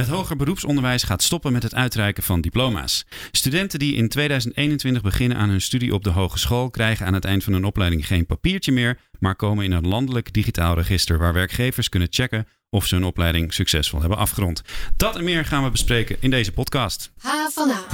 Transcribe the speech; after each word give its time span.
Het 0.00 0.08
hoger 0.08 0.36
beroepsonderwijs 0.36 1.02
gaat 1.02 1.22
stoppen 1.22 1.52
met 1.52 1.62
het 1.62 1.74
uitreiken 1.74 2.22
van 2.22 2.40
diploma's. 2.40 3.06
Studenten 3.32 3.78
die 3.78 3.94
in 3.94 4.08
2021 4.08 5.02
beginnen 5.02 5.36
aan 5.36 5.48
hun 5.48 5.60
studie 5.60 5.94
op 5.94 6.04
de 6.04 6.10
hogeschool 6.10 6.70
krijgen 6.70 7.06
aan 7.06 7.14
het 7.14 7.24
eind 7.24 7.44
van 7.44 7.52
hun 7.52 7.64
opleiding 7.64 8.06
geen 8.06 8.26
papiertje 8.26 8.72
meer, 8.72 8.98
maar 9.18 9.36
komen 9.36 9.64
in 9.64 9.72
een 9.72 9.88
landelijk 9.88 10.32
digitaal 10.32 10.74
register 10.74 11.18
waar 11.18 11.32
werkgevers 11.32 11.88
kunnen 11.88 12.08
checken 12.10 12.48
of 12.70 12.86
ze 12.86 12.94
hun 12.94 13.04
opleiding 13.04 13.54
succesvol 13.54 14.00
hebben 14.00 14.18
afgerond. 14.18 14.62
Dat 14.96 15.16
en 15.16 15.24
meer 15.24 15.44
gaan 15.44 15.64
we 15.64 15.70
bespreken 15.70 16.16
in 16.20 16.30
deze 16.30 16.52
podcast. 16.52 17.12
Ha 17.18 17.48
van 17.52 17.70
A. 17.70 17.84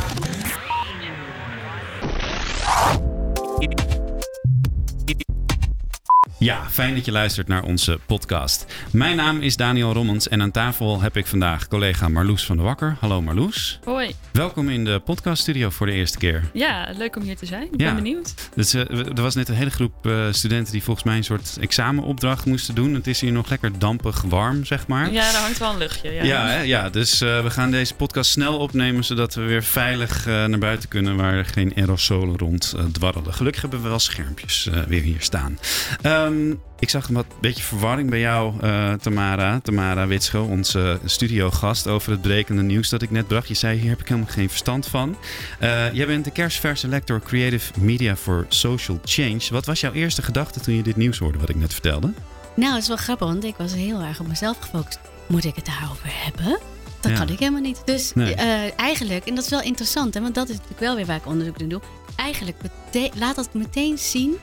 Ja, 6.42 6.66
fijn 6.70 6.94
dat 6.94 7.04
je 7.04 7.12
luistert 7.12 7.48
naar 7.48 7.62
onze 7.62 7.98
podcast. 8.06 8.66
Mijn 8.90 9.16
naam 9.16 9.40
is 9.40 9.56
Daniel 9.56 9.92
Rommens 9.92 10.28
en 10.28 10.42
aan 10.42 10.50
tafel 10.50 11.00
heb 11.00 11.16
ik 11.16 11.26
vandaag 11.26 11.68
collega 11.68 12.08
Marloes 12.08 12.44
van 12.44 12.56
der 12.56 12.64
Wakker. 12.64 12.96
Hallo 13.00 13.22
Marloes. 13.22 13.78
Hoi. 13.84 14.14
Welkom 14.32 14.68
in 14.68 14.84
de 14.84 14.98
podcaststudio 15.04 15.70
voor 15.70 15.86
de 15.86 15.92
eerste 15.92 16.18
keer. 16.18 16.50
Ja, 16.52 16.88
leuk 16.96 17.16
om 17.16 17.22
hier 17.22 17.36
te 17.36 17.46
zijn. 17.46 17.62
Ik 17.62 17.80
Ja. 17.80 17.86
ben 17.86 17.94
benieuwd. 17.94 18.34
Dus, 18.54 18.74
eh, 18.74 18.90
er 18.90 19.22
was 19.22 19.34
net 19.34 19.48
een 19.48 19.54
hele 19.54 19.70
groep 19.70 20.06
eh, 20.06 20.26
studenten 20.30 20.72
die 20.72 20.82
volgens 20.82 21.06
mij 21.06 21.16
een 21.16 21.24
soort 21.24 21.56
examenopdracht 21.60 22.46
moesten 22.46 22.74
doen. 22.74 22.94
Het 22.94 23.06
is 23.06 23.20
hier 23.20 23.32
nog 23.32 23.48
lekker 23.48 23.78
dampig 23.78 24.22
warm, 24.22 24.64
zeg 24.64 24.86
maar. 24.86 25.12
Ja, 25.12 25.32
daar 25.32 25.42
hangt 25.42 25.58
wel 25.58 25.70
een 25.70 25.78
luchtje. 25.78 26.10
Ja, 26.10 26.22
Ja, 26.24 26.46
hè? 26.46 26.60
ja 26.60 26.90
dus 26.90 27.20
eh, 27.20 27.42
we 27.42 27.50
gaan 27.50 27.70
deze 27.70 27.94
podcast 27.94 28.30
snel 28.30 28.58
opnemen 28.58 29.04
zodat 29.04 29.34
we 29.34 29.42
weer 29.42 29.62
veilig 29.62 30.26
naar 30.26 30.58
buiten 30.58 30.88
kunnen 30.88 31.16
waar 31.16 31.34
er 31.34 31.44
geen 31.44 31.72
aerosolen 31.76 32.38
rond 32.38 32.74
dwarrelen. 32.92 33.34
Gelukkig 33.34 33.60
hebben 33.62 33.82
we 33.82 33.88
wel 33.88 33.98
schermpjes 33.98 34.68
weer 34.88 35.02
hier 35.02 35.20
staan. 35.20 35.58
Ehm, 36.32 36.54
ik 36.78 36.90
zag 36.90 37.08
een 37.08 37.24
beetje 37.40 37.62
verwarring 37.62 38.10
bij 38.10 38.20
jou, 38.20 38.54
eh, 38.60 38.92
Tamara. 38.92 39.60
Tamara 39.60 40.06
Witscho, 40.06 40.42
onze 40.44 40.98
studiogast 41.04 41.86
over 41.86 42.10
het 42.10 42.20
brekende 42.22 42.62
nieuws 42.62 42.88
dat 42.88 43.02
ik 43.02 43.10
net 43.10 43.26
bracht. 43.26 43.48
Je 43.48 43.54
zei, 43.54 43.78
hier 43.78 43.90
heb 43.90 44.00
ik 44.00 44.08
helemaal 44.08 44.30
geen 44.30 44.48
verstand 44.48 44.86
van. 44.86 45.16
Eh, 45.58 45.92
jij 45.92 46.06
bent 46.06 46.24
de 46.24 46.30
kerstverse 46.30 46.88
lector 46.88 47.20
Creative 47.22 47.72
Media 47.80 48.16
for 48.16 48.46
Social 48.48 49.00
Change. 49.04 49.40
Wat 49.50 49.66
was 49.66 49.80
jouw 49.80 49.92
eerste 49.92 50.22
gedachte 50.22 50.60
toen 50.60 50.74
je 50.74 50.82
dit 50.82 50.96
nieuws 50.96 51.18
hoorde 51.18 51.38
wat 51.38 51.48
ik 51.48 51.56
net 51.56 51.72
vertelde? 51.72 52.12
Nou, 52.56 52.72
het 52.72 52.82
is 52.82 52.88
wel 52.88 52.96
grappig, 52.96 53.26
want 53.28 53.44
ik 53.44 53.54
was 53.56 53.74
heel 53.74 54.00
erg 54.00 54.20
op 54.20 54.26
mezelf 54.26 54.56
gefocust. 54.60 54.98
Moet 55.26 55.44
ik 55.44 55.54
het 55.56 55.66
daarover 55.66 56.06
hebben? 56.24 56.58
Dat 57.00 57.10
Ja. 57.12 57.18
kan 57.18 57.28
ik 57.28 57.38
helemaal 57.38 57.60
niet. 57.60 57.82
Dus 57.84 58.12
Nee. 58.14 58.34
eh, 58.34 58.78
eigenlijk, 58.80 59.26
en 59.26 59.34
dat 59.34 59.44
is 59.44 59.50
wel 59.50 59.62
interessant, 59.62 60.14
hè, 60.14 60.20
want 60.20 60.34
dat 60.34 60.44
is 60.48 60.54
natuurlijk 60.54 60.80
wel 60.80 60.96
weer 60.96 61.06
waar 61.06 61.16
ik 61.16 61.26
onderzoek 61.26 61.58
naar 61.58 61.68
doe. 61.68 61.80
Eigenlijk 62.16 62.56
laat 63.18 63.36
dat 63.36 63.54
meteen 63.54 63.98
zien 63.98 64.34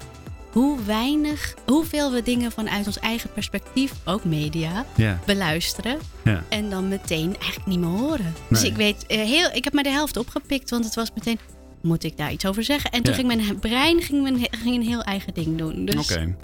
hoe 0.51 0.83
weinig, 0.83 1.53
hoeveel 1.65 2.11
we 2.11 2.21
dingen 2.23 2.51
vanuit 2.51 2.85
ons 2.85 2.99
eigen 2.99 3.29
perspectief, 3.33 3.91
ook 4.05 4.23
media, 4.23 4.85
Ja, 4.95 5.19
beluisteren. 5.25 5.97
ja. 6.23 6.43
En 6.49 6.69
dan 6.69 6.87
meteen 6.87 7.35
eigenlijk 7.39 7.65
niet 7.65 7.79
meer 7.79 7.89
horen. 7.89 8.33
Dus 8.49 8.63
ik 8.63 8.75
weet, 8.75 9.05
eh, 9.07 9.17
heel, 9.21 9.49
ik 9.53 9.63
heb 9.63 9.73
maar 9.73 9.83
de 9.83 9.89
helft 9.89 10.17
opgepikt, 10.17 10.69
want 10.69 10.85
het 10.85 10.95
was 10.95 11.09
meteen, 11.15 11.39
moet 11.81 12.03
ik 12.03 12.17
daar 12.17 12.31
iets 12.31 12.45
over 12.45 12.63
zeggen? 12.63 12.91
En 12.91 13.03
toen 13.03 13.13
Ja. 13.13 13.19
ging 13.19 13.27
mijn 13.43 13.59
brein 13.59 14.01
ging, 14.01 14.21
mijn, 14.21 14.47
ging 14.51 14.75
een 14.75 14.87
heel 14.87 15.01
eigen 15.01 15.33
ding 15.33 15.57
doen. 15.57 15.85
Dus 15.85 16.11
Oké. 16.11 16.35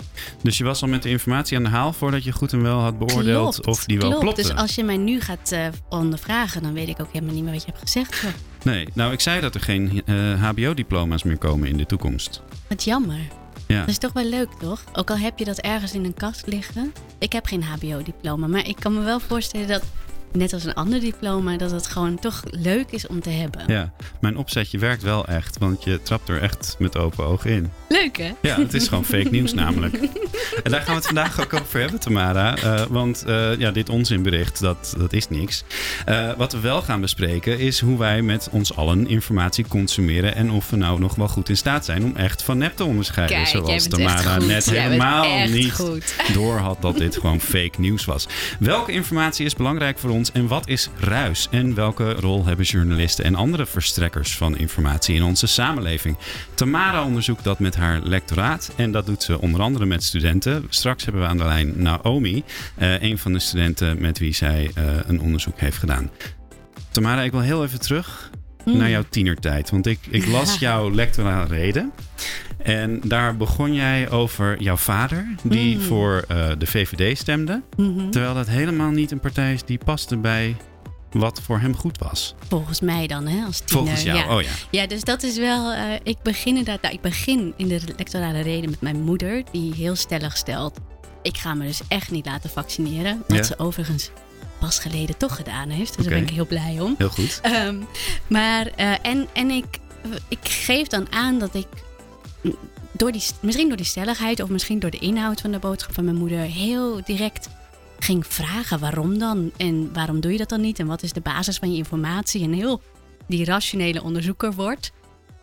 Dus 0.44 0.58
je 0.58 0.64
was 0.64 0.82
al 0.82 0.88
met 0.88 1.04
de 1.04 1.10
informatie 1.10 1.58
aan 1.58 1.64
de 1.64 1.70
haal 1.70 1.94
voordat 1.94 2.24
je 2.24 2.32
goed 2.32 2.54
en 2.54 2.62
wel 2.62 2.80
had 2.80 2.98
beoordeeld 3.00 3.54
Klopt, 3.60 3.68
of 3.68 3.86
die 3.86 4.00
wel 4.00 4.18
klopt. 4.20 4.36
Dus 4.36 4.56
als 4.56 4.76
je 4.76 4.84
mij 4.84 4.98
nu 4.98 5.22
gaat 5.22 5.52
eh, 5.52 5.68
ondervragen, 5.90 6.62
dan 6.64 6.74
weet 6.74 6.88
ik 6.90 7.02
ook 7.02 7.12
helemaal 7.12 7.34
niet 7.36 7.44
meer 7.44 7.54
wat 7.54 7.62
je 7.64 7.68
hebt 7.72 7.82
gezegd. 7.82 8.22
hoor. 8.22 8.32
Nee, 8.64 8.88
nou 8.94 9.12
ik 9.14 9.20
zei 9.20 9.42
dat 9.42 9.56
er 9.56 9.62
geen 9.62 10.02
eh, 10.06 10.44
HBO-diploma's 10.44 11.24
meer 11.24 11.38
komen 11.38 11.68
in 11.70 11.78
de 11.78 11.86
toekomst. 11.86 12.42
Wat 12.68 12.84
jammer. 12.84 13.20
Ja. 13.68 13.80
Dat 13.80 13.90
is 13.90 13.98
toch 13.98 14.14
wel 14.14 14.24
leuk, 14.24 14.50
toch? 14.60 14.84
Ook 14.94 15.10
al 15.10 15.18
heb 15.18 15.40
je 15.40 15.46
dat 15.46 15.58
ergens 15.58 15.94
in 15.94 16.06
een 16.06 16.14
kast 16.14 16.48
liggen. 16.48 16.94
Ik 17.18 17.34
heb 17.34 17.46
geen 17.46 17.64
HBO-diploma, 17.64 18.48
maar 18.48 18.68
ik 18.68 18.76
kan 18.80 18.94
me 18.94 19.02
wel 19.02 19.20
voorstellen 19.20 19.68
dat, 19.68 19.84
net 20.36 20.54
als 20.54 20.64
een 20.64 20.74
ander 20.74 21.00
diploma, 21.00 21.58
dat 21.58 21.72
het 21.72 21.88
gewoon 21.88 22.20
toch 22.20 22.44
leuk 22.50 22.92
is 22.92 23.08
om 23.08 23.22
te 23.22 23.30
hebben. 23.30 23.62
Ja, 23.68 23.92
mijn 24.20 24.38
opzetje 24.38 24.78
werkt 24.78 25.04
wel 25.04 25.26
echt, 25.26 25.58
want 25.58 25.84
je 25.84 26.02
trapt 26.02 26.30
er 26.30 26.42
echt 26.42 26.76
met 26.80 26.98
open 26.98 27.26
ogen 27.26 27.50
in. 27.50 27.72
Leuk, 27.90 28.18
hè? 28.18 28.32
Ja, 28.42 28.60
het 28.60 28.74
is 28.74 28.88
gewoon 28.88 29.06
fake 29.06 29.30
nieuws 29.30 29.54
namelijk. 29.54 29.94
En 30.64 30.72
daar 30.72 30.82
gaan 30.82 30.90
we 30.90 30.96
het 30.96 31.06
vandaag 31.06 31.42
ook 31.42 31.54
over 31.54 31.80
hebben, 31.80 32.00
Tamara. 32.00 32.58
Eh, 32.58 32.84
want 32.90 33.24
eh, 33.24 33.58
ja, 33.58 33.72
dit 33.72 33.90
onzinbericht, 33.90 34.60
dat, 34.60 34.96
dat 34.98 35.14
is 35.14 35.30
niks. 35.30 35.64
Eh, 36.06 36.32
wat 36.38 36.52
we 36.52 36.60
wel 36.60 36.82
gaan 36.82 37.02
bespreken 37.02 37.60
is 37.60 37.80
hoe 37.80 37.98
wij 37.98 38.22
met 38.22 38.50
ons 38.52 38.76
allen 38.76 39.08
informatie 39.08 39.68
consumeren... 39.68 40.36
en 40.36 40.52
of 40.52 40.70
we 40.70 40.76
nou 40.76 41.00
nog 41.00 41.16
wel 41.16 41.28
goed 41.28 41.50
in 41.50 41.58
staat 41.58 41.86
zijn 41.86 42.04
om 42.04 42.16
echt 42.16 42.44
van 42.44 42.58
nep 42.58 42.76
te 42.76 42.84
onderscheiden. 42.84 43.36
Kijk, 43.38 43.48
zoals 43.48 43.88
Tamara 43.88 44.38
net 44.38 44.66
Jij 44.66 44.82
helemaal 44.82 45.48
niet 45.48 45.72
goed. 45.72 46.16
door 46.34 46.58
had 46.58 46.82
dat 46.82 46.98
dit 46.98 47.18
gewoon 47.18 47.40
fake 47.42 47.80
nieuws 47.80 48.06
was. 48.06 48.28
Welke 48.60 48.92
informatie 48.92 49.46
is 49.46 49.56
belangrijk 49.56 50.00
voor 50.00 50.10
ons 50.10 50.25
en 50.32 50.48
wat 50.48 50.68
is 50.68 50.90
ruis? 51.00 51.48
En 51.52 51.76
welke 51.76 52.12
rol 52.12 52.46
hebben 52.46 52.66
journalisten 52.66 53.26
en 53.26 53.36
andere 53.36 53.66
verstrekkers 53.66 54.38
van 54.38 54.58
informatie 54.58 55.16
in 55.16 55.24
onze 55.24 55.48
samenleving? 55.48 56.18
Tamara 56.54 57.06
onderzoekt 57.06 57.44
dat 57.44 57.60
met 57.60 57.76
haar 57.76 58.00
lectoraat 58.02 58.74
en 58.76 58.92
dat 58.92 59.06
doet 59.06 59.24
ze 59.24 59.42
onder 59.42 59.62
andere 59.62 59.86
met 59.86 60.04
studenten. 60.04 60.66
Straks 60.70 61.04
hebben 61.04 61.22
we 61.22 61.28
aan 61.28 61.38
de 61.38 61.44
lijn 61.44 61.74
Naomi, 61.82 62.44
eh, 62.76 63.02
een 63.02 63.18
van 63.18 63.34
de 63.34 63.40
studenten 63.40 64.02
met 64.02 64.20
wie 64.20 64.34
zij 64.34 64.72
eh, 64.74 64.84
een 65.06 65.22
onderzoek 65.22 65.60
heeft 65.60 65.78
gedaan. 65.78 66.10
Tamara, 66.92 67.22
ik 67.22 67.32
wil 67.32 67.42
heel 67.42 67.64
even 67.64 67.80
terug 67.80 68.32
Hmm. 68.66 68.78
naar 68.78 68.90
jouw 68.90 69.04
tienertijd. 69.10 69.70
Want 69.70 69.86
ik, 69.86 70.00
ik 70.10 70.28
las 70.28 70.60
jouw 70.68 70.92
lectorale 70.92 71.48
reden. 71.48 71.92
En 72.66 73.00
daar 73.04 73.38
begon 73.38 73.74
jij 73.74 74.10
over 74.10 74.62
jouw 74.62 74.76
vader, 74.78 75.28
die 75.44 75.76
Hmm. 75.76 75.84
voor 75.86 76.24
eh, 76.28 76.48
de 76.58 76.66
VVD 76.68 77.18
stemde. 77.18 77.62
Mhm. 77.78 78.10
Terwijl 78.10 78.34
dat 78.34 78.48
helemaal 78.48 78.90
niet 78.92 79.12
een 79.12 79.20
partij 79.20 79.54
is 79.54 79.64
die 79.64 79.78
paste 79.86 80.18
bij 80.18 80.56
wat 81.12 81.42
voor 81.42 81.60
hem 81.60 81.76
goed 81.76 81.98
was. 81.98 82.36
Volgens 82.48 82.82
mij 82.82 83.08
dan, 83.08 83.28
hè, 83.28 83.46
als 83.46 83.60
tiener. 83.60 83.74
Volgens 83.86 84.04
jou, 84.04 84.18
ja. 84.18 84.36
oh 84.36 84.42
ja. 84.42 84.50
Ja, 84.72 84.88
dus 84.88 85.04
dat 85.04 85.24
is 85.24 85.38
wel. 85.38 85.72
eh, 85.72 85.84
ik 86.04 86.18
begin 86.24 86.48
inderdaad. 86.58 86.82
Nou, 86.82 86.94
ik 86.94 87.02
begin 87.02 87.54
in 87.58 87.68
de 87.68 87.80
lectorale 87.98 88.42
reden 88.42 88.70
met 88.70 88.82
mijn 88.82 89.02
moeder, 89.02 89.44
die 89.52 89.74
heel 89.74 89.96
stellig 89.96 90.38
stelt. 90.38 90.80
Ik 91.22 91.38
ga 91.38 91.54
me 91.54 91.66
dus 91.66 91.82
echt 91.88 92.12
niet 92.12 92.26
laten 92.26 92.50
vaccineren. 92.50 93.24
Wat 93.28 93.38
Ja. 93.38 93.44
ze 93.44 93.60
overigens 93.60 94.10
pas 94.60 94.80
geleden 94.80 95.18
toch 95.18 95.36
gedaan 95.36 95.70
heeft. 95.70 95.96
Dus 95.98 96.06
daar 96.06 96.14
ben 96.14 96.24
ik 96.24 96.30
heel 96.34 96.48
blij 96.48 96.78
om. 96.80 96.96
Heel 96.98 97.10
goed. 97.10 97.40
Ehm, 97.42 97.76
maar, 98.28 98.68
eh, 98.76 98.92
en, 99.02 99.28
en 99.34 99.50
ik, 99.50 99.66
ik 100.28 100.40
geef 100.44 100.88
dan 100.88 101.08
aan 101.12 101.40
dat 101.40 101.56
ik. 101.56 101.68
Door 102.98 103.12
die, 103.12 103.24
misschien 103.40 103.68
door 103.68 103.78
die 103.78 103.86
stelligheid 103.86 104.42
of 104.42 104.50
misschien 104.50 104.80
door 104.80 104.90
de 104.90 105.00
inhoud 105.00 105.42
van 105.42 105.52
de 105.52 105.60
boodschap 105.60 105.94
van 105.94 106.04
mijn 106.04 106.16
moeder 106.16 106.40
heel 106.40 107.02
direct 107.06 107.50
ging 108.00 108.28
vragen 108.28 108.80
waarom 108.80 109.18
dan 109.18 109.52
en 109.58 109.94
waarom 109.94 110.20
doe 110.20 110.32
je 110.32 110.38
dat 110.38 110.50
dan 110.50 110.62
niet 110.62 110.80
en 110.80 110.88
wat 110.88 111.04
is 111.04 111.14
de 111.14 111.22
basis 111.22 111.58
van 111.58 111.72
je 111.72 111.78
informatie 111.78 112.44
en 112.44 112.54
heel 112.54 112.82
die 113.28 113.46
rationele 113.46 114.04
onderzoeker 114.04 114.54
wordt. 114.54 114.92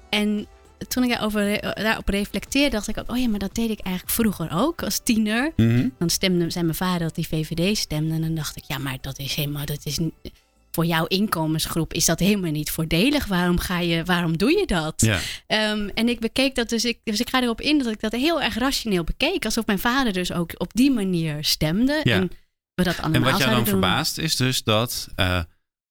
En 0.08 0.46
toen 0.88 1.02
ik 1.02 1.10
daarover, 1.10 1.60
daarop 1.74 2.08
reflecteerde, 2.08 2.70
dacht 2.70 2.88
ik 2.88 2.98
ook, 2.98 3.10
oh 3.10 3.18
ja, 3.18 3.28
maar 3.28 3.38
dat 3.38 3.54
deed 3.54 3.70
ik 3.70 3.80
eigenlijk 3.80 4.14
vroeger 4.14 4.48
ook 4.52 4.82
als 4.82 5.00
tiener. 5.02 5.52
Mhm. 5.56 5.88
Dan 5.98 6.10
stemde 6.10 6.50
zei 6.50 6.64
mijn 6.64 6.76
vader 6.76 7.00
dat 7.00 7.16
hij 7.16 7.24
VVD 7.24 7.78
stemde. 7.78 8.14
En 8.14 8.20
dan 8.20 8.34
dacht 8.34 8.56
ik, 8.56 8.64
ja, 8.64 8.78
maar 8.78 8.98
dat 9.00 9.18
is 9.18 9.34
helemaal, 9.34 9.66
dat 9.66 9.80
is 9.84 9.98
voor 10.75 10.87
jouw 10.87 11.05
inkomensgroep 11.06 11.94
is 11.94 12.05
dat 12.05 12.19
helemaal 12.19 12.50
niet 12.50 12.71
voordelig. 12.71 13.27
Waarom 13.27 13.59
ga 13.59 13.78
je, 13.78 14.05
waarom 14.05 14.37
doe 14.38 14.50
je 14.59 14.66
dat? 14.66 14.94
Ja. 14.97 15.19
Ehm, 15.47 15.88
en 15.94 16.09
ik 16.09 16.21
bekeek 16.21 16.55
dat 16.55 16.69
dus, 16.69 16.84
ik, 16.84 16.99
dus 17.05 17.21
ik 17.21 17.28
ga 17.28 17.43
erop 17.43 17.60
in 17.60 17.78
dat 17.78 17.87
ik 17.93 18.00
dat 18.00 18.12
heel 18.12 18.43
erg 18.43 18.55
rationeel 18.59 19.05
bekeek. 19.05 19.44
Alsof 19.44 19.66
mijn 19.66 19.78
vader 19.78 20.12
dus 20.12 20.33
ook 20.33 20.50
op 20.56 20.71
die 20.75 20.91
manier 20.91 21.44
stemde. 21.44 22.00
Ja. 22.03 22.15
En 22.15 22.31
we 22.75 22.83
dat 22.83 22.99
allemaal 23.00 23.15
En 23.22 23.31
wat 23.31 23.38
jou 23.38 23.50
dan 23.50 23.59
doen. 23.59 23.69
verbaast 23.69 24.19
is 24.19 24.37
dus 24.37 24.62
dat, 24.62 25.09
eh, 25.16 25.38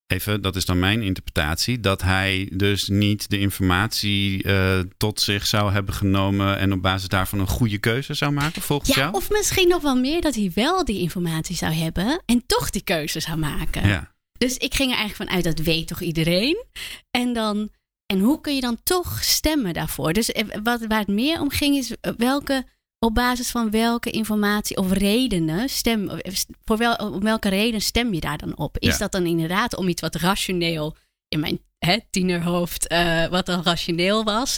even, 0.08 0.42
dat 0.42 0.56
is 0.56 0.66
dan 0.66 0.80
mijn 0.80 1.02
interpretatie, 1.02 1.80
dat 1.80 2.02
hij 2.02 2.50
dus 2.53 2.88
niet 2.88 3.30
de 3.30 3.40
informatie 3.40 4.44
eh, 4.44 4.80
tot 4.98 5.19
zich 5.19 5.48
zou 5.48 5.72
hebben 5.72 5.94
genomen 5.94 6.58
en 6.58 6.74
op 6.74 6.81
basis 6.81 7.08
daarvan 7.08 7.40
een 7.40 7.48
goede 7.48 7.78
keuze 7.78 8.13
zou 8.13 8.31
maken, 8.31 8.62
volgens 8.62 8.96
Ja, 8.96 9.02
jou? 9.02 9.13
of 9.13 9.30
misschien 9.30 9.68
nog 9.68 9.81
wel 9.81 9.96
meer 9.96 10.22
dat 10.22 10.36
hij 10.36 10.52
wel 10.56 10.86
die 10.86 11.00
informatie 11.00 11.56
zou 11.56 11.74
hebben 11.74 12.22
en 12.25 12.44
toch 12.46 12.69
die 12.69 12.84
keuze 12.84 13.19
zou 13.19 13.38
maken. 13.38 13.88
Ja. 13.88 14.12
Dus 14.41 14.57
ik 14.57 14.74
ging 14.75 14.91
er 14.91 14.97
eigenlijk 14.97 15.29
vanuit, 15.29 15.44
dat 15.56 15.65
weet 15.65 15.88
toch 15.88 16.01
iedereen? 16.01 16.65
En 17.12 17.33
dan, 17.33 17.69
en 18.06 18.19
hoe 18.19 18.42
kun 18.42 18.56
je 18.56 18.62
dan 18.62 18.77
toch 18.83 19.24
stemmen 19.24 19.74
daarvoor? 19.74 20.13
Dus 20.13 20.31
eh, 20.31 20.45
wat, 20.63 20.86
waar 20.88 21.00
het 21.00 21.07
meer 21.07 21.42
om 21.42 21.50
ging 21.50 21.75
is 21.75 21.95
eh, 22.01 22.13
welke, 22.18 22.65
op 23.00 23.13
basis 23.13 23.50
van 23.51 23.71
welke 23.71 24.10
informatie 24.10 24.77
of 24.77 24.92
redenen 24.92 25.69
stem, 25.69 26.10
eh, 26.10 26.33
voor 26.65 26.77
wel, 26.77 26.95
om 26.95 27.19
welke 27.19 27.50
reden 27.50 27.81
stem 27.81 28.13
je 28.13 28.19
daar 28.19 28.38
dan 28.38 28.57
op? 28.57 28.77
Is 28.77 28.92
Ja. 28.92 28.98
dat 28.98 29.12
dan 29.12 29.25
inderdaad 29.25 29.75
om 29.75 29.88
iets 29.88 30.01
wat 30.01 30.15
rationeel 30.15 30.95
in 31.27 31.39
mijn 31.39 31.60
hè, 31.77 31.98
tienerhoofd, 32.10 32.88
wat 33.30 33.45
dan 33.45 33.63
rationeel 33.63 34.24
was? 34.24 34.57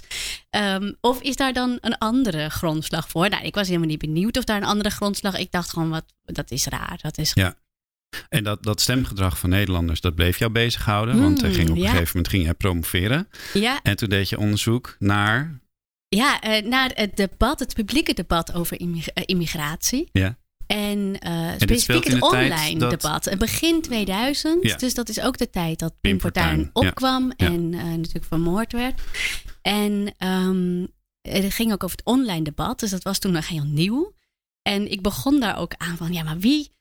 Ehm, 0.50 0.94
of 1.02 1.22
is 1.22 1.36
daar 1.36 1.54
dan 1.54 1.78
een 1.82 1.98
andere 1.98 2.50
grondslag 2.50 3.10
voor? 3.10 3.30
Nou, 3.30 3.44
ik 3.46 3.56
was 3.56 3.68
helemaal 3.68 3.88
niet 3.88 4.00
benieuwd 4.00 4.38
of 4.38 4.44
daar 4.44 4.58
een 4.58 4.68
andere 4.68 4.90
grondslag. 4.90 5.38
Ik 5.38 5.52
dacht 5.52 5.70
gewoon, 5.70 5.90
wat, 5.90 6.06
dat 6.24 6.52
is 6.52 6.66
raar. 6.66 7.00
Dat 7.02 7.18
is 7.18 7.32
Ja. 7.34 7.56
En 8.30 8.44
dat, 8.44 8.64
dat 8.64 8.82
stemgedrag 8.82 9.40
van 9.40 9.50
Nederlanders, 9.50 10.02
dat 10.02 10.16
bleef 10.16 10.38
jou 10.40 10.52
bezighouden. 10.52 11.22
want 11.22 11.42
hij 11.42 11.50
Hmm, 11.50 11.58
ging 11.60 11.70
op 11.70 11.76
een 11.76 11.82
gegeven 11.84 12.08
moment 12.08 12.28
ging 12.28 12.44
hij 12.44 12.54
promoveren. 12.54 13.28
ja, 13.54 13.80
En 13.84 13.96
toen 13.98 14.10
deed 14.10 14.30
je 14.30 14.38
onderzoek 14.38 14.96
naar. 15.00 15.62
Ja, 16.08 16.42
eh, 16.42 16.66
naar 16.66 16.92
het 16.94 17.16
debat, 17.18 17.60
het 17.60 17.74
publieke 17.74 18.14
debat 18.14 18.54
over 18.54 18.80
immig- 18.80 19.08
eh, 19.08 19.24
immigratie. 19.26 20.10
Ja. 20.12 20.38
En 20.68 20.98
uh, 21.28 21.50
dit 21.58 21.62
specifiek 21.82 22.04
het 22.14 22.22
online 22.22 22.80
dat- 22.80 22.90
debat. 22.90 23.28
En 23.28 23.38
Begin 23.40 23.82
2000, 23.82 24.64
Ja. 24.64 24.76
dus 24.78 24.94
dat 24.94 25.10
is 25.10 25.20
ook 25.22 25.38
de 25.38 25.50
tijd 25.50 25.80
dat 25.80 25.94
Pim 26.02 26.20
Fortuyn 26.20 26.70
opkwam 26.74 27.34
Ja. 27.38 27.48
en 27.48 27.74
eh, 27.74 27.84
natuurlijk 27.84 28.26
vermoord 28.26 28.72
werd. 28.72 29.02
En 29.62 30.14
ehm, 30.18 30.86
het 31.22 31.54
ging 31.54 31.72
ook 31.74 31.84
over 31.84 31.98
het 31.98 32.06
online 32.06 32.42
debat, 32.44 32.80
dus 32.80 32.90
dat 32.90 33.04
was 33.04 33.20
toen 33.20 33.32
nog 33.32 33.48
heel 33.48 33.64
nieuw. 33.66 34.14
En 34.62 34.92
ik 34.92 35.02
begon 35.02 35.40
daar 35.40 35.58
ook 35.58 35.74
aan 35.78 35.98
van, 35.98 36.14
ja, 36.14 36.24
maar 36.24 36.40
wie, 36.40 36.72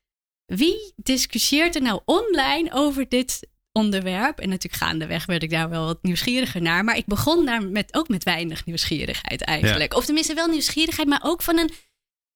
wie 0.56 0.93
discussieert 0.96 1.75
er 1.75 1.82
nou 1.82 2.00
online 2.04 2.72
over 2.72 3.08
dit 3.08 3.49
onderwerp? 3.72 4.38
En 4.38 4.49
natuurlijk 4.49 4.82
gaandeweg 4.82 5.26
werd 5.26 5.43
ik 5.43 5.50
daar 5.50 5.69
wel 5.69 5.84
wat 5.84 6.02
nieuwsgieriger 6.02 6.62
naar. 6.62 6.84
Maar 6.84 6.96
ik 6.96 7.06
begon 7.06 7.44
daar 7.44 7.66
met, 7.69 7.94
ook 7.94 8.08
met 8.08 8.25
weinig 8.25 8.64
nieuwsgierigheid 8.66 9.43
eigenlijk. 9.43 9.94
Of 9.94 10.04
tenminste 10.04 10.34
wel 10.34 10.46
nieuwsgierigheid, 10.49 11.08
maar 11.08 11.20
ook 11.25 11.43
van 11.43 11.58
een 11.58 11.70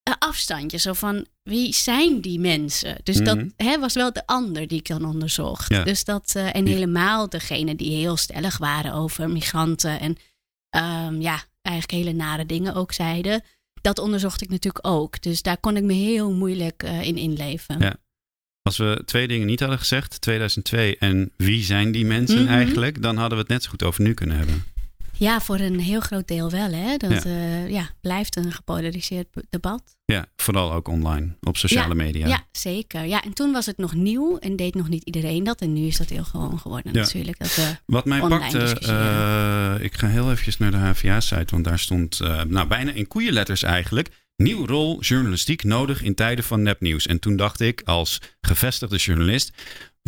eh, 0.02 0.14
afstandje. 0.18 0.78
Zo 0.78 0.92
van, 0.92 1.26
wie 1.42 1.74
zijn 1.74 2.20
die 2.20 2.38
mensen? 2.40 2.98
Dus 3.02 3.16
dat 3.16 3.36
Mhm. 3.36 3.48
hè, 3.56 3.78
was 3.78 3.94
wel 3.94 4.12
de 4.12 4.26
ander 4.26 4.66
die 4.66 4.78
ik 4.78 4.86
dan 4.88 5.04
onderzocht. 5.04 5.68
Ja. 5.70 5.82
Dus 5.84 6.04
dat, 6.04 6.32
eh, 6.36 6.54
en 6.54 6.66
helemaal 6.66 7.28
degene 7.28 7.74
die 7.74 7.96
heel 7.96 8.16
stellig 8.16 8.58
waren 8.58 8.92
over 8.92 9.30
migranten. 9.30 10.00
En 10.00 10.16
ehm, 10.70 11.20
ja, 11.20 11.42
eigenlijk 11.62 12.04
hele 12.04 12.16
nare 12.16 12.46
dingen 12.46 12.74
ook 12.74 12.92
zeiden. 12.92 13.42
Dat 13.80 13.98
onderzocht 13.98 14.42
ik 14.42 14.48
natuurlijk 14.48 14.86
ook. 14.86 15.22
Dus 15.22 15.42
daar 15.42 15.58
kon 15.58 15.76
ik 15.76 15.82
me 15.82 15.92
heel 15.92 16.32
moeilijk 16.32 16.82
eh, 16.82 17.02
in 17.02 17.16
inleven. 17.16 17.78
Ja. 17.78 17.96
Als 18.66 18.76
we 18.76 19.02
twee 19.04 19.28
dingen 19.28 19.46
niet 19.46 19.60
hadden 19.60 19.78
gezegd, 19.78 20.20
2002 20.20 20.96
en 20.98 21.30
wie 21.36 21.64
zijn 21.64 21.92
die 21.92 22.04
mensen 22.04 22.42
Mhm. 22.42 22.52
eigenlijk, 22.52 23.02
dan 23.02 23.16
hadden 23.16 23.34
we 23.38 23.42
het 23.42 23.52
net 23.52 23.62
zo 23.62 23.70
goed 23.70 23.82
over 23.82 24.02
nu 24.02 24.14
kunnen 24.14 24.36
hebben. 24.36 24.64
Ja, 25.18 25.40
voor 25.40 25.58
een 25.60 25.80
heel 25.80 26.00
groot 26.00 26.28
deel 26.28 26.50
wel. 26.50 26.72
Hè? 26.72 26.96
Dat 26.96 27.22
Ja. 27.22 27.30
ja. 27.30 27.64
ja, 27.66 27.88
blijft 28.00 28.36
een 28.36 28.52
gepolariseerd 28.52 29.26
debat. 29.50 29.82
Ja, 30.04 30.26
vooral 30.36 30.72
ook 30.72 30.88
online, 30.88 31.36
op 31.40 31.56
sociale 31.56 31.94
media. 31.94 32.26
Ja. 32.26 32.44
zeker. 32.52 33.04
Ja, 33.04 33.22
en 33.22 33.32
toen 33.32 33.52
was 33.52 33.66
het 33.66 33.78
nog 33.78 33.94
nieuw 33.94 34.38
en 34.38 34.56
deed 34.56 34.74
nog 34.74 34.88
niet 34.88 35.02
iedereen 35.04 35.44
dat. 35.44 35.60
En 35.60 35.72
nu 35.72 35.86
is 35.86 35.96
dat 35.96 36.08
heel 36.08 36.24
gewoon 36.24 36.58
geworden 36.58 36.92
Ja. 36.92 37.00
natuurlijk. 37.00 37.38
Dat, 37.38 37.56
eh, 37.56 37.68
Wat 37.86 38.04
mij 38.04 38.20
pakte, 38.20 38.58
eh, 38.80 39.84
ik 39.84 39.94
ga 39.94 40.06
heel 40.06 40.30
eventjes 40.30 40.58
naar 40.58 40.70
de 40.70 40.76
HVA-site, 40.76 41.50
want 41.50 41.64
daar 41.64 41.78
stond 41.78 42.20
eh, 42.20 42.42
nou, 42.42 42.68
bijna 42.68 42.92
in 42.92 43.06
koeienletters 43.06 43.62
eigenlijk. 43.62 44.08
Nieuw 44.42 44.66
rol 44.66 45.00
journalistiek 45.00 45.64
nodig 45.64 46.02
in 46.02 46.14
tijden 46.14 46.44
van 46.44 46.62
nepnieuws. 46.62 47.06
En 47.06 47.18
toen 47.18 47.36
dacht 47.36 47.60
ik 47.60 47.82
als 47.84 48.20
gevestigde 48.40 48.96
journalist, 48.96 49.52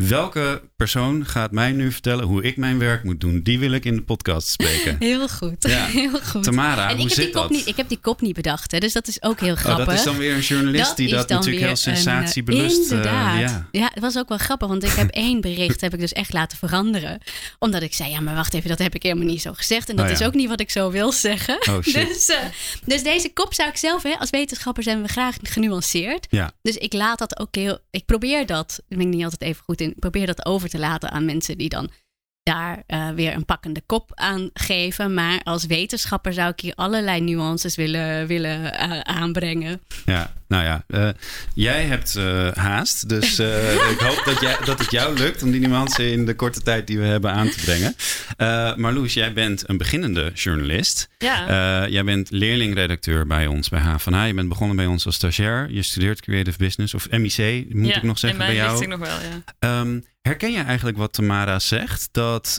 welke 0.06 0.62
persoon 0.76 1.26
gaat 1.26 1.52
mij 1.52 1.72
nu 1.72 1.92
vertellen 1.92 2.24
hoe 2.24 2.42
ik 2.42 2.56
mijn 2.56 2.78
werk 2.78 3.04
moet 3.04 3.20
doen? 3.20 3.40
Die 3.42 3.58
wil 3.58 3.72
ik 3.72 3.84
in 3.84 3.94
de 3.94 4.02
podcast 4.02 4.48
spreken. 4.48 4.96
heel 5.08 5.28
goed. 5.28 5.56
Ja. 5.68 5.84
heel 6.00 6.20
goed. 6.20 6.42
Tamara, 6.42 6.88
en 6.90 6.96
hoe 6.96 7.08
ik 7.08 7.08
heb, 7.08 7.10
zit 7.12 7.24
die 7.24 7.32
kop 7.34 7.42
dat? 7.42 7.50
niet, 7.50 7.66
ik 7.66 7.76
heb 7.76 7.88
die 7.88 7.98
kop 8.00 8.20
niet 8.20 8.34
bedacht, 8.34 8.72
hè, 8.72 8.78
dus 8.78 8.92
dat 8.92 9.08
is 9.08 9.22
ook 9.22 9.40
heel 9.40 9.52
Oh, 9.52 9.58
grappig. 9.58 9.84
dat 9.86 9.94
is 9.94 10.02
dan 10.04 10.16
weer 10.16 10.34
een 10.34 10.40
journalist 10.40 10.86
Dat 10.86 10.96
die 10.96 11.08
dat 11.08 11.28
natuurlijk 11.28 11.58
heel 11.58 11.68
eh, 11.68 11.74
sensatiebelust... 11.76 12.76
eh, 12.76 12.82
Inderdaad. 12.82 13.38
ja. 13.40 13.68
ja, 13.72 13.90
het 13.94 14.02
was 14.02 14.16
ook 14.18 14.28
wel 14.28 14.38
grappig, 14.38 14.68
want 14.68 14.84
ik 14.84 14.90
heb 14.90 15.08
één 15.26 15.40
bericht 15.40 15.80
heb 15.80 15.94
ik 15.94 16.00
dus 16.00 16.12
echt 16.12 16.32
laten 16.32 16.58
veranderen. 16.58 17.20
Omdat 17.58 17.82
ik 17.82 17.94
zei, 17.94 18.10
ja, 18.10 18.20
maar 18.20 18.34
wacht 18.34 18.54
even, 18.54 18.68
dat 18.68 18.78
heb 18.78 18.94
ik 18.94 19.02
helemaal 19.02 19.26
niet 19.26 19.42
zo 19.42 19.52
gezegd. 19.52 19.88
En 19.88 19.96
dat 19.96 20.04
Oh, 20.04 20.10
ja. 20.10 20.18
is 20.18 20.26
ook 20.26 20.34
niet 20.34 20.48
wat 20.48 20.60
ik 20.60 20.70
zo 20.70 20.90
wil 20.90 21.12
zeggen. 21.12 21.58
Oh. 21.68 21.82
Dus, 21.82 22.28
eh, 22.28 22.38
dus 22.84 23.02
deze 23.02 23.32
kop 23.32 23.54
zou 23.54 23.68
ik 23.68 23.76
zelf, 23.76 24.02
hè, 24.02 24.14
als 24.18 24.30
wetenschapper 24.30 24.82
zijn 24.82 25.02
we 25.02 25.08
graag 25.08 25.36
genuanceerd. 25.42 26.26
Ja. 26.30 26.50
Dus 26.62 26.76
ik 26.76 26.92
laat 26.92 27.18
dat 27.18 27.38
ook 27.38 27.54
heel, 27.54 27.78
ik 27.90 28.04
probeer 28.04 28.46
dat, 28.46 28.80
daar 28.88 28.98
ben 28.98 29.06
ik 29.08 29.14
niet 29.14 29.24
altijd 29.24 29.42
even 29.42 29.62
goed 29.64 29.80
in, 29.80 29.87
ik 29.90 29.98
probeer 29.98 30.26
dat 30.26 30.46
over 30.46 30.68
te 30.68 30.78
laten 30.78 31.10
aan 31.10 31.24
mensen 31.24 31.58
die 31.58 31.68
dan 31.68 31.90
daar 32.42 32.82
eh, 32.86 33.08
weer 33.10 33.34
een 33.34 33.44
pakkende 33.44 33.82
kop 33.86 34.10
aan 34.14 34.50
geven. 34.52 35.14
Maar 35.14 35.40
als 35.42 35.66
wetenschapper 35.66 36.32
zou 36.32 36.50
ik 36.50 36.60
hier 36.60 36.74
allerlei 36.74 37.20
nuances 37.20 37.76
willen, 37.76 38.26
willen 38.26 38.78
eh, 38.78 39.00
aanbrengen. 39.00 39.80
Ja, 40.04 40.32
nou 40.48 40.64
ja, 40.64 40.84
eh, 40.86 41.08
jij 41.54 41.84
hebt 41.84 42.16
eh, 42.16 42.48
haast. 42.52 43.08
Dus 43.08 43.38
eh, 43.38 43.72
ik 43.92 43.98
hoop 43.98 44.22
dat, 44.24 44.40
jij, 44.40 44.56
dat 44.64 44.78
het 44.78 44.90
jou 44.90 45.18
lukt 45.18 45.42
om 45.42 45.50
die 45.50 45.60
nuance 45.60 46.10
in 46.10 46.26
de 46.26 46.34
korte 46.34 46.62
tijd 46.62 46.86
die 46.86 46.98
we 46.98 47.04
hebben 47.04 47.32
aan 47.32 47.50
te 47.50 47.60
brengen. 47.64 47.94
Eh 48.36 48.74
Marloes, 48.74 49.14
jij 49.14 49.32
bent 49.32 49.68
een 49.68 49.76
beginnende 49.76 50.30
journalist. 50.34 51.08
Ja, 51.18 51.88
jij 51.88 52.04
bent 52.04 52.30
leerlingredacteur 52.30 53.26
bij 53.26 53.46
ons, 53.46 53.68
bij 53.68 53.80
HVA. 53.80 54.24
Je 54.24 54.34
bent 54.34 54.48
begonnen 54.48 54.76
bij 54.76 54.86
ons 54.86 55.06
als 55.06 55.14
stagiair. 55.14 55.70
Je 55.70 55.82
studeert 55.82 56.20
Creative 56.20 56.58
Business 56.58 56.94
of 56.94 57.10
MIC, 57.10 57.74
moet 57.74 57.88
ja, 57.88 57.96
ik 57.96 58.02
nog 58.02 58.18
zeggen 58.18 58.38
bij 58.38 58.54
jou. 58.54 58.70
richting 58.70 58.90
nog 58.90 59.08
wel, 59.08 59.18
ja. 59.20 59.42
Ehm, 59.58 60.00
herken 60.22 60.52
je 60.52 60.62
eigenlijk 60.62 60.96
wat 60.96 61.12
Tamara 61.12 61.58
zegt? 61.58 62.08
Dat, 62.12 62.58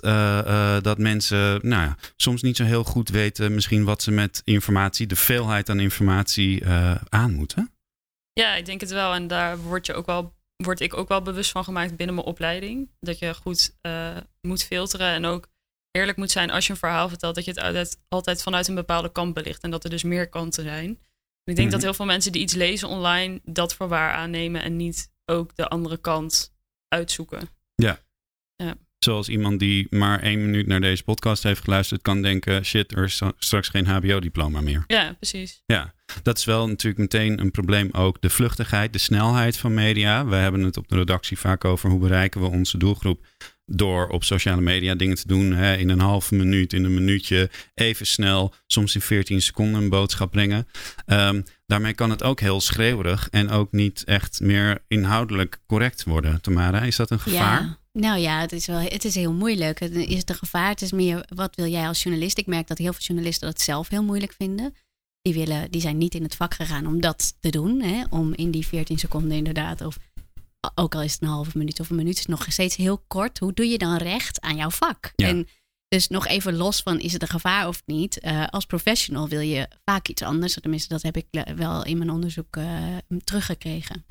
dat 0.81 0.97
mensen 0.97 1.59
nou 1.61 1.83
ja, 1.83 1.97
soms 2.15 2.41
niet 2.41 2.57
zo 2.57 2.63
heel 2.63 2.83
goed 2.83 3.09
weten 3.09 3.53
misschien 3.53 3.83
wat 3.83 4.01
ze 4.01 4.11
met 4.11 4.41
informatie, 4.43 5.07
de 5.07 5.15
veelheid 5.15 5.69
aan 5.69 5.79
informatie 5.79 6.63
aan 7.09 7.33
moeten? 7.33 7.71
Ja, 8.33 8.55
ik 8.55 8.65
denk 8.65 8.81
het 8.81 8.89
wel. 8.91 9.13
En 9.13 9.27
daar 9.27 9.57
word, 9.57 9.85
je 9.85 9.93
ook 9.93 10.05
wel, 10.05 10.33
word 10.55 10.79
ik 10.79 10.93
ook 10.97 11.07
wel 11.07 11.21
bewust 11.21 11.51
van 11.51 11.63
gemaakt 11.63 11.95
binnen 11.95 12.15
mijn 12.15 12.27
opleiding. 12.27 12.89
Dat 12.99 13.19
je 13.19 13.33
goed 13.33 13.77
eh, 13.81 14.17
moet 14.41 14.63
filteren 14.63 15.07
en 15.07 15.25
ook 15.25 15.47
eerlijk 15.91 16.17
moet 16.17 16.31
zijn 16.31 16.51
als 16.51 16.65
je 16.67 16.71
een 16.73 16.79
verhaal 16.79 17.09
vertelt. 17.09 17.35
Dat 17.35 17.45
je 17.45 17.51
het 17.51 17.59
altijd, 17.59 17.99
altijd 18.07 18.43
vanuit 18.43 18.67
een 18.67 18.75
bepaalde 18.75 19.11
kant 19.11 19.33
belicht. 19.33 19.63
En 19.63 19.71
dat 19.71 19.83
er 19.83 19.89
dus 19.89 20.03
meer 20.03 20.29
kanten 20.29 20.63
zijn. 20.63 20.85
En 20.87 21.55
ik 21.55 21.55
denk 21.55 21.67
Mhm. 21.67 21.69
dat 21.69 21.81
heel 21.81 21.93
veel 21.93 22.05
mensen 22.05 22.31
die 22.31 22.41
iets 22.41 22.53
lezen 22.53 22.87
online 22.87 23.39
dat 23.43 23.73
voor 23.75 23.87
waar 23.87 24.13
aannemen. 24.13 24.61
En 24.63 24.75
niet 24.75 25.11
ook 25.25 25.55
de 25.55 25.67
andere 25.67 25.97
kant 25.97 26.53
uitzoeken. 26.87 27.49
Zoals 28.99 29.29
iemand 29.29 29.59
die 29.59 29.87
maar 29.89 30.21
één 30.21 30.41
minuut 30.41 30.67
naar 30.67 30.81
deze 30.81 31.03
podcast 31.03 31.43
heeft 31.43 31.63
geluisterd, 31.63 32.01
kan 32.01 32.21
denken: 32.21 32.65
shit, 32.65 32.91
er 32.91 33.03
is 33.03 33.21
straks 33.37 33.67
geen 33.69 33.85
HBO-diploma 33.85 34.61
meer. 34.61 34.83
Ja, 34.87 35.13
precies. 35.13 35.63
Ja, 35.65 35.93
dat 36.23 36.37
is 36.37 36.45
wel 36.45 36.67
natuurlijk 36.67 37.01
meteen 37.01 37.39
een 37.39 37.51
probleem 37.51 37.89
ook. 37.91 38.21
De 38.21 38.29
vluchtigheid, 38.29 38.93
de 38.93 38.99
snelheid 38.99 39.57
van 39.57 39.73
media. 39.73 40.25
We 40.25 40.35
hebben 40.35 40.63
het 40.63 40.77
op 40.77 40.87
de 40.87 40.95
redactie 40.95 41.39
vaak 41.39 41.65
over 41.65 41.89
hoe 41.89 41.99
bereiken 41.99 42.41
we 42.41 42.47
onze 42.47 42.77
doelgroep. 42.77 43.25
Door 43.65 44.07
op 44.07 44.23
sociale 44.23 44.61
media 44.61 44.95
dingen 44.95 45.15
te 45.15 45.27
doen. 45.27 45.53
Hè, 45.53 45.75
in 45.75 45.89
een 45.89 45.99
halve 45.99 46.35
minuut, 46.35 46.73
in 46.73 46.83
een 46.83 46.93
minuutje. 46.93 47.49
Even 47.73 48.07
snel, 48.07 48.53
soms 48.67 48.95
in 48.95 49.01
14 49.01 49.41
seconden 49.41 49.81
een 49.81 49.89
boodschap 49.89 50.31
brengen. 50.31 50.67
Ehm, 51.05 51.41
daarmee 51.65 51.93
kan 51.93 52.09
het 52.09 52.23
ook 52.23 52.39
heel 52.39 52.61
schreeuwerig 52.61 53.27
en 53.29 53.49
ook 53.49 53.71
niet 53.71 54.03
echt 54.03 54.39
meer 54.41 54.83
inhoudelijk 54.87 55.59
correct 55.67 56.03
worden. 56.03 56.41
Tamara, 56.41 56.81
is 56.81 56.95
dat 56.95 57.09
een 57.09 57.19
gevaar? 57.19 57.61
Ja. 57.61 57.77
Nou 57.93 58.19
ja, 58.19 58.39
het 58.39 58.51
is 58.51 58.65
wel 58.65 58.79
het 58.79 59.05
is 59.05 59.15
heel 59.15 59.33
moeilijk. 59.33 59.79
Het 59.79 59.95
is 59.95 60.25
de 60.25 60.33
gevaar. 60.33 60.69
Het 60.69 60.81
is 60.81 60.91
meer 60.91 61.25
wat 61.35 61.55
wil 61.55 61.65
jij 61.65 61.87
als 61.87 62.03
journalist? 62.03 62.37
Ik 62.37 62.47
merk 62.47 62.67
dat 62.67 62.77
heel 62.77 62.93
veel 62.93 63.01
journalisten 63.05 63.47
dat 63.47 63.61
zelf 63.61 63.89
heel 63.89 64.03
moeilijk 64.03 64.33
vinden. 64.37 64.73
Die, 65.21 65.33
willen, 65.33 65.71
die 65.71 65.81
zijn 65.81 65.97
niet 65.97 66.15
in 66.15 66.23
het 66.23 66.35
vak 66.35 66.53
gegaan 66.53 66.85
om 66.87 67.01
dat 67.01 67.33
te 67.39 67.49
doen. 67.49 67.81
Hè? 67.81 68.03
Om 68.09 68.33
in 68.33 68.51
die 68.51 68.65
14 68.67 68.97
seconden 68.99 69.37
inderdaad. 69.37 69.81
Of 69.81 69.97
ook 70.75 70.95
al 70.95 71.01
is 71.01 71.13
het 71.13 71.21
een 71.21 71.27
halve 71.27 71.57
minuut 71.57 71.79
of 71.79 71.89
een 71.89 71.95
minuut, 71.95 72.13
is 72.13 72.19
het 72.19 72.27
nog 72.27 72.45
steeds 72.49 72.75
heel 72.75 73.03
kort. 73.07 73.39
Hoe 73.39 73.53
doe 73.53 73.65
je 73.67 73.77
dan 73.77 73.97
recht 73.97 74.41
aan 74.41 74.55
jouw 74.55 74.69
vak? 74.69 75.13
Ja. 75.15 75.27
En 75.27 75.47
dus 75.87 76.07
nog 76.07 76.27
even 76.27 76.55
los 76.55 76.81
van 76.81 76.99
is 76.99 77.13
het 77.13 77.21
een 77.21 77.27
gevaar 77.27 77.67
of 77.67 77.81
niet. 77.85 78.19
eh, 78.19 78.47
als 78.47 78.65
professional 78.65 79.27
wil 79.27 79.39
je 79.39 79.67
vaak 79.85 80.07
iets 80.07 80.21
anders. 80.21 80.53
Tenminste, 80.53 80.89
dat 80.93 81.01
heb 81.01 81.17
ik 81.17 81.25
wel 81.55 81.85
in 81.85 81.97
mijn 81.97 82.09
onderzoek 82.09 82.55
eh, 82.55 82.97
teruggekregen. 83.23 84.03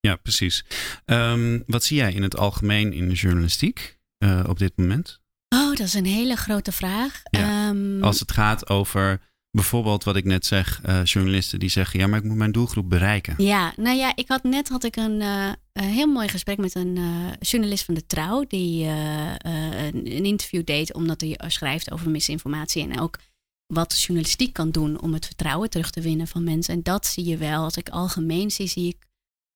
Ja, 0.00 0.16
precies. 0.16 0.64
Ehm, 1.04 1.60
wat 1.66 1.84
zie 1.84 1.96
jij 1.96 2.12
in 2.12 2.22
het 2.22 2.36
algemeen 2.36 2.92
in 2.92 3.08
de 3.08 3.14
journalistiek 3.14 3.98
eh, 4.18 4.44
op 4.48 4.58
dit 4.58 4.72
moment? 4.76 5.20
Oh, 5.48 5.68
dat 5.68 5.86
is 5.86 5.94
een 5.94 6.06
hele 6.06 6.36
grote 6.36 6.72
vraag. 6.72 7.20
Ja. 7.30 7.68
Ehm, 7.68 8.02
Als 8.02 8.20
het 8.20 8.32
gaat 8.32 8.68
over 8.68 9.20
bijvoorbeeld 9.52 10.04
wat 10.04 10.16
ik 10.16 10.24
net 10.24 10.46
zeg, 10.46 10.80
eh, 10.82 11.04
journalisten 11.04 11.58
die 11.58 11.68
zeggen: 11.68 12.00
ja, 12.00 12.06
maar 12.06 12.18
ik 12.18 12.24
moet 12.24 12.36
mijn 12.36 12.52
doelgroep 12.52 12.88
bereiken. 12.88 13.34
Ja, 13.38 13.72
nou 13.76 13.96
ja, 13.96 14.16
ik 14.16 14.28
had 14.28 14.42
net 14.42 14.68
had 14.68 14.84
ik 14.84 14.96
een, 14.96 15.20
eh, 15.20 15.52
een 15.72 15.84
heel 15.84 16.06
mooi 16.06 16.28
gesprek 16.28 16.58
met 16.58 16.74
een 16.74 16.96
eh, 16.96 17.32
journalist 17.40 17.84
van 17.84 17.94
de 17.94 18.06
Trouw. 18.06 18.44
Die 18.48 18.84
een, 18.84 20.06
interview 20.06 20.64
deed 20.64 20.94
omdat 20.94 21.20
hij 21.20 21.40
schrijft 21.46 21.90
over 21.90 22.10
misinformatie. 22.10 22.82
En 22.82 23.00
ook 23.00 23.18
wat 23.66 24.00
journalistiek 24.00 24.52
kan 24.52 24.70
doen 24.70 25.00
om 25.00 25.12
het 25.12 25.26
vertrouwen 25.26 25.70
terug 25.70 25.90
te 25.90 26.00
winnen 26.00 26.26
van 26.26 26.44
mensen. 26.44 26.74
En 26.74 26.82
dat 26.82 27.06
zie 27.06 27.24
je 27.24 27.36
wel. 27.36 27.62
Als 27.62 27.76
ik 27.76 27.88
algemeen 27.88 28.50
zie, 28.50 28.66
zie 28.66 28.88
ik 28.88 29.06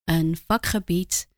een 0.05 0.37
vakgebied. 0.47 1.29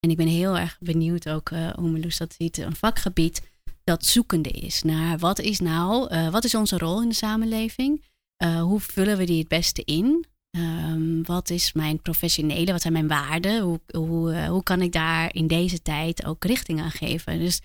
En 0.00 0.10
ik 0.10 0.16
ben 0.16 0.26
heel 0.26 0.58
erg 0.58 0.76
benieuwd 0.80 1.28
ook 1.28 1.48
hoe 1.48 1.90
Meloes 1.90 2.16
dat 2.16 2.34
ziet. 2.38 2.58
Een 2.58 2.76
vakgebied 2.76 3.42
dat 3.86 4.04
zoekende 4.04 4.48
is 4.48 4.82
naar 4.82 5.18
wat 5.18 5.38
is 5.38 5.60
nou, 5.60 6.08
eh, 6.08 6.28
wat 6.28 6.44
is 6.44 6.54
onze 6.54 6.78
rol 6.78 7.02
in 7.02 7.08
de 7.08 7.14
samenleving? 7.14 8.04
Eh, 8.36 8.62
hoe 8.62 8.80
vullen 8.80 9.16
we 9.16 9.24
die 9.24 9.38
het 9.38 9.48
beste 9.48 9.82
in? 9.84 10.26
Ehm, 10.50 11.22
wat 11.22 11.50
is 11.50 11.72
mijn 11.72 12.02
professionele, 12.02 12.72
wat 12.72 12.80
zijn 12.80 12.92
mijn 12.92 13.08
waarden? 13.08 13.60
Hoe, 13.60 13.80
hoe, 13.86 14.32
eh, 14.32 14.48
hoe 14.48 14.62
kan 14.62 14.80
ik 14.80 14.92
daar 14.92 15.34
in 15.34 15.46
deze 15.46 15.82
tijd 15.82 16.24
ook 16.24 16.44
richting 16.44 16.80
aan 16.80 16.90
geven? 16.90 17.38
Dus 17.38 17.60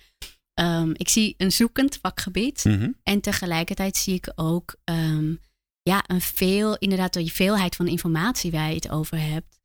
ehm, 0.54 0.90
ik 0.92 1.08
zie 1.08 1.34
een 1.36 1.52
zoekend 1.52 1.98
vakgebied. 2.02 2.64
Mhm. 2.64 2.90
En 3.02 3.20
tegelijkertijd 3.20 3.96
zie 3.96 4.14
ik 4.14 4.32
ook 4.34 4.74
ehm, 4.84 5.34
ja, 5.82 6.04
een 6.06 6.20
veel, 6.20 6.76
inderdaad, 6.76 7.12
die 7.12 7.32
veelheid 7.32 7.76
van 7.76 7.88
informatie 7.88 8.50
waar 8.50 8.68
je 8.68 8.74
het 8.74 8.90
over 8.90 9.20
hebt. 9.20 9.60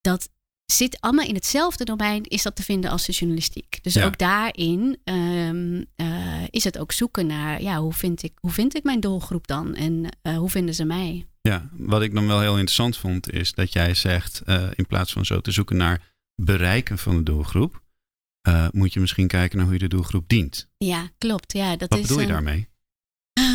Dat 0.00 0.30
zit 0.72 1.00
allemaal 1.00 1.26
in 1.26 1.34
hetzelfde 1.34 1.84
domein, 1.84 2.22
is 2.24 2.42
dat 2.42 2.56
te 2.56 2.62
vinden 2.62 2.90
als 2.90 3.06
de 3.06 3.12
journalistiek. 3.12 3.78
Dus 3.82 3.94
Ja. 3.94 4.04
ook 4.06 4.18
daarin 4.18 4.98
ehm, 5.04 5.82
eh, 5.96 6.42
is 6.50 6.64
het 6.64 6.78
ook 6.78 6.92
zoeken 6.92 7.26
naar, 7.26 7.62
ja, 7.62 7.80
hoe 7.80 7.92
vind 7.92 8.22
ik, 8.22 8.32
hoe 8.40 8.50
vind 8.50 8.76
ik 8.76 8.82
mijn 8.82 9.00
doelgroep 9.00 9.46
dan? 9.46 9.74
En 9.74 10.04
eh, 10.22 10.36
hoe 10.36 10.50
vinden 10.50 10.74
ze 10.74 10.84
mij? 10.84 11.26
Ja, 11.40 11.68
wat 11.72 12.02
ik 12.02 12.14
dan 12.14 12.26
wel 12.26 12.40
heel 12.40 12.52
interessant 12.54 12.96
vond, 12.96 13.32
is 13.32 13.52
dat 13.52 13.72
jij 13.72 13.94
zegt, 13.94 14.42
uh, 14.46 14.66
in 14.74 14.86
plaats 14.86 15.12
van 15.12 15.24
zo 15.24 15.40
te 15.40 15.50
zoeken 15.50 15.76
naar 15.76 16.14
bereiken 16.42 16.98
van 16.98 17.16
de 17.16 17.22
doelgroep, 17.22 17.82
moet 18.70 18.92
je 18.92 19.00
misschien 19.00 19.26
kijken 19.26 19.56
naar 19.56 19.66
hoe 19.66 19.74
je 19.74 19.80
de 19.80 19.88
doelgroep 19.88 20.28
dient. 20.28 20.68
Ja, 20.78 21.08
klopt. 21.18 21.52
Ja, 21.52 21.76
dat 21.76 21.88
wat 21.88 21.98
is, 21.98 22.06
bedoel 22.06 22.20
je 22.20 22.26
uh, 22.26 22.32
daarmee? 22.32 22.67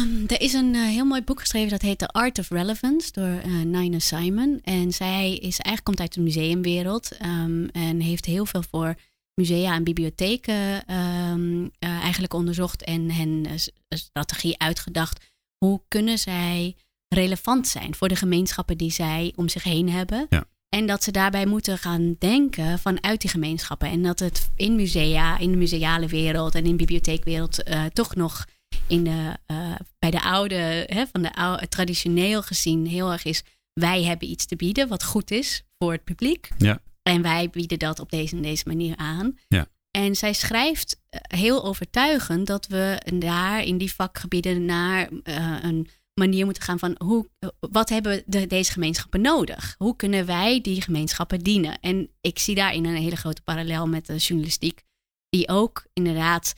Um, 0.03 0.24
er 0.27 0.41
is 0.41 0.53
een 0.53 0.75
heel 0.75 1.05
mooi 1.05 1.22
boek 1.22 1.39
geschreven 1.39 1.69
dat 1.69 1.81
heet 1.81 1.98
The 1.98 2.07
Art 2.07 2.39
of 2.39 2.50
Relevance 2.50 3.12
door 3.12 3.41
Nina 3.65 4.00
Simon. 4.00 4.60
En 4.63 4.91
zij 4.91 5.31
is 5.31 5.41
eigenlijk 5.41 5.83
komt 5.83 6.00
uit 6.00 6.13
de 6.13 6.22
museumwereld 6.22 7.12
um, 7.25 7.69
en 7.69 8.00
heeft 8.00 8.25
heel 8.25 8.45
veel 8.45 8.63
voor 8.72 8.95
musea 9.36 9.74
en 9.74 9.83
bibliotheken 9.83 10.93
um, 10.95 11.72
eigenlijk 11.79 12.33
onderzocht 12.33 12.83
en 12.83 13.12
hen 13.12 13.45
een 13.88 13.98
strategie 13.98 14.60
uitgedacht. 14.60 15.31
Hoe 15.57 15.81
kunnen 15.88 16.17
zij 16.17 16.75
relevant 17.07 17.67
zijn 17.67 17.95
voor 17.95 18.07
de 18.07 18.15
gemeenschappen 18.15 18.77
die 18.77 18.91
zij 18.91 19.33
om 19.36 19.50
zich 19.50 19.63
heen 19.63 19.89
hebben? 19.89 20.25
Ja. 20.29 20.45
En 20.69 20.86
dat 20.86 21.03
ze 21.03 21.12
daarbij 21.12 21.45
moeten 21.45 21.77
gaan 21.77 22.15
denken 22.19 22.79
vanuit 22.79 23.22
die 23.22 23.29
gemeenschappen. 23.29 23.89
En 23.89 24.03
dat 24.03 24.19
het 24.19 24.50
in 24.55 24.75
musea, 24.75 25.38
in 25.38 25.51
de 25.51 25.57
museale 25.57 26.07
wereld 26.07 26.55
en 26.55 26.63
in 26.63 26.72
de 26.72 26.77
bibliotheekwereld 26.77 27.67
uh, 27.69 27.86
toch 27.86 28.15
nog 28.15 28.45
in 28.88 29.04
de, 29.04 29.38
uh, 29.48 29.75
bij 30.00 30.12
de 30.12 30.22
oude, 30.22 30.86
hè, 30.88 31.06
van 31.12 31.22
de 31.22 31.34
oude, 31.34 31.68
traditioneel 31.68 32.42
gezien 32.42 32.88
heel 32.88 33.12
erg 33.12 33.24
is. 33.24 33.44
Wij 33.74 34.04
hebben 34.04 34.30
iets 34.30 34.46
te 34.46 34.56
bieden 34.56 34.88
wat 34.88 35.04
goed 35.04 35.32
is 35.32 35.63
voor 35.78 35.92
het 35.92 36.04
publiek. 36.04 36.50
Ja. 36.58 36.82
En 37.02 37.22
wij 37.22 37.50
bieden 37.50 37.80
dat 37.80 38.00
op 38.00 38.12
deze 38.12 38.36
en 38.36 38.42
deze 38.42 38.63
manier 38.68 38.96
aan. 38.98 39.38
Ja. 39.48 39.68
En 39.92 40.16
zij 40.16 40.34
schrijft 40.34 41.02
uh, 41.10 41.20
heel 41.40 41.63
overtuigend 41.63 42.48
dat 42.48 42.68
we 42.68 43.02
daar 43.13 43.63
in 43.63 43.78
die 43.78 43.94
vakgebieden 43.94 44.66
naar 44.66 45.10
uh, 45.12 45.58
een 45.62 45.88
manier 46.13 46.46
moeten 46.46 46.63
gaan 46.63 46.80
van 46.80 46.96
hoe, 47.04 47.30
wat 47.60 47.90
hebben 47.90 48.24
de, 48.25 48.48
deze 48.48 48.72
gemeenschappen 48.72 49.22
nodig? 49.22 49.75
Hoe 49.78 49.96
kunnen 49.96 50.25
wij 50.25 50.62
die 50.62 50.82
gemeenschappen 50.82 51.40
dienen? 51.40 51.80
En 51.80 52.10
ik 52.22 52.40
zie 52.40 52.56
daarin 52.56 52.86
een 52.86 52.96
hele 52.96 53.16
grote 53.16 53.42
parallel 53.42 53.88
met 53.88 54.06
de 54.06 54.16
journalistiek, 54.16 54.84
die 55.30 55.48
ook 55.48 55.86
inderdaad 55.94 56.54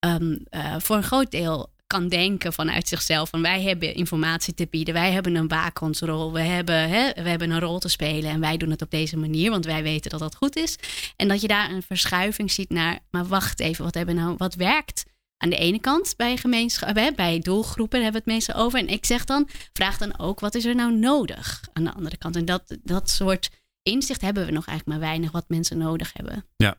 um, 0.00 0.46
uh, 0.50 0.74
voor 0.78 0.96
een 0.96 1.02
groot 1.02 1.30
deel 1.30 1.74
kan 1.86 2.08
denken 2.08 2.52
vanuit 2.52 2.88
zichzelf. 2.88 3.28
Van 3.28 3.42
wij 3.42 3.62
hebben 3.62 3.94
informatie 3.94 4.54
te 4.54 4.66
bieden, 4.70 4.94
wij 4.94 5.12
hebben 5.12 5.34
een 5.34 5.48
waakhondsrol, 5.48 6.32
we 6.32 6.40
hebben, 6.40 6.88
hè, 6.88 7.22
we 7.22 7.28
hebben 7.28 7.50
een 7.50 7.60
rol 7.60 7.78
te 7.78 7.88
spelen 7.88 8.30
en 8.30 8.40
wij 8.40 8.56
doen 8.56 8.70
het 8.70 8.82
op 8.82 8.90
deze 8.90 9.16
manier, 9.16 9.50
want 9.50 9.64
wij 9.64 9.82
weten 9.82 10.10
dat 10.10 10.20
dat 10.20 10.36
goed 10.36 10.56
is. 10.56 10.76
En 11.16 11.28
dat 11.28 11.40
je 11.40 11.48
daar 11.48 11.70
een 11.70 11.82
verschuiving 11.82 12.52
ziet 12.52 12.70
naar, 12.70 12.98
maar 13.10 13.26
wacht 13.26 13.60
even, 13.60 13.84
wat, 13.84 13.94
hebben 13.94 14.14
nou, 14.14 14.34
wat 14.36 14.54
werkt 14.54 15.04
aan 15.36 15.50
de 15.50 15.56
ene 15.56 15.80
kant 15.80 16.14
bij 16.16 16.36
gemeenschappen, 16.36 17.14
bij 17.14 17.38
doelgroepen 17.38 18.02
hebben 18.02 18.22
we 18.22 18.30
het 18.30 18.36
meestal 18.36 18.64
over. 18.64 18.78
En 18.78 18.88
ik 18.88 19.04
zeg 19.04 19.24
dan, 19.24 19.48
vraag 19.72 19.98
dan 19.98 20.18
ook, 20.18 20.40
wat 20.40 20.54
is 20.54 20.64
er 20.64 20.74
nou 20.74 20.96
nodig 20.96 21.60
aan 21.72 21.84
de 21.84 21.92
andere 21.92 22.16
kant? 22.16 22.36
En 22.36 22.44
dat, 22.44 22.76
dat 22.82 23.10
soort 23.10 23.50
inzicht 23.86 24.20
hebben 24.20 24.46
we 24.46 24.52
nog 24.52 24.66
eigenlijk 24.66 24.98
maar 24.98 25.08
weinig 25.08 25.30
wat 25.30 25.44
mensen 25.48 25.78
nodig 25.78 26.10
hebben. 26.12 26.44
Ja, 26.56 26.76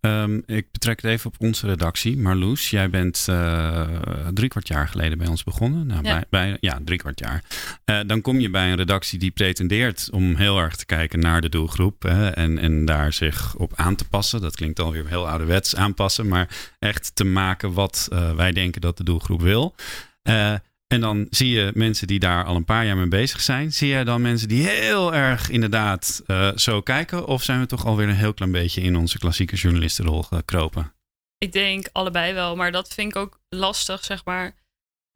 um, 0.00 0.42
ik 0.46 0.66
betrek 0.72 1.02
het 1.02 1.10
even 1.10 1.30
op 1.30 1.36
onze 1.38 1.66
redactie. 1.66 2.18
Marloes, 2.18 2.70
jij 2.70 2.90
bent 2.90 3.26
uh, 3.30 3.88
drie 4.34 4.48
kwart 4.48 4.68
jaar 4.68 4.88
geleden 4.88 5.18
bij 5.18 5.26
ons 5.26 5.44
begonnen. 5.44 5.86
Nou, 5.86 6.04
Ja. 6.04 6.12
Bij, 6.12 6.24
bij, 6.30 6.56
ja, 6.60 6.80
drie 6.84 6.98
kwart 6.98 7.18
jaar. 7.18 7.44
Uh, 7.84 8.00
dan 8.06 8.20
kom 8.20 8.40
je 8.40 8.50
bij 8.50 8.70
een 8.70 8.76
redactie 8.76 9.18
die 9.18 9.30
pretendeert 9.30 10.08
om 10.10 10.34
heel 10.34 10.58
erg 10.58 10.76
te 10.76 10.86
kijken 10.86 11.20
naar 11.20 11.40
de 11.40 11.48
doelgroep. 11.48 12.02
Hè, 12.02 12.28
en, 12.28 12.58
en 12.58 12.84
daar 12.84 13.12
zich 13.12 13.56
op 13.56 13.72
aan 13.76 13.94
te 13.94 14.08
passen. 14.08 14.40
Dat 14.40 14.56
klinkt 14.56 14.80
alweer 14.80 15.08
heel 15.08 15.28
ouderwets 15.28 15.76
aanpassen. 15.76 16.28
Maar 16.28 16.48
echt 16.78 17.10
te 17.14 17.24
maken 17.24 17.72
wat 17.72 18.08
uh, 18.12 18.34
wij 18.34 18.52
denken 18.52 18.80
dat 18.80 18.96
de 18.96 19.04
doelgroep 19.04 19.40
wil. 19.40 19.74
En 20.92 21.00
dan 21.00 21.26
zie 21.30 21.50
je 21.50 21.70
mensen 21.74 22.06
die 22.06 22.18
daar 22.18 22.44
al 22.44 22.56
een 22.56 22.64
paar 22.64 22.86
jaar 22.86 22.96
mee 22.96 23.08
bezig 23.08 23.40
zijn. 23.40 23.72
Zie 23.72 23.88
jij 23.88 24.04
dan 24.04 24.22
mensen 24.22 24.48
die 24.48 24.66
heel 24.66 25.14
erg 25.14 25.50
inderdaad 25.50 26.22
uh, 26.26 26.56
zo 26.56 26.80
kijken? 26.80 27.26
Of 27.26 27.42
zijn 27.42 27.60
we 27.60 27.66
toch 27.66 27.86
alweer 27.86 28.08
een 28.08 28.14
heel 28.14 28.34
klein 28.34 28.52
beetje 28.52 28.80
in 28.80 28.96
onze 28.96 29.18
klassieke 29.18 29.56
journalistenrol 29.56 30.22
gekropen? 30.22 30.94
Ik 31.38 31.52
denk 31.52 31.88
allebei 31.92 32.34
wel, 32.34 32.56
maar 32.56 32.72
dat 32.72 32.94
vind 32.94 33.08
ik 33.08 33.16
ook 33.16 33.40
lastig, 33.48 34.04
zeg 34.04 34.24
maar. 34.24 34.54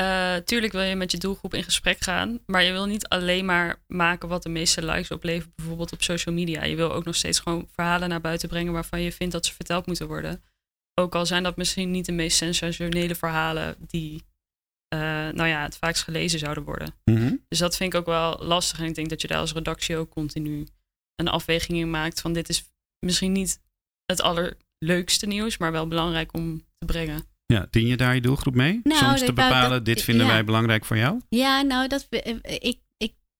Uh, 0.03 0.35
tuurlijk 0.37 0.73
wil 0.73 0.83
je 0.83 0.97
met 0.97 1.11
je 1.11 1.19
doelgroep 1.19 1.55
in 1.55 1.65
gesprek 1.65 2.01
gaan, 2.01 2.39
maar 2.47 2.63
je 2.63 2.73
wil 2.73 2.87
niet 2.87 3.09
alleen 3.09 3.45
maar 3.45 3.83
maken 3.87 4.29
wat 4.29 4.43
de 4.43 4.49
meeste 4.49 4.85
likes 4.85 5.11
oplevert, 5.11 5.55
bijvoorbeeld 5.57 5.93
op 5.93 6.03
social 6.03 6.35
media. 6.35 6.65
Je 6.65 6.77
wil 6.77 6.93
ook 6.93 7.05
nog 7.05 7.17
steeds 7.17 7.39
gewoon 7.39 7.69
verhalen 7.75 8.09
naar 8.09 8.21
buiten 8.21 8.49
brengen 8.49 8.73
waarvan 8.73 9.01
je 9.01 9.13
vindt 9.13 9.33
dat 9.33 9.47
ze 9.47 9.55
verteld 9.55 9.87
moeten 9.87 10.07
worden. 10.07 10.43
Ook 10.95 11.15
al 11.15 11.27
zijn 11.27 11.43
dat 11.43 11.57
misschien 11.57 11.91
niet 11.91 12.07
de 12.07 12.13
meest 12.13 12.37
sensationele 12.37 13.15
verhalen 13.15 13.77
die 13.81 14.23
nou 15.35 15.47
ja, 15.47 15.63
het 15.63 15.77
vaakst 15.77 16.03
gelezen 16.03 16.39
zouden 16.39 16.65
worden. 16.65 16.95
Mm 17.05 17.17
-hmm. 17.17 17.45
Dus 17.49 17.59
dat 17.59 17.77
vind 17.77 17.93
ik 17.93 17.99
ook 18.01 18.07
wel 18.07 18.37
lastig. 18.45 18.79
En 18.79 18.85
ik 18.85 18.95
denk 18.95 19.09
dat 19.09 19.21
je 19.21 19.29
daar 19.29 19.39
als 19.39 19.53
redactie 19.53 19.97
ook 19.97 20.11
continu 20.11 20.67
een 21.17 21.29
afweging 21.29 21.79
in 21.79 21.91
maakt 21.91 22.21
van 22.21 22.33
dit 22.33 22.49
is 22.49 22.71
misschien 23.07 23.33
niet 23.33 23.61
het 24.05 24.21
allerleukste 24.21 25.27
nieuws, 25.27 25.59
maar 25.59 25.73
wel 25.73 25.89
belangrijk 25.89 26.33
om 26.33 26.59
te 26.79 26.87
brengen. 26.87 27.25
Ja, 27.47 27.67
dien 27.71 27.87
je 27.87 27.97
daar 27.97 28.15
je 28.15 28.21
doelgroep 28.21 28.55
mee? 28.55 28.81
Nou, 28.83 28.99
Soms 29.05 29.21
te 29.21 29.27
dat- 29.27 29.35
bepalen, 29.35 29.71
dat- 29.71 29.85
dit 29.85 30.03
vinden 30.03 30.27
ja. 30.27 30.33
wij 30.33 30.45
belangrijk 30.45 30.85
voor 30.85 30.97
jou? 30.97 31.21
Ja, 31.29 31.63
nou, 31.63 31.89
dat, 31.89 32.07
ik, 32.11 32.39
ik 32.47 32.79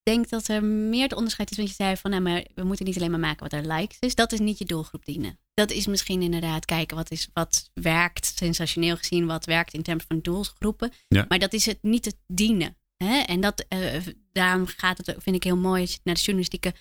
denk 0.07 0.29
dat 0.29 0.49
er 0.49 0.65
meer 0.65 1.03
het 1.03 1.15
onderscheid 1.15 1.51
is. 1.51 1.57
Want 1.57 1.69
je 1.69 1.75
zei 1.75 1.97
van, 1.97 2.11
nou, 2.11 2.23
maar 2.23 2.45
we 2.55 2.65
moeten 2.65 2.87
niet 2.87 2.97
alleen 2.97 3.11
maar 3.11 3.21
maken 3.21 3.43
wat 3.43 3.53
er 3.53 3.73
likes 3.73 3.97
is. 4.01 4.15
Dat 4.15 4.33
is 4.33 4.39
niet 4.39 4.59
je 4.59 4.65
doelgroep 4.65 5.05
dienen. 5.05 5.39
Dat 5.55 5.71
is 5.71 5.87
misschien 5.87 6.23
inderdaad 6.23 6.65
kijken 6.65 6.97
wat, 6.97 7.11
is, 7.11 7.29
wat 7.33 7.71
werkt, 7.75 8.33
sensationeel 8.37 8.97
gezien, 8.97 9.27
wat 9.27 9.45
werkt 9.45 9.75
in 9.75 9.83
termen 9.83 10.05
van 10.09 10.21
doelgroepen. 10.21 10.93
Ja. 11.09 11.25
Maar 11.29 11.39
dat 11.39 11.53
is 11.53 11.67
het 11.67 11.79
niet 11.83 12.05
het 12.05 12.17
dienen. 12.27 12.77
Hè? 12.97 13.19
En 13.19 13.41
dat, 13.41 13.65
uh, 13.69 14.01
daarom 14.33 14.67
gaat 14.67 14.99
het, 14.99 15.17
vind 15.19 15.37
ik 15.37 15.45
heel 15.45 15.57
mooi 15.57 15.81
als 15.81 15.93
je 15.93 16.01
naar 16.03 16.15
de 16.15 16.21
journalistieke 16.21 16.75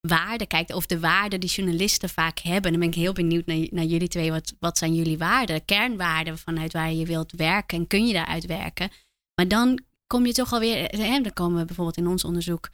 waarden 0.00 0.46
kijkt. 0.46 0.72
Of 0.72 0.86
de 0.86 1.00
waarden 1.00 1.40
die 1.40 1.50
journalisten 1.50 2.08
vaak 2.08 2.38
hebben. 2.38 2.70
Dan 2.70 2.80
ben 2.80 2.88
ik 2.88 2.94
heel 2.94 3.12
benieuwd 3.12 3.46
naar, 3.46 3.66
naar 3.70 3.84
jullie 3.84 4.08
twee. 4.08 4.30
Wat, 4.30 4.54
wat 4.58 4.78
zijn 4.78 4.94
jullie 4.94 5.18
waarden? 5.18 5.64
Kernwaarden 5.64 6.38
vanuit 6.38 6.72
waar 6.72 6.92
je 6.92 7.06
wilt 7.06 7.32
werken. 7.32 7.78
En 7.78 7.86
kun 7.86 8.06
je 8.06 8.12
daaruit 8.12 8.46
werken? 8.46 8.90
Maar 9.34 9.48
dan 9.48 9.80
kom 10.10 10.26
je 10.26 10.32
toch 10.32 10.52
alweer. 10.52 10.76
Hè, 10.76 11.20
dan 11.20 11.32
komen 11.32 11.58
we 11.58 11.64
bijvoorbeeld 11.64 11.96
in 11.96 12.06
ons 12.06 12.24
onderzoek. 12.24 12.68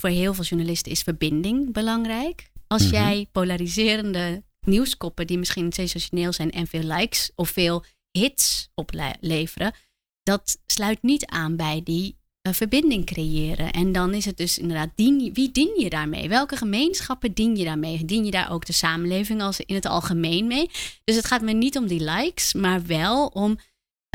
Voor 0.00 0.10
heel 0.10 0.34
veel 0.34 0.44
journalisten 0.44 0.92
is 0.92 1.02
verbinding 1.02 1.72
belangrijk. 1.72 2.50
Als 2.66 2.82
Mhm. 2.82 2.92
jij 2.92 3.28
polariserende 3.32 4.42
nieuwskoppen 4.60 5.26
die 5.26 5.38
misschien 5.38 5.72
sensationeel 5.72 6.32
zijn 6.32 6.50
en 6.50 6.66
veel 6.66 6.82
likes 6.82 7.30
of 7.34 7.48
veel 7.50 7.84
hits 8.10 8.68
opleveren, 8.74 9.74
dat 10.22 10.58
sluit 10.66 11.02
niet 11.02 11.26
aan 11.26 11.56
bij 11.56 11.80
die 11.84 12.16
uh, 12.48 12.52
verbinding 12.52 13.06
creëren. 13.06 13.72
En 13.72 13.92
dan 13.92 14.14
is 14.14 14.24
het 14.24 14.36
dus 14.36 14.58
inderdaad, 14.58 14.90
dien, 14.94 15.32
wie 15.32 15.50
dien 15.50 15.80
je 15.80 15.90
daarmee? 15.90 16.28
Welke 16.28 16.56
gemeenschappen 16.56 17.32
dien 17.32 17.56
je 17.56 17.64
daarmee? 17.64 18.04
Dien 18.04 18.24
je 18.24 18.30
daar 18.30 18.50
ook 18.50 18.66
de 18.66 18.72
samenleving 18.72 19.42
als 19.42 19.60
in 19.60 19.74
het 19.74 19.86
algemeen 19.86 20.46
mee? 20.46 20.70
Dus 21.04 21.16
het 21.16 21.26
gaat 21.26 21.42
me 21.42 21.52
niet 21.52 21.76
om 21.76 21.86
die 21.86 22.04
likes, 22.04 22.54
maar 22.54 22.86
wel 22.86 23.26
om 23.26 23.58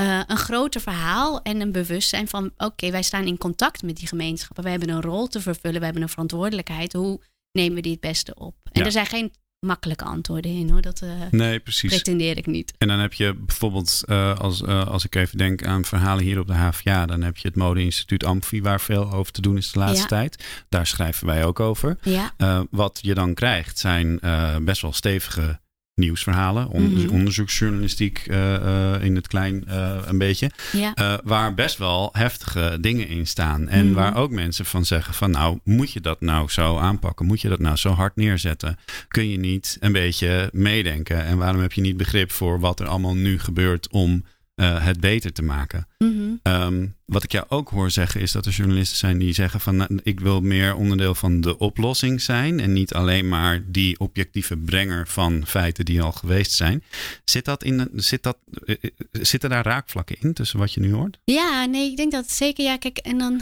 uh, 0.02 0.22
een 0.28 0.38
groter 0.38 0.82
verhaal 0.82 1.42
en 1.42 1.62
een 1.62 1.72
bewustzijn 1.72 2.28
van: 2.28 2.46
oké, 2.46 2.64
okay, 2.66 2.92
wij 2.92 3.02
staan 3.04 3.26
in 3.26 3.38
contact 3.38 3.84
met 3.84 3.98
die 3.98 4.08
gemeenschappen. 4.08 4.64
Wij 4.64 4.72
hebben 4.72 4.90
een 4.90 5.02
rol 5.02 5.28
te 5.28 5.42
vervullen, 5.42 5.80
we 5.80 5.86
hebben 5.86 6.04
een 6.04 6.10
verantwoordelijkheid. 6.10 6.94
Hoe 6.94 7.22
nemen 7.52 7.76
we 7.76 7.82
die 7.82 7.92
het 7.92 8.02
beste 8.02 8.34
op? 8.36 8.56
En 8.64 8.80
Ja. 8.80 8.86
er 8.86 8.92
zijn 8.92 9.06
geen 9.06 9.32
makkelijke 9.66 10.04
antwoorden 10.04 10.52
in 10.52 10.70
hoor. 10.70 10.82
Dat 10.82 11.02
uh, 11.04 11.12
Nee, 11.32 11.60
precies. 11.60 11.90
pretendeer 11.90 12.38
ik 12.38 12.46
niet. 12.46 12.74
En 12.78 12.88
dan 12.88 13.00
heb 13.00 13.14
je 13.14 13.34
bijvoorbeeld, 13.36 14.02
uh, 14.06 14.40
als, 14.40 14.62
uh, 14.62 14.88
als 14.88 15.06
ik 15.06 15.16
even 15.16 15.38
denk 15.38 15.66
aan 15.66 15.86
verhalen 15.86 16.24
hier 16.24 16.40
op 16.40 16.48
de 16.48 16.54
HVA, 16.54 17.06
dan 17.06 17.22
heb 17.22 17.38
je 17.38 17.48
het 17.48 17.58
Modeinstituut 17.58 18.24
Amfi, 18.26 18.62
waar 18.62 18.82
veel 18.82 19.12
over 19.12 19.32
te 19.32 19.42
doen 19.42 19.58
is 19.58 19.72
de 19.72 19.80
laatste 19.80 20.02
Ja. 20.02 20.08
tijd. 20.08 20.46
Daar 20.70 20.88
schrijven 20.88 21.28
wij 21.28 21.46
ook 21.46 21.60
over. 21.60 21.98
Ja, 22.02 22.34
wat 22.72 23.00
je 23.02 23.14
dan 23.14 23.34
krijgt 23.34 23.80
zijn 23.80 24.20
best 24.66 24.82
wel 24.82 24.94
stevige 24.94 25.60
nieuwsverhalen, 25.96 26.68
Mhm. 26.74 27.10
onderzoeksjournalistiek 27.10 28.26
uh, 28.28 28.54
uh, 28.54 29.04
in 29.04 29.16
het 29.16 29.28
klein 29.28 29.64
uh, 29.68 29.98
een 30.06 30.18
beetje, 30.18 30.52
ja. 30.72 31.20
waar 31.24 31.54
best 31.54 31.78
wel 31.78 32.10
heftige 32.12 32.78
dingen 32.82 33.08
in 33.08 33.28
staan. 33.28 33.68
En 33.70 33.86
Mhm. 33.86 33.94
waar 33.96 34.16
ook 34.16 34.32
mensen 34.32 34.66
van 34.66 34.86
zeggen 34.86 35.14
van 35.14 35.32
nou, 35.32 35.60
moet 35.64 35.92
je 35.92 36.02
dat 36.02 36.22
nou 36.22 36.50
zo 36.50 36.78
aanpakken? 36.78 37.26
Moet 37.26 37.42
je 37.42 37.50
dat 37.50 37.60
nou 37.60 37.76
zo 37.76 37.90
hard 37.90 38.16
neerzetten? 38.16 38.78
Kun 39.08 39.30
je 39.30 39.38
niet 39.38 39.78
een 39.80 39.92
beetje 39.92 40.50
meedenken? 40.54 41.24
En 41.26 41.38
waarom 41.38 41.62
heb 41.62 41.74
je 41.74 41.82
niet 41.82 41.98
begrip 41.98 42.32
voor 42.32 42.60
wat 42.60 42.80
er 42.80 42.88
allemaal 42.88 43.16
nu 43.16 43.40
gebeurt 43.40 43.90
om 43.92 44.24
uh, 44.62 44.86
het 44.86 45.00
beter 45.00 45.34
te 45.34 45.42
maken? 45.42 45.88
Mhm. 45.98 46.34
Um, 46.44 46.96
wat 47.06 47.24
ik 47.24 47.32
jou 47.32 47.46
ook 47.50 47.70
hoor 47.70 47.92
zeggen 47.92 48.22
is 48.22 48.32
dat 48.32 48.46
er 48.46 48.52
journalisten 48.52 48.98
zijn 48.98 49.18
die 49.18 49.34
zeggen 49.34 49.60
van 49.60 49.76
nou, 49.76 50.00
ik 50.04 50.20
wil 50.20 50.42
meer 50.42 50.76
onderdeel 50.76 51.16
van 51.16 51.42
de 51.42 51.58
oplossing 51.58 52.22
zijn 52.22 52.60
en 52.60 52.74
niet 52.74 52.94
alleen 52.94 53.28
maar 53.28 53.64
die 53.66 54.00
objectieve 54.00 54.58
brenger 54.58 55.08
van 55.08 55.46
feiten 55.46 55.86
die 55.86 56.02
al 56.02 56.12
geweest 56.12 56.52
zijn. 56.52 56.84
Zit 57.26 57.46
dat 57.46 57.64
in 57.64 57.90
zit 57.96 58.24
dat 58.24 58.38
uh, 58.66 58.76
zitten 59.12 59.50
daar 59.50 59.66
raakvlakken 59.66 60.16
in 60.20 60.34
tussen 60.34 60.60
wat 60.60 60.74
je 60.74 60.80
nu 60.80 60.94
hoort? 60.94 61.20
Ja, 61.24 61.66
nee, 61.66 61.92
ik 61.92 61.98
denk 61.98 62.12
dat 62.12 62.32
zeker. 62.32 62.64
Ja, 62.64 62.78
kijk, 62.78 62.98
en 62.98 63.18
dan 63.18 63.42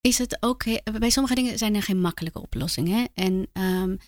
is 0.00 0.18
het 0.18 0.36
ook. 0.40 0.64
Bij 0.98 1.10
sommige 1.10 1.34
dingen 1.34 1.58
zijn 1.58 1.74
er 1.74 1.82
geen 1.82 2.00
makkelijke 2.00 2.40
oplossingen. 2.40 3.08
En 3.14 3.48
um, 3.52 3.98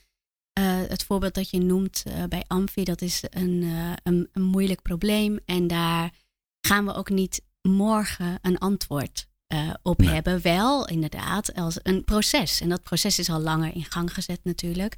uh, 0.59 0.81
het 0.89 1.05
voorbeeld 1.05 1.35
dat 1.35 1.51
je 1.51 1.59
noemt 1.59 2.03
uh, 2.07 2.25
bij 2.29 2.45
Amfi, 2.47 2.85
dat 2.85 3.01
is 3.03 3.23
een, 3.31 3.63
uh, 3.63 3.93
een, 4.03 4.29
een, 4.33 4.43
moeilijk 4.43 4.83
probleem. 4.83 5.39
En 5.45 5.67
daar 5.67 6.11
gaan 6.61 6.85
we 6.85 6.95
ook 6.95 7.11
niet 7.11 7.43
morgen 7.63 8.39
een 8.43 8.59
antwoord 8.59 9.27
eh, 9.47 9.71
op 9.83 9.99
Nee. 9.99 10.09
hebben. 10.09 10.43
Wel 10.43 10.87
inderdaad 10.89 11.55
als 11.55 11.79
een 11.83 12.05
proces. 12.05 12.61
En 12.61 12.69
dat 12.69 12.83
proces 12.83 13.19
is 13.19 13.31
al 13.31 13.41
langer 13.41 13.75
in 13.75 13.85
gang 13.85 14.15
gezet 14.15 14.41
natuurlijk. 14.45 14.97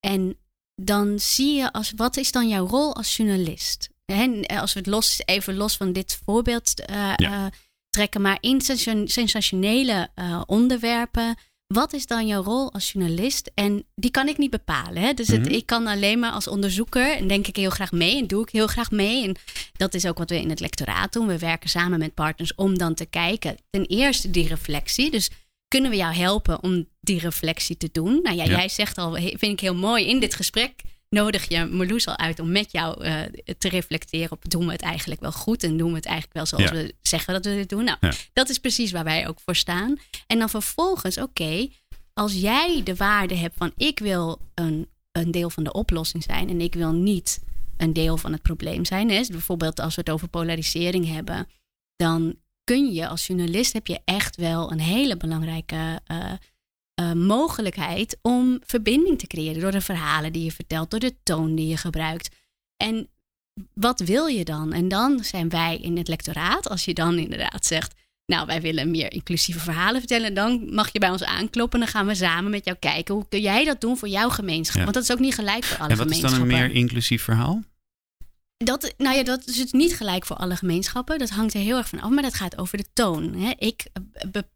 En 0.00 0.36
dan 0.82 1.18
zie 1.18 1.54
je 1.56 1.72
als 1.72 1.92
wat 1.96 2.16
is 2.16 2.32
dan 2.32 2.48
jouw 2.48 2.66
rol 2.66 2.94
als 2.94 3.16
journalist? 3.16 3.88
En 4.04 4.46
als 4.46 4.72
we 4.72 4.78
het 4.78 4.88
los, 4.88 5.20
even 5.24 5.54
los 5.56 5.76
van 5.76 5.92
dit 5.92 6.20
voorbeeld 6.24 6.80
eh, 6.80 6.96
Ja. 6.96 7.16
eh, 7.16 7.46
trekken, 7.90 8.20
maar 8.22 8.38
in 8.40 8.60
sensation- 8.60 9.08
sensationele 9.08 10.08
eh, 10.14 10.42
onderwerpen. 10.46 11.36
Wat 11.66 11.92
is 11.92 12.06
dan 12.06 12.26
jouw 12.26 12.42
rol 12.42 12.72
als 12.72 12.92
journalist? 12.92 13.50
En 13.54 13.84
die 13.94 14.10
kan 14.10 14.28
ik 14.28 14.38
niet 14.38 14.50
bepalen. 14.50 15.02
Hè? 15.02 15.12
Dus 15.14 15.28
het, 15.28 15.40
Mhm. 15.44 15.52
ik 15.54 15.66
kan 15.66 15.86
alleen 15.86 16.18
maar 16.18 16.30
als 16.30 16.48
onderzoeker 16.48 17.16
en 17.16 17.28
denk 17.28 17.46
ik 17.46 17.56
heel 17.56 17.70
graag 17.70 17.92
mee 17.92 18.18
en 18.18 18.26
doe 18.26 18.42
ik 18.42 18.50
heel 18.50 18.66
graag 18.66 18.90
mee. 18.90 19.24
En 19.24 19.36
dat 19.76 19.94
is 19.94 20.06
ook 20.06 20.18
wat 20.18 20.30
we 20.30 20.40
in 20.40 20.50
het 20.50 20.60
lectoraat 20.60 21.12
doen. 21.12 21.26
We 21.26 21.38
werken 21.38 21.70
samen 21.70 21.98
met 21.98 22.14
partners 22.14 22.54
om 22.54 22.78
dan 22.78 22.94
te 22.94 23.06
kijken. 23.06 23.56
Ten 23.70 23.84
eerste 23.86 24.30
die 24.30 24.48
reflectie. 24.48 25.10
Dus 25.10 25.30
kunnen 25.68 25.90
we 25.90 25.96
jou 25.96 26.14
helpen 26.14 26.62
om 26.62 26.88
die 27.00 27.18
reflectie 27.20 27.76
te 27.76 27.88
doen? 27.92 28.20
Nou 28.22 28.36
ja, 28.36 28.44
Ja. 28.44 28.50
jij 28.56 28.68
zegt 28.68 28.98
al, 28.98 29.12
vind 29.14 29.42
ik 29.42 29.60
heel 29.60 29.74
mooi 29.74 30.06
in 30.08 30.20
dit 30.20 30.34
gesprek. 30.34 30.72
Nodig 31.14 31.48
je 31.48 31.64
Marloes 31.64 32.06
al 32.06 32.18
uit 32.18 32.40
om 32.40 32.52
met 32.52 32.72
jou 32.72 33.04
eh, 33.04 33.20
te 33.58 33.68
reflecteren 33.68 34.32
op 34.32 34.50
doen 34.50 34.66
we 34.66 34.72
het 34.72 34.82
eigenlijk 34.82 35.20
wel 35.20 35.32
goed 35.32 35.62
en 35.62 35.76
doen 35.76 35.90
we 35.90 35.96
het 35.96 36.04
eigenlijk 36.06 36.36
wel 36.36 36.46
zoals 36.46 36.64
Ja. 36.64 36.70
we 36.72 36.94
zeggen 37.02 37.32
dat 37.34 37.44
we 37.44 37.50
het 37.50 37.68
doen. 37.68 37.84
Nou, 37.84 37.96
Ja. 38.00 38.12
dat 38.32 38.48
is 38.48 38.58
precies 38.58 38.90
waar 38.92 39.04
wij 39.04 39.28
ook 39.28 39.40
voor 39.44 39.56
staan. 39.56 39.96
En 40.26 40.38
dan 40.38 40.48
vervolgens, 40.50 41.18
oké, 41.18 41.68
als 42.14 42.32
jij 42.32 42.80
de 42.84 42.94
waarde 42.96 43.34
hebt 43.34 43.56
van 43.56 43.72
ik 43.76 43.98
wil 43.98 44.38
een, 44.54 44.88
een 45.12 45.30
deel 45.30 45.50
van 45.50 45.64
de 45.64 45.72
oplossing 45.72 46.22
zijn 46.22 46.48
en 46.48 46.60
ik 46.60 46.74
wil 46.74 46.92
niet 46.92 47.40
een 47.76 47.92
deel 47.92 48.16
van 48.16 48.32
het 48.32 48.42
probleem 48.42 48.84
zijn. 48.84 49.10
Hè? 49.10 49.18
Dus 49.18 49.28
bijvoorbeeld 49.28 49.80
als 49.80 49.94
we 49.94 50.00
het 50.00 50.10
over 50.10 50.28
polarisering 50.28 51.06
hebben, 51.08 51.48
dan 51.96 52.34
kun 52.64 52.92
je 52.92 53.08
als 53.08 53.26
journalist 53.26 53.72
heb 53.72 53.86
je 53.86 54.00
echt 54.04 54.36
wel 54.36 54.72
een 54.72 54.80
hele 54.80 55.16
belangrijke 55.16 56.00
eh, 56.06 56.32
eh, 56.94 57.12
mogelijkheid 57.12 58.18
om 58.22 58.60
verbinding 58.66 59.18
te 59.18 59.26
creëren 59.26 59.60
door 59.60 59.70
de 59.70 59.80
verhalen 59.80 60.32
die 60.32 60.44
je 60.44 60.52
vertelt, 60.52 60.90
door 60.90 61.00
de 61.00 61.14
toon 61.22 61.54
die 61.54 61.68
je 61.68 61.76
gebruikt. 61.76 62.28
En 62.76 63.08
wat 63.74 64.00
wil 64.00 64.26
je 64.26 64.44
dan? 64.44 64.72
En 64.72 64.88
dan 64.88 65.24
zijn 65.24 65.48
wij 65.48 65.76
in 65.76 65.96
het 65.96 66.08
lectoraat, 66.08 66.68
als 66.68 66.84
je 66.84 66.94
dan 66.94 67.18
inderdaad 67.18 67.66
zegt, 67.66 67.94
nou 68.26 68.46
wij 68.46 68.60
willen 68.60 68.90
meer 68.90 69.12
inclusieve 69.12 69.60
verhalen 69.60 70.00
vertellen, 70.00 70.34
dan 70.34 70.74
mag 70.74 70.92
je 70.92 70.98
bij 70.98 71.10
ons 71.10 71.24
aankloppen 71.24 71.78
en 71.80 71.84
dan 71.84 71.94
gaan 71.94 72.06
we 72.06 72.14
samen 72.14 72.50
met 72.50 72.64
jou 72.64 72.76
kijken 72.80 73.14
hoe 73.14 73.28
kun 73.28 73.40
jij 73.40 73.64
dat 73.64 73.80
doen 73.80 73.96
voor 73.96 74.08
jouw 74.08 74.28
gemeenschap. 74.28 74.76
Ja. 74.76 74.82
Want 74.82 74.94
dat 74.94 75.02
is 75.02 75.12
ook 75.12 75.18
niet 75.18 75.34
gelijk 75.34 75.64
voor 75.64 75.78
alle 75.78 75.90
En 75.90 75.96
wat 75.96 76.10
is 76.10 76.20
dan 76.20 76.30
een 76.30 76.36
gemeenschappen. 76.36 76.72
meer 76.72 76.82
inclusief 76.82 77.22
verhaal? 77.22 77.62
Dat, 78.56 78.94
nou 78.96 79.16
ja, 79.16 79.22
dat 79.22 79.46
is 79.46 79.58
het 79.58 79.72
niet 79.72 79.96
gelijk 79.96 80.26
voor 80.26 80.36
alle 80.36 80.56
gemeenschappen. 80.56 81.18
Dat 81.18 81.30
hangt 81.30 81.54
er 81.54 81.60
heel 81.60 81.76
erg 81.76 81.88
van 81.88 82.00
af. 82.00 82.10
Maar 82.10 82.22
dat 82.22 82.34
gaat 82.34 82.58
over 82.58 82.78
de 82.78 82.86
toon. 82.92 83.34
Hè. 83.34 83.52
Ik, 83.58 83.86
be- 84.30 84.46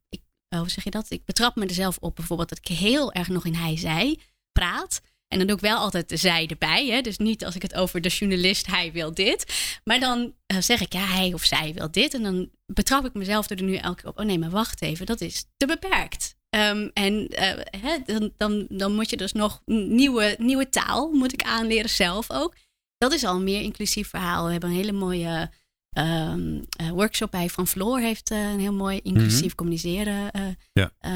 oh, 0.48 0.58
hoe 0.58 0.70
zeg 0.70 0.84
je 0.84 0.90
dat? 0.90 1.10
Ik 1.10 1.24
betrap 1.24 1.56
me 1.56 1.66
er 1.66 1.74
zelf 1.74 1.96
op 2.00 2.16
bijvoorbeeld 2.16 2.48
dat 2.48 2.58
ik 2.58 2.68
heel 2.68 3.12
erg 3.12 3.28
nog 3.28 3.44
in 3.44 3.54
hij-zij 3.54 4.18
praat. 4.52 5.00
En 5.28 5.38
dan 5.38 5.46
doe 5.46 5.56
ik 5.56 5.62
wel 5.62 5.78
altijd 5.78 6.08
de 6.08 6.16
zij 6.16 6.46
erbij. 6.46 6.86
Hè? 6.86 7.00
Dus 7.00 7.18
niet 7.18 7.44
als 7.44 7.54
ik 7.54 7.62
het 7.62 7.74
over 7.74 8.00
de 8.00 8.08
journalist, 8.08 8.66
hij 8.66 8.92
wil 8.92 9.14
dit. 9.14 9.44
Maar 9.84 10.00
dan 10.00 10.34
eh, 10.46 10.60
zeg 10.60 10.80
ik, 10.80 10.92
ja, 10.92 11.04
hij 11.04 11.32
of 11.34 11.44
zij 11.44 11.72
wil 11.74 11.90
dit. 11.90 12.14
En 12.14 12.22
dan 12.22 12.50
betrap 12.66 13.04
ik 13.04 13.14
mezelf 13.14 13.50
er 13.50 13.62
nu 13.62 13.74
elke 13.74 14.00
keer 14.00 14.10
op. 14.10 14.18
Oh 14.18 14.24
nee, 14.24 14.38
maar 14.38 14.50
wacht 14.50 14.82
even, 14.82 15.06
dat 15.06 15.20
is 15.20 15.44
te 15.56 15.66
beperkt. 15.66 16.36
Ehm, 16.50 16.88
en 16.92 17.28
eh, 17.28 17.80
hè, 17.80 17.96
dan, 18.04 18.32
dan, 18.36 18.66
dan 18.68 18.94
moet 18.94 19.10
je 19.10 19.16
dus 19.16 19.32
nog 19.32 19.62
nieuwe, 19.66 20.36
nieuwe 20.38 20.68
taal 20.68 21.10
moet 21.12 21.32
ik 21.32 21.42
aanleren 21.42 21.90
zelf 21.90 22.30
ook. 22.30 22.54
Dat 22.98 23.12
is 23.12 23.24
al 23.24 23.34
een 23.34 23.44
meer 23.44 23.60
inclusief 23.60 24.08
verhaal. 24.08 24.44
We 24.44 24.52
hebben 24.52 24.70
een 24.70 24.76
hele 24.76 24.92
mooie 24.92 25.50
ehm, 25.98 26.60
eh, 26.76 26.88
workshop 26.90 27.30
bij 27.30 27.48
Van 27.48 27.66
Floor. 27.66 27.98
Heeft 28.00 28.30
eh, 28.30 28.50
een 28.52 28.58
heel 28.60 28.72
mooi 28.72 29.00
inclusief 29.02 29.54
communiceren 29.54 30.30
Mhm. 30.32 30.52
Ja. 30.72 30.90
eh, 30.98 31.12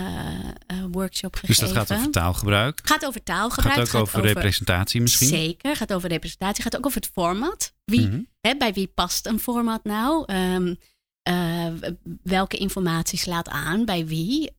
workshop 0.90 1.34
gegeven. 1.34 1.64
Dus 1.64 1.72
dat 1.74 1.86
gaat 1.86 1.98
over 1.98 2.10
taalgebruik. 2.10 2.80
Gaat 2.84 3.06
over 3.06 3.22
taalgebruik. 3.22 3.74
Gaat 3.88 3.94
ook 3.94 4.00
over 4.02 4.20
representatie 4.20 5.00
misschien. 5.00 5.28
Zeker, 5.28 5.76
gaat 5.76 5.92
over 5.92 6.08
representatie. 6.08 6.62
Gaat 6.62 6.76
ook 6.76 6.86
over 6.86 7.00
het 7.00 7.10
format. 7.12 7.74
Wie, 7.84 8.06
Mhm. 8.08 8.20
hè, 8.40 8.56
bij 8.56 8.72
wie 8.72 8.86
past 8.86 9.26
een 9.26 9.38
format 9.38 9.84
nou? 9.84 10.24
Ehm, 10.26 10.74
eh, 11.22 11.66
welke 12.22 12.56
informatie 12.56 13.18
slaat 13.18 13.48
aan? 13.48 13.84
Bij 13.84 14.06
wie? 14.06 14.50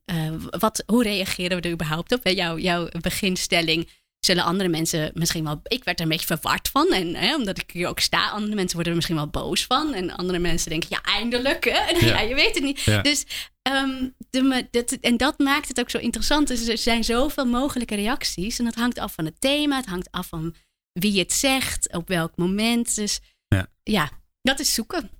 Wat, 0.58 0.82
hoe 0.86 1.02
reageren 1.02 1.56
we 1.60 1.62
er 1.62 1.72
überhaupt 1.72 2.12
op? 2.12 2.20
Jouw, 2.28 2.58
jouw 2.58 2.88
beginstelling 3.00 3.88
zullen 4.24 4.44
andere 4.44 4.68
mensen 4.68 5.10
misschien 5.14 5.44
wel... 5.44 5.60
Ik 5.64 5.84
werd 5.84 5.98
er 5.98 6.04
een 6.04 6.10
beetje 6.10 6.26
verward 6.26 6.68
van. 6.68 6.92
En 6.92 7.14
hè, 7.14 7.34
omdat 7.34 7.58
ik 7.58 7.70
hier 7.70 7.88
ook 7.88 8.00
sta, 8.00 8.28
andere 8.28 8.54
mensen 8.54 8.74
worden 8.74 8.88
er 8.88 8.94
misschien 8.94 9.16
wel 9.16 9.28
boos 9.28 9.64
van. 9.64 9.94
En 9.94 10.10
andere 10.10 10.38
mensen 10.38 10.70
denken, 10.70 10.88
ja, 10.90 11.02
eindelijk. 11.02 11.64
Hè? 11.64 11.78
En, 11.78 11.96
Ja. 12.06 12.20
ja. 12.20 12.20
je 12.20 12.34
weet 12.34 12.54
het 12.54 12.64
niet. 12.64 12.80
Ja. 12.80 13.02
Dus, 13.02 13.24
ehm, 13.62 14.08
de, 14.30 14.68
dat, 14.70 14.90
en 14.92 15.16
dat 15.16 15.38
maakt 15.38 15.68
het 15.68 15.80
ook 15.80 15.90
zo 15.90 15.98
interessant. 15.98 16.48
Dus 16.48 16.68
er 16.68 16.78
zijn 16.78 17.04
zoveel 17.04 17.46
mogelijke 17.46 17.94
reacties. 17.94 18.58
En 18.58 18.64
dat 18.64 18.74
hangt 18.74 18.98
af 18.98 19.14
van 19.14 19.24
het 19.24 19.40
thema. 19.40 19.76
Het 19.76 19.86
hangt 19.86 20.10
af 20.10 20.26
van 20.26 20.54
wie 20.92 21.18
het 21.18 21.32
zegt, 21.32 21.92
op 21.92 22.08
welk 22.08 22.36
moment. 22.36 22.94
Dus 22.94 23.20
Ja. 23.48 23.66
ja, 23.82 24.10
dat 24.42 24.60
is 24.60 24.74
zoeken. 24.74 25.10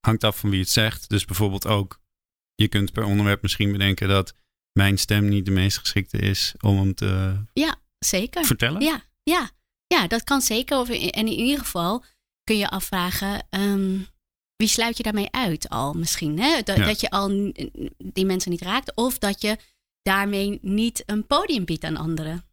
Hangt 0.00 0.24
af 0.24 0.38
van 0.38 0.50
wie 0.50 0.60
het 0.60 0.70
zegt. 0.70 1.08
Dus 1.08 1.24
bijvoorbeeld 1.24 1.66
ook, 1.66 2.00
je 2.54 2.68
kunt 2.68 2.92
per 2.92 3.04
onderwerp 3.04 3.42
misschien 3.42 3.72
bedenken 3.72 4.08
dat 4.08 4.34
mijn 4.72 4.98
stem 4.98 5.28
niet 5.28 5.44
de 5.44 5.50
meest 5.50 5.78
geschikte 5.78 6.18
is 6.18 6.54
om 6.60 6.78
hem 6.78 6.94
te 6.94 7.36
Zeker. 7.98 8.44
vertellen. 8.44 8.80
Ja, 8.82 9.02
ja, 9.22 9.50
ja, 9.86 10.06
dat 10.06 10.24
kan 10.24 10.40
zeker. 10.40 10.78
Of 10.78 10.88
in- 10.88 11.10
En 11.10 11.26
in 11.26 11.32
ieder 11.38 11.58
geval 11.58 12.04
kun 12.44 12.56
je 12.58 12.68
afvragen, 12.68 13.46
ehm, 13.50 13.98
wie 14.56 14.68
sluit 14.68 14.96
je 14.96 15.02
daarmee 15.02 15.30
uit 15.30 15.68
al 15.68 15.92
misschien? 15.92 16.38
Hè? 16.40 16.60
Dat, 16.62 16.76
Ja. 16.76 16.84
dat 16.86 17.00
je 17.00 17.10
al 17.10 17.52
die 17.98 18.24
mensen 18.26 18.50
niet 18.50 18.62
raakt. 18.62 18.92
Of 18.94 19.18
dat 19.18 19.40
je 19.40 19.56
daarmee 20.02 20.58
niet 20.62 21.02
een 21.06 21.26
podium 21.26 21.64
biedt 21.64 21.84
aan 21.84 21.96
anderen. 21.96 22.44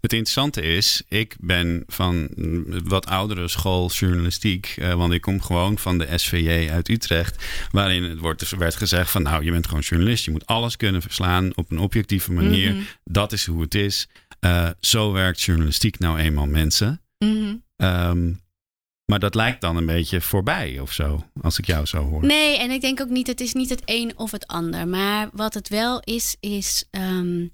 Het 0.00 0.12
interessante 0.12 0.60
is, 0.62 1.02
ik 1.08 1.36
ben 1.40 1.82
van 1.86 2.28
een 2.34 2.80
wat 2.84 3.06
oudere 3.06 3.48
school 3.48 3.90
journalistiek. 3.90 4.74
eh, 4.78 4.94
want 4.94 5.12
ik 5.12 5.20
kom 5.20 5.40
gewoon 5.40 5.78
van 5.78 5.98
de 5.98 6.18
SVJ 6.18 6.68
uit 6.70 6.88
Utrecht. 6.88 7.44
Waarin 7.70 8.02
het 8.02 8.18
wordt, 8.18 8.40
dus 8.40 8.50
werd 8.50 8.74
gezegd 8.76 9.10
van 9.10 9.22
nou, 9.22 9.44
je 9.44 9.50
bent 9.50 9.66
gewoon 9.66 9.80
journalist. 9.82 10.24
Je 10.24 10.30
moet 10.30 10.46
alles 10.46 10.76
kunnen 10.76 11.02
verslaan 11.02 11.56
op 11.56 11.70
een 11.70 11.78
objectieve 11.78 12.32
manier. 12.32 12.72
Mhm, 12.74 12.82
Dat 13.04 13.32
is 13.32 13.46
hoe 13.46 13.62
het 13.62 13.74
is. 13.74 14.08
Eh, 14.42 14.70
zo 14.80 15.12
werkt 15.12 15.40
journalistiek 15.40 15.98
nou 15.98 16.18
eenmaal 16.18 16.46
mensen. 16.46 17.02
mhm. 17.18 17.56
Ehm, 17.76 18.32
maar 19.04 19.18
dat 19.18 19.34
lijkt 19.34 19.60
dan 19.60 19.76
een 19.76 19.86
beetje 19.86 20.20
voorbij 20.20 20.78
of 20.78 20.92
zo, 20.92 21.26
als 21.40 21.58
ik 21.58 21.66
jou 21.66 21.86
zo 21.86 22.02
hoor. 22.02 22.26
Nee, 22.26 22.58
en 22.58 22.70
ik 22.70 22.80
denk 22.80 23.00
ook 23.00 23.08
niet, 23.08 23.26
het 23.26 23.40
is 23.40 23.52
niet 23.52 23.70
het 23.70 23.82
een 23.84 24.18
of 24.18 24.30
het 24.30 24.46
ander. 24.46 24.88
Maar 24.88 25.30
wat 25.32 25.54
het 25.54 25.68
wel 25.68 26.00
is, 26.00 26.36
is 26.40 26.86
ehm, 26.90 27.48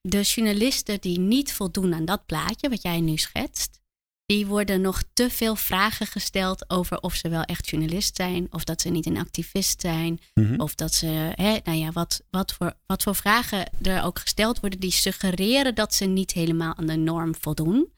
de 0.00 0.20
journalisten 0.20 1.00
die 1.00 1.18
niet 1.18 1.52
voldoen 1.52 1.94
aan 1.94 2.04
dat 2.04 2.26
plaatje 2.26 2.68
wat 2.68 2.82
jij 2.82 3.00
nu 3.00 3.16
schetst. 3.16 3.80
Die 4.26 4.46
worden 4.46 4.80
nog 4.80 5.02
te 5.12 5.30
veel 5.30 5.56
vragen 5.56 6.06
gesteld 6.06 6.70
over 6.70 7.00
of 7.00 7.14
ze 7.14 7.28
wel 7.28 7.42
echt 7.42 7.68
journalist 7.68 8.16
zijn. 8.16 8.46
Of 8.50 8.64
dat 8.64 8.80
ze 8.80 8.88
niet 8.88 9.06
een 9.06 9.18
activist 9.18 9.80
zijn. 9.80 10.20
Mhm. 10.34 10.60
Of 10.60 10.74
dat 10.74 10.94
ze, 10.94 11.32
hè, 11.34 11.58
nou 11.64 11.78
ja, 11.78 11.92
wat, 11.92 12.22
wat, 12.30 12.52
voor, 12.52 12.74
wat 12.86 13.02
voor 13.02 13.14
vragen 13.14 13.70
er 13.82 14.02
ook 14.02 14.18
gesteld 14.18 14.60
worden, 14.60 14.80
die 14.80 14.90
suggereren 14.90 15.74
dat 15.74 15.94
ze 15.94 16.04
niet 16.04 16.32
helemaal 16.32 16.76
aan 16.76 16.86
de 16.86 16.96
norm 16.96 17.34
voldoen. 17.34 17.92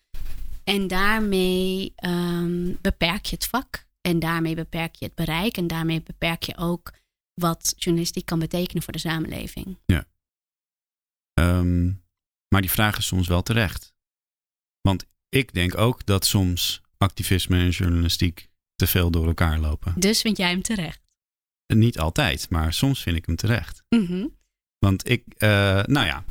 En 0.65 0.87
daarmee 0.87 1.93
ehm, 1.97 2.73
beperk 2.81 3.25
je 3.25 3.35
het 3.35 3.47
vak. 3.47 3.87
En 4.01 4.19
daarmee 4.19 4.55
beperk 4.55 4.95
je 4.95 5.05
het 5.05 5.15
bereik. 5.15 5.57
En 5.57 5.67
daarmee 5.67 6.03
beperk 6.03 6.43
je 6.43 6.57
ook 6.57 6.93
wat 7.35 7.75
journalistiek 7.77 8.27
kan 8.27 8.39
betekenen 8.39 8.83
voor 8.83 8.93
de 8.93 8.99
samenleving. 8.99 9.79
Ehm, 11.35 11.87
maar 12.49 12.61
die 12.61 12.71
vraag 12.71 12.99
is 12.99 13.07
soms 13.07 13.29
wel 13.29 13.43
terecht. 13.43 13.95
Want 14.81 15.07
ik 15.35 15.53
denk 15.53 15.79
ook 15.79 16.07
dat 16.07 16.27
soms 16.27 16.83
activisme 16.99 17.59
en 17.59 17.71
journalistiek 17.71 18.49
te 18.77 18.87
veel 18.87 19.11
door 19.11 19.27
elkaar 19.27 19.59
lopen. 19.59 19.95
Dus 19.97 20.21
vind 20.21 20.37
jij 20.37 20.51
hem 20.51 20.63
terecht. 20.63 21.01
Niet 21.67 21.99
altijd, 21.99 22.51
maar 22.51 22.73
soms 22.73 23.03
vind 23.03 23.17
ik 23.17 23.27
hem 23.27 23.37
terecht. 23.37 23.83
Mhm. 23.89 24.27
Want 24.79 25.11
ik, 25.11 25.25
eh, 25.37 25.49
nou 25.83 26.07
ja, 26.07 26.25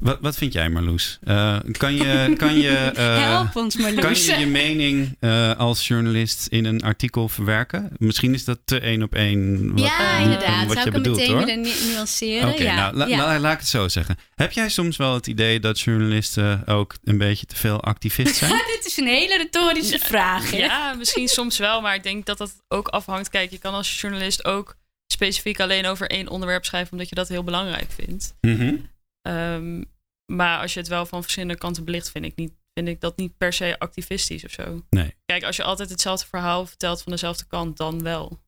wat, 0.00 0.18
wat 0.20 0.36
vind 0.36 0.52
jij 0.52 0.68
Marloes? 0.70 1.18
Eh, 1.22 1.58
kan 1.72 1.94
je, 1.94 2.34
kan 2.36 2.58
je, 2.58 2.68
eh, 2.94 3.18
Help 3.18 3.56
ons 3.56 3.76
maar, 3.76 3.92
kan 3.92 4.14
je 4.14 4.36
je 4.38 4.46
mening 4.46 5.16
eh, 5.20 5.56
als 5.58 5.88
journalist 5.88 6.46
in 6.46 6.64
een 6.64 6.82
artikel 6.82 7.28
verwerken? 7.28 7.90
Misschien 7.98 8.34
is 8.34 8.44
dat 8.44 8.58
te 8.64 8.80
één 8.80 9.02
op 9.02 9.14
één. 9.14 9.70
wat- 9.70 9.80
Ja, 9.80 10.18
inderdaad. 10.18 10.66
Wat 10.66 10.76
Zou 10.76 10.80
je 10.80 10.86
ik 10.86 10.92
hem 10.92 10.92
bedoelt 11.02 11.16
meteen 11.18 11.34
hoor. 11.36 11.56
nu- 11.56 11.92
nuanceren? 11.92 12.48
Oké, 12.48 12.62
ja. 12.62 12.74
nou 12.74 12.96
la- 12.96 13.06
ja. 13.06 13.16
la- 13.16 13.38
laat 13.38 13.52
ik 13.52 13.58
het 13.58 13.68
zo 13.68 13.88
zeggen. 13.88 14.16
Heb 14.34 14.52
jij 14.52 14.68
soms 14.68 14.96
wel 14.96 15.14
het 15.14 15.26
idee 15.26 15.60
dat 15.60 15.80
journalisten 15.80 16.66
ook 16.66 16.96
een 17.04 17.18
beetje 17.18 17.46
te 17.46 17.56
veel 17.56 17.80
activist 17.82 18.36
zijn? 18.36 18.50
Dit 18.76 18.86
is 18.86 18.96
een 18.96 19.06
hele 19.06 19.36
retorische 19.36 19.98
vraag. 19.98 20.50
hè? 20.50 20.56
Ja, 20.56 20.94
misschien 20.94 21.28
soms 21.28 21.58
wel, 21.58 21.80
maar 21.80 21.94
ik 21.94 22.02
denk 22.02 22.26
dat 22.26 22.38
dat 22.38 22.52
ook 22.68 22.88
afhangt. 22.88 23.28
Kijk, 23.28 23.50
je 23.50 23.58
kan 23.58 23.74
als 23.74 24.00
journalist 24.00 24.44
ook 24.44 24.76
specifiek 25.06 25.60
alleen 25.60 25.86
over 25.86 26.06
één 26.10 26.28
onderwerp 26.28 26.64
schrijven, 26.64 26.92
omdat 26.92 27.08
je 27.08 27.14
dat 27.14 27.28
heel 27.28 27.44
belangrijk 27.44 27.90
vindt. 28.04 28.34
Mhm. 28.40 28.74
Ehm, 29.22 29.84
maar 30.32 30.60
als 30.60 30.74
je 30.74 30.80
het 30.80 30.88
wel 30.88 31.06
van 31.06 31.22
verschillende 31.22 31.58
kanten 31.58 31.84
belicht, 31.84 32.10
vind 32.10 32.24
ik, 32.24 32.36
niet, 32.36 32.52
vind 32.74 32.88
ik 32.88 33.00
dat 33.00 33.16
niet 33.16 33.36
per 33.36 33.52
se 33.52 33.78
activistisch 33.78 34.44
of 34.44 34.50
zo. 34.50 34.84
Nee. 34.90 35.14
Kijk, 35.24 35.42
als 35.44 35.56
je 35.56 35.62
altijd 35.62 35.90
hetzelfde 35.90 36.26
verhaal 36.26 36.66
vertelt 36.66 37.02
van 37.02 37.12
dezelfde 37.12 37.46
kant, 37.46 37.76
dan 37.76 38.02
wel. 38.02 38.40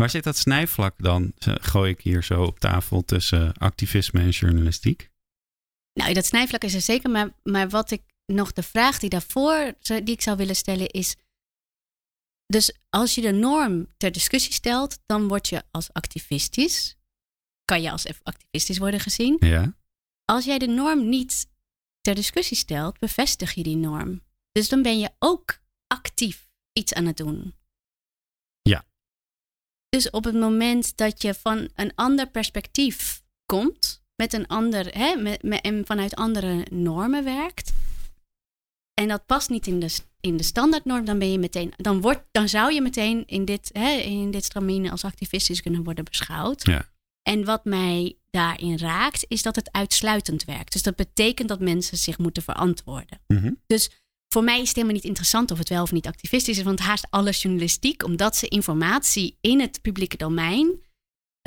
Waar 0.00 0.10
zit 0.10 0.24
dat 0.24 0.36
snijvlak 0.36 0.94
dan? 0.96 1.32
Gooi 1.38 1.90
ik 1.90 2.00
hier 2.00 2.24
zo 2.24 2.42
op 2.42 2.58
tafel 2.58 3.04
tussen 3.04 3.52
activisme 3.52 4.20
en 4.20 4.28
journalistiek? 4.28 5.10
Nou, 5.92 6.12
dat 6.12 6.26
snijvlak 6.26 6.62
is 6.62 6.74
er 6.74 6.80
zeker. 6.80 7.10
Maar, 7.10 7.30
maar 7.42 7.68
wat 7.68 7.90
ik 7.90 8.02
nog 8.26 8.52
de 8.52 8.62
vraag 8.62 8.98
die 8.98 9.10
daarvoor 9.10 9.74
die 9.80 10.14
ik 10.14 10.20
zou 10.20 10.36
willen 10.36 10.56
stellen 10.56 10.88
is. 10.88 11.16
Dus 12.46 12.78
als 12.88 13.14
je 13.14 13.20
de 13.20 13.32
norm 13.32 13.86
ter 13.96 14.12
discussie 14.12 14.52
stelt, 14.52 14.98
dan 15.06 15.28
word 15.28 15.48
je 15.48 15.62
als 15.70 15.92
activistisch. 15.92 16.96
Kan 17.70 17.82
je 17.82 17.90
als 17.90 18.06
activistisch 18.22 18.78
worden 18.78 19.00
gezien. 19.00 19.36
Ja. 19.40 19.76
Als 20.24 20.44
jij 20.44 20.58
de 20.58 20.66
norm 20.66 21.08
niet 21.08 21.50
ter 22.00 22.14
discussie 22.14 22.56
stelt, 22.56 22.98
bevestig 22.98 23.52
je 23.52 23.62
die 23.62 23.76
norm. 23.76 24.22
Dus 24.52 24.68
dan 24.68 24.82
ben 24.82 24.98
je 24.98 25.10
ook 25.18 25.60
actief 25.86 26.50
iets 26.72 26.94
aan 26.94 27.06
het 27.06 27.16
doen. 27.16 27.54
Ja. 28.62 28.84
Dus 29.88 30.10
op 30.10 30.24
het 30.24 30.34
moment 30.34 30.96
dat 30.96 31.22
je 31.22 31.34
van 31.34 31.70
een 31.74 31.92
ander 31.94 32.30
perspectief 32.30 33.22
komt, 33.46 34.02
met 34.16 34.32
een 34.32 34.46
ander, 34.46 34.86
hè, 34.86 35.16
met, 35.16 35.42
met, 35.42 35.60
en 35.60 35.86
vanuit 35.86 36.14
andere 36.14 36.66
normen 36.70 37.24
werkt, 37.24 37.72
en 38.94 39.08
dat 39.08 39.26
past 39.26 39.48
niet 39.48 39.66
in 39.66 39.80
de, 39.80 39.98
in 40.20 40.36
de 40.36 40.42
standaardnorm, 40.42 41.04
dan 41.04 41.18
ben 41.18 41.32
je 41.32 41.38
meteen, 41.38 41.72
dan, 41.76 42.00
wordt, 42.00 42.22
dan 42.30 42.48
zou 42.48 42.72
je 42.72 42.80
meteen 42.80 43.26
in 43.26 43.44
dit, 43.44 43.70
hè, 43.72 43.90
in 43.90 44.30
dit 44.30 44.44
stramine 44.44 44.90
als 44.90 45.04
activistisch 45.04 45.62
kunnen 45.62 45.84
worden 45.84 46.04
beschouwd. 46.04 46.66
Ja. 46.66 46.88
En 47.22 47.44
wat 47.44 47.64
mij 47.64 48.18
daarin 48.30 48.78
raakt, 48.78 49.24
is 49.28 49.42
dat 49.42 49.56
het 49.56 49.72
uitsluitend 49.72 50.44
werkt. 50.44 50.72
Dus 50.72 50.82
dat 50.82 50.96
betekent 50.96 51.48
dat 51.48 51.60
mensen 51.60 51.96
zich 51.98 52.18
moeten 52.18 52.42
verantwoorden. 52.42 53.20
Mhm. 53.26 53.52
Dus 53.66 53.90
voor 54.28 54.44
mij 54.44 54.60
is 54.60 54.66
het 54.66 54.76
helemaal 54.76 54.96
niet 54.96 55.04
interessant 55.04 55.50
of 55.50 55.58
het 55.58 55.68
wel 55.68 55.82
of 55.82 55.92
niet 55.92 56.06
activistisch 56.06 56.58
is, 56.58 56.64
want 56.64 56.80
haast 56.80 57.06
alle 57.10 57.30
journalistiek, 57.30 58.04
omdat 58.04 58.36
ze 58.36 58.48
informatie 58.48 59.38
in 59.40 59.60
het 59.60 59.80
publieke 59.82 60.16
domein 60.16 60.80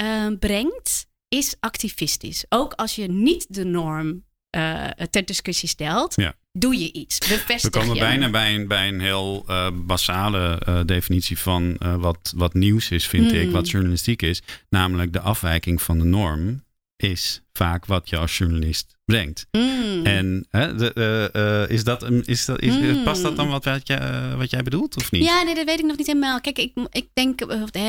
uh, 0.01 0.27
brengt, 0.39 1.07
is 1.27 1.55
activistisch. 1.59 2.45
Ook 2.49 2.73
als 2.73 2.95
je 2.95 3.07
niet 3.07 3.45
de 3.49 3.63
norm 3.63 4.25
uh, 4.55 4.87
ter 4.87 5.25
discussie 5.25 5.69
stelt, 5.69 6.15
Ja. 6.15 6.35
Doe 6.57 6.79
je 6.79 6.91
iets. 6.91 7.17
Bevestig 7.17 7.61
We 7.73 7.79
komen 7.79 7.95
je. 7.95 7.99
bijna 8.01 8.29
bij 8.29 8.55
een, 8.55 8.67
bij 8.67 8.87
een 8.87 8.99
heel 8.99 9.43
eh, 9.47 9.67
basale 9.73 10.59
eh, 10.65 10.79
definitie 10.85 11.37
van 11.39 11.77
eh, 11.77 11.95
wat, 11.95 12.33
wat 12.35 12.53
nieuws 12.53 12.89
is, 12.91 13.07
vind 13.07 13.31
Hmm. 13.31 13.39
ik, 13.39 13.51
wat 13.51 13.69
journalistiek 13.69 14.21
is. 14.21 14.41
Namelijk 14.69 15.13
de 15.13 15.19
afwijking 15.19 15.81
van 15.81 15.97
de 15.99 16.05
norm 16.05 16.63
is 16.95 17.41
vaak 17.53 17.85
wat 17.85 18.09
je 18.09 18.17
als 18.17 18.37
journalist 18.37 18.97
brengt. 19.05 19.47
Mm. 19.51 20.05
En 20.05 20.45
hè, 20.49 20.75
de, 20.75 21.65
is 21.69 21.83
dat, 21.83 22.03
een- 22.03 22.25
is 22.25 22.45
dat, 22.45 22.61
is, 22.61 22.75
Hmm. 22.75 23.03
past 23.03 23.21
dat 23.21 23.35
dan 23.35 23.47
wat, 23.49 23.65
wat, 23.65 23.87
jij, 23.87 24.35
wat 24.37 24.49
jij 24.49 24.63
bedoelt 24.63 24.95
of 24.95 25.11
niet? 25.11 25.23
Ja, 25.23 25.43
nee, 25.43 25.55
dat 25.55 25.65
weet 25.65 25.79
ik 25.79 25.85
nog 25.85 25.97
niet 25.97 26.07
helemaal. 26.07 26.41
Kijk, 26.41 26.57
ik, 26.59 26.71
ik 26.91 27.07
denk, 27.13 27.41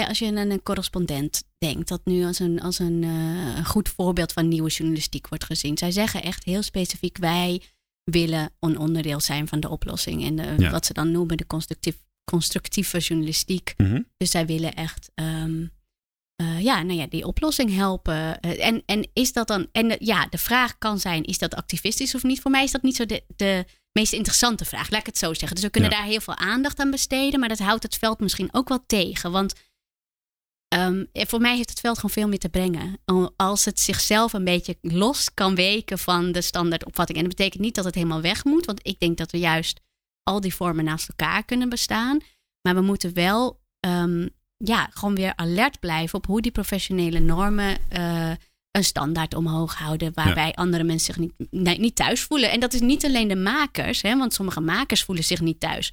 als 0.08 0.18
je 0.18 0.26
aan 0.26 0.36
een 0.36 0.62
correspondent 0.62 1.42
denkt, 1.58 1.88
dat 1.88 2.00
nu 2.04 2.24
als 2.24 2.38
een, 2.38 2.60
als 2.60 2.78
een, 2.78 3.02
een 3.02 3.64
goed 3.64 3.88
voorbeeld 3.88 4.32
van 4.32 4.48
nieuwe 4.48 4.70
journalistiek 4.70 5.28
wordt 5.28 5.44
gezien. 5.44 5.78
Zij 5.78 5.90
zeggen 5.90 6.22
echt 6.22 6.44
heel 6.44 6.62
specifiek, 6.62 7.18
wij 7.18 7.60
willen 8.04 8.50
een 8.60 8.78
onderdeel 8.78 9.20
zijn 9.20 9.48
van 9.48 9.60
de 9.60 9.68
oplossing. 9.68 10.24
En 10.24 10.36
de- 10.36 10.54
Ja. 10.62 10.70
wat 10.70 10.86
ze 10.86 10.92
dan 10.92 11.10
noemen 11.10 11.36
de 11.36 11.46
constructief, 11.46 11.96
constructieve 12.30 12.98
journalistiek. 12.98 13.74
Mhm. 13.76 14.02
Dus 14.16 14.30
zij 14.30 14.46
willen 14.46 14.74
echt 14.74 15.10
ehm, 15.14 15.66
eh, 16.36 16.60
ja, 16.60 16.82
nou 16.82 16.98
ja, 16.98 17.06
die 17.06 17.26
oplossing 17.26 17.74
helpen. 17.74 18.40
Eh, 18.40 18.66
en, 18.66 18.82
en 18.86 19.08
is 19.12 19.32
dat 19.32 19.48
dan. 19.48 19.68
En 19.72 19.90
eh, 19.90 20.06
ja, 20.06 20.26
de 20.26 20.38
vraag 20.38 20.78
kan 20.78 20.98
zijn: 21.00 21.22
is 21.24 21.38
dat 21.38 21.54
activistisch 21.54 22.14
of 22.14 22.22
niet? 22.22 22.40
Voor 22.40 22.50
mij 22.50 22.64
is 22.64 22.70
dat 22.70 22.82
niet 22.82 22.96
zo 22.96 23.06
de, 23.06 23.24
de 23.36 23.64
meest 23.92 24.12
interessante 24.12 24.64
vraag. 24.64 24.90
Laat 24.90 25.00
ik 25.00 25.06
het 25.06 25.18
zo 25.18 25.34
zeggen. 25.34 25.54
Dus 25.54 25.64
we 25.64 25.70
kunnen 25.70 25.90
Ja. 25.90 25.96
daar 25.96 26.06
heel 26.06 26.20
veel 26.20 26.36
aandacht 26.36 26.78
aan 26.78 26.90
besteden. 26.90 27.40
Maar 27.40 27.48
dat 27.48 27.58
houdt 27.58 27.82
het 27.82 27.96
veld 27.96 28.20
misschien 28.20 28.48
ook 28.52 28.68
wel 28.68 28.84
tegen. 28.86 29.30
Want 29.30 29.52
ehm, 30.74 31.04
eh, 31.12 31.26
voor 31.26 31.40
mij 31.40 31.56
heeft 31.56 31.70
het 31.70 31.80
veld 31.80 31.96
gewoon 31.96 32.10
veel 32.10 32.28
meer 32.28 32.38
te 32.38 32.48
brengen. 32.48 32.98
Al- 33.04 33.32
Als 33.36 33.64
het 33.64 33.80
zichzelf 33.80 34.32
een 34.32 34.44
beetje 34.44 34.78
los 34.80 35.34
kan 35.34 35.54
weken 35.54 35.98
van 35.98 36.32
de 36.32 36.40
standaardopvatting. 36.42 37.18
En 37.18 37.24
dat 37.24 37.36
betekent 37.36 37.62
niet 37.62 37.74
dat 37.74 37.84
het 37.84 37.94
helemaal 37.94 38.20
weg 38.20 38.44
moet. 38.44 38.64
Want 38.66 38.86
ik 38.86 39.00
denk 39.00 39.16
dat 39.18 39.30
we 39.30 39.38
juist 39.38 39.80
al 40.22 40.40
die 40.40 40.54
vormen 40.54 40.84
naast 40.84 41.08
elkaar 41.08 41.44
kunnen 41.44 41.68
bestaan. 41.68 42.18
Maar 42.62 42.74
we 42.74 42.80
moeten 42.80 43.14
wel 43.14 43.62
ehm, 43.80 44.28
ja, 44.56 44.88
gewoon 44.92 45.14
weer 45.14 45.36
alert 45.36 45.80
blijven 45.80 46.18
op 46.18 46.26
hoe 46.26 46.40
die 46.40 46.52
professionele 46.52 47.18
normen 47.20 47.76
eh, 47.88 48.30
een 48.76 48.84
standaard 48.84 49.34
omhoog 49.34 49.74
houden. 49.74 50.10
Waarbij 50.14 50.52
andere 50.54 50.84
mensen 50.84 51.14
zich 51.14 51.22
niet, 51.22 51.32
nee, 51.50 51.78
niet 51.78 51.96
thuis 51.96 52.20
voelen. 52.20 52.50
En 52.50 52.60
dat 52.60 52.72
is 52.74 52.80
niet 52.80 53.04
alleen 53.04 53.28
de 53.28 53.36
makers, 53.36 54.02
hè, 54.02 54.16
want 54.18 54.34
sommige 54.34 54.60
makers 54.60 55.02
voelen 55.02 55.24
zich 55.24 55.40
niet 55.40 55.60
thuis 55.60 55.92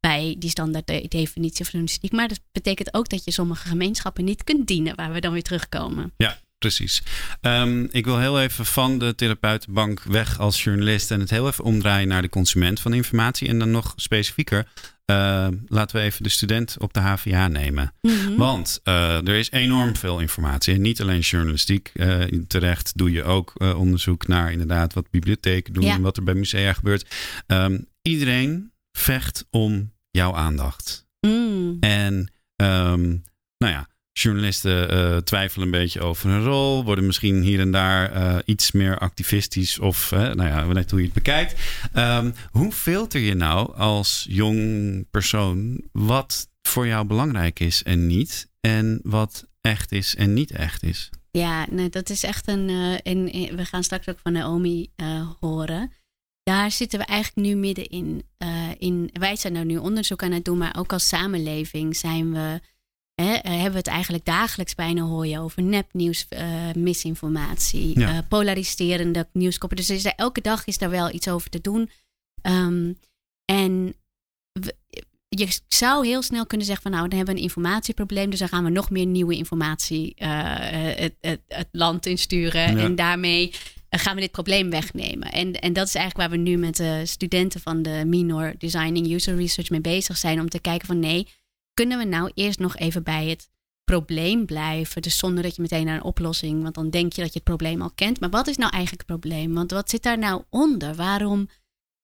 bij 0.00 0.36
die 0.38 0.50
standaard 0.50 0.86
de- 0.86 1.06
definitie 1.08 1.64
van 1.64 1.72
journalistiek. 1.72 2.12
Maar 2.12 2.28
dat 2.28 2.40
betekent 2.52 2.94
ook 2.94 3.08
dat 3.08 3.24
je 3.24 3.30
sommige 3.30 3.68
gemeenschappen 3.68 4.24
niet 4.24 4.44
kunt 4.44 4.66
dienen, 4.66 4.96
waar 4.96 5.12
we 5.12 5.20
dan 5.20 5.32
weer 5.32 5.42
terugkomen. 5.42 6.12
Ja, 6.16 6.38
precies. 6.58 7.02
Ehm, 7.40 7.86
ik 7.90 8.04
wil 8.04 8.18
heel 8.18 8.40
even 8.40 8.66
van 8.66 8.98
de 8.98 9.14
therapeutenbank 9.14 10.02
weg 10.02 10.38
als 10.38 10.64
journalist 10.64 11.10
en 11.10 11.20
het 11.20 11.30
heel 11.30 11.46
even 11.46 11.64
omdraaien 11.64 12.08
naar 12.08 12.22
de 12.22 12.28
consument 12.28 12.80
van 12.80 12.92
informatie. 12.92 13.48
En 13.48 13.58
dan 13.58 13.70
nog 13.70 13.92
specifieker, 13.96 14.68
eh, 15.10 15.48
laten 15.66 15.96
we 15.96 16.02
even 16.02 16.22
de 16.22 16.28
student 16.28 16.76
op 16.78 16.92
de 16.92 17.00
HVA 17.00 17.48
nemen. 17.48 17.92
Mhm. 18.00 18.36
Want 18.36 18.80
eh, 18.82 19.28
er 19.28 19.34
is 19.34 19.50
enorm 19.50 19.96
veel 19.96 20.20
informatie. 20.20 20.74
En 20.74 20.80
niet 20.80 21.00
alleen 21.00 21.20
journalistiek. 21.20 21.90
Eh, 21.94 22.20
terecht 22.46 22.92
doe 22.94 23.10
je 23.10 23.24
ook 23.24 23.52
onderzoek 23.76 24.26
naar 24.26 24.52
inderdaad 24.52 24.94
wat 24.94 25.10
bibliotheken 25.10 25.72
doen. 25.72 25.84
Ja. 25.84 25.94
En 25.94 26.02
wat 26.02 26.16
er 26.16 26.22
bij 26.22 26.34
musea 26.34 26.72
gebeurt. 26.72 27.14
Ehm, 27.46 27.78
iedereen 28.02 28.72
vecht 28.92 29.46
om 29.50 29.92
jouw 30.10 30.34
aandacht. 30.34 31.06
Mm. 31.20 31.76
En 31.80 32.32
ehm, 32.56 33.08
nou 33.58 33.72
ja, 33.72 33.88
journalisten 34.12 34.90
eh, 34.90 35.16
twijfelen 35.16 35.64
een 35.64 35.72
beetje 35.72 36.00
over 36.00 36.30
hun 36.30 36.44
rol. 36.44 36.84
Worden 36.84 37.06
misschien 37.06 37.42
hier 37.42 37.60
en 37.60 37.70
daar 37.70 38.12
eh, 38.12 38.38
iets 38.44 38.72
meer 38.72 38.98
activistisch. 38.98 39.78
Of 39.78 40.12
eh, 40.12 40.18
nou 40.18 40.48
ja, 40.48 40.64
net 40.64 40.90
hoe 40.90 41.00
je 41.00 41.04
het 41.04 41.14
bekijkt. 41.14 41.60
Ehm, 41.92 42.30
hoe 42.50 42.72
filter 42.72 43.20
je 43.20 43.34
nou 43.34 43.76
als 43.76 44.26
jong 44.28 45.06
persoon 45.10 45.82
wat 45.92 46.48
voor 46.62 46.86
jou 46.86 47.06
belangrijk 47.06 47.60
is 47.60 47.82
en 47.82 48.06
niet? 48.06 48.48
En 48.60 49.00
wat 49.02 49.48
echt 49.60 49.92
is 49.92 50.14
en 50.14 50.34
niet 50.34 50.50
echt 50.50 50.82
is? 50.82 51.10
Ja, 51.30 51.66
dat 51.90 52.10
is 52.10 52.22
echt 52.22 52.48
een. 52.48 52.68
en, 53.02 53.32
en 53.32 53.56
we 53.56 53.64
gaan 53.64 53.84
straks 53.84 54.08
ook 54.08 54.18
van 54.22 54.32
Naomi 54.32 54.88
horen. 55.40 55.92
Daar 56.42 56.70
zitten 56.70 56.98
we 56.98 57.04
eigenlijk 57.04 57.48
nu 57.48 57.56
middenin. 57.56 58.22
In, 58.78 59.10
wij 59.12 59.36
zijn 59.36 59.52
nou 59.52 59.64
nu 59.64 59.76
onderzoek 59.76 60.22
aan 60.22 60.32
het 60.32 60.44
doen, 60.44 60.58
maar 60.58 60.76
ook 60.78 60.92
als 60.92 61.08
samenleving 61.08 61.96
zijn 61.96 62.32
we. 62.32 62.60
Hè, 63.20 63.32
eh, 63.34 63.50
hebben 63.52 63.70
we 63.72 63.78
het 63.78 63.86
eigenlijk 63.86 64.24
dagelijks 64.24 64.74
bijna 64.74 65.02
hoor 65.02 65.26
je 65.26 65.38
over 65.38 65.62
nepnieuws, 65.62 66.26
eh, 66.28 66.72
misinformatie, 66.76 67.98
Ja. 67.98 68.08
eh, 68.08 68.18
polariserende 68.28 69.28
nieuwskoppen. 69.32 69.76
Dus 69.78 69.90
is 69.90 70.04
er- 70.04 70.12
elke 70.16 70.40
dag 70.40 70.66
is 70.66 70.78
daar 70.78 70.90
wel 70.90 71.14
iets 71.14 71.28
over 71.28 71.50
te 71.50 71.60
doen. 71.60 71.90
Ehm, 72.42 72.92
en 73.44 73.94
we- 74.52 74.76
je 75.28 75.58
zou 75.68 76.06
heel 76.06 76.22
snel 76.22 76.46
kunnen 76.46 76.66
zeggen 76.66 76.82
van 76.84 76.92
nou, 76.92 77.08
dan 77.08 77.16
hebben 77.16 77.34
we 77.34 77.40
een 77.40 77.46
informatieprobleem. 77.46 78.30
Dus 78.30 78.38
dan 78.38 78.48
gaan 78.48 78.64
we 78.64 78.70
nog 78.70 78.90
meer 78.90 79.06
nieuwe 79.06 79.36
informatie 79.36 80.12
het, 80.16 81.14
het, 81.20 81.40
het 81.48 81.68
land 81.72 82.06
insturen. 82.06 82.76
Ja. 82.76 82.82
En 82.84 82.94
daarmee 82.94 83.52
gaan 83.90 84.14
we 84.14 84.20
dit 84.20 84.30
probleem 84.30 84.70
wegnemen. 84.70 85.32
En, 85.32 85.52
en 85.52 85.72
dat 85.72 85.86
is 85.86 85.94
eigenlijk 85.94 86.28
waar 86.30 86.38
we 86.38 86.44
nu 86.50 86.56
met 86.56 86.76
de 86.76 87.00
studenten 87.06 87.60
van 87.60 87.82
de 87.82 88.02
Minor 88.06 88.54
Designing 88.58 89.12
User 89.12 89.36
Research 89.36 89.70
mee 89.70 89.80
bezig 89.80 90.16
zijn. 90.16 90.40
Om 90.40 90.48
te 90.48 90.60
kijken 90.60 90.86
van 90.86 90.98
nee, 90.98 91.26
kunnen 91.74 91.98
we 91.98 92.04
nou 92.04 92.30
eerst 92.34 92.58
nog 92.58 92.76
even 92.76 93.02
bij 93.02 93.28
het 93.28 93.50
probleem 93.84 94.46
blijven. 94.46 95.02
Dus 95.02 95.18
zonder 95.18 95.42
dat 95.42 95.56
je 95.56 95.62
meteen 95.62 95.86
naar 95.86 95.94
een 95.94 96.02
oplossing, 96.02 96.62
want 96.62 96.74
dan 96.74 96.90
denk 96.90 97.12
je 97.12 97.20
dat 97.20 97.32
je 97.32 97.38
het 97.38 97.48
probleem 97.48 97.82
al 97.82 97.90
kent. 97.94 98.20
Maar 98.20 98.30
wat 98.30 98.46
is 98.46 98.56
nou 98.56 98.70
eigenlijk 98.72 99.08
het 99.08 99.20
probleem? 99.20 99.54
Want 99.54 99.70
wat 99.70 99.90
zit 99.90 100.02
daar 100.02 100.18
nou 100.18 100.42
onder? 100.48 100.94
Waarom 100.94 101.48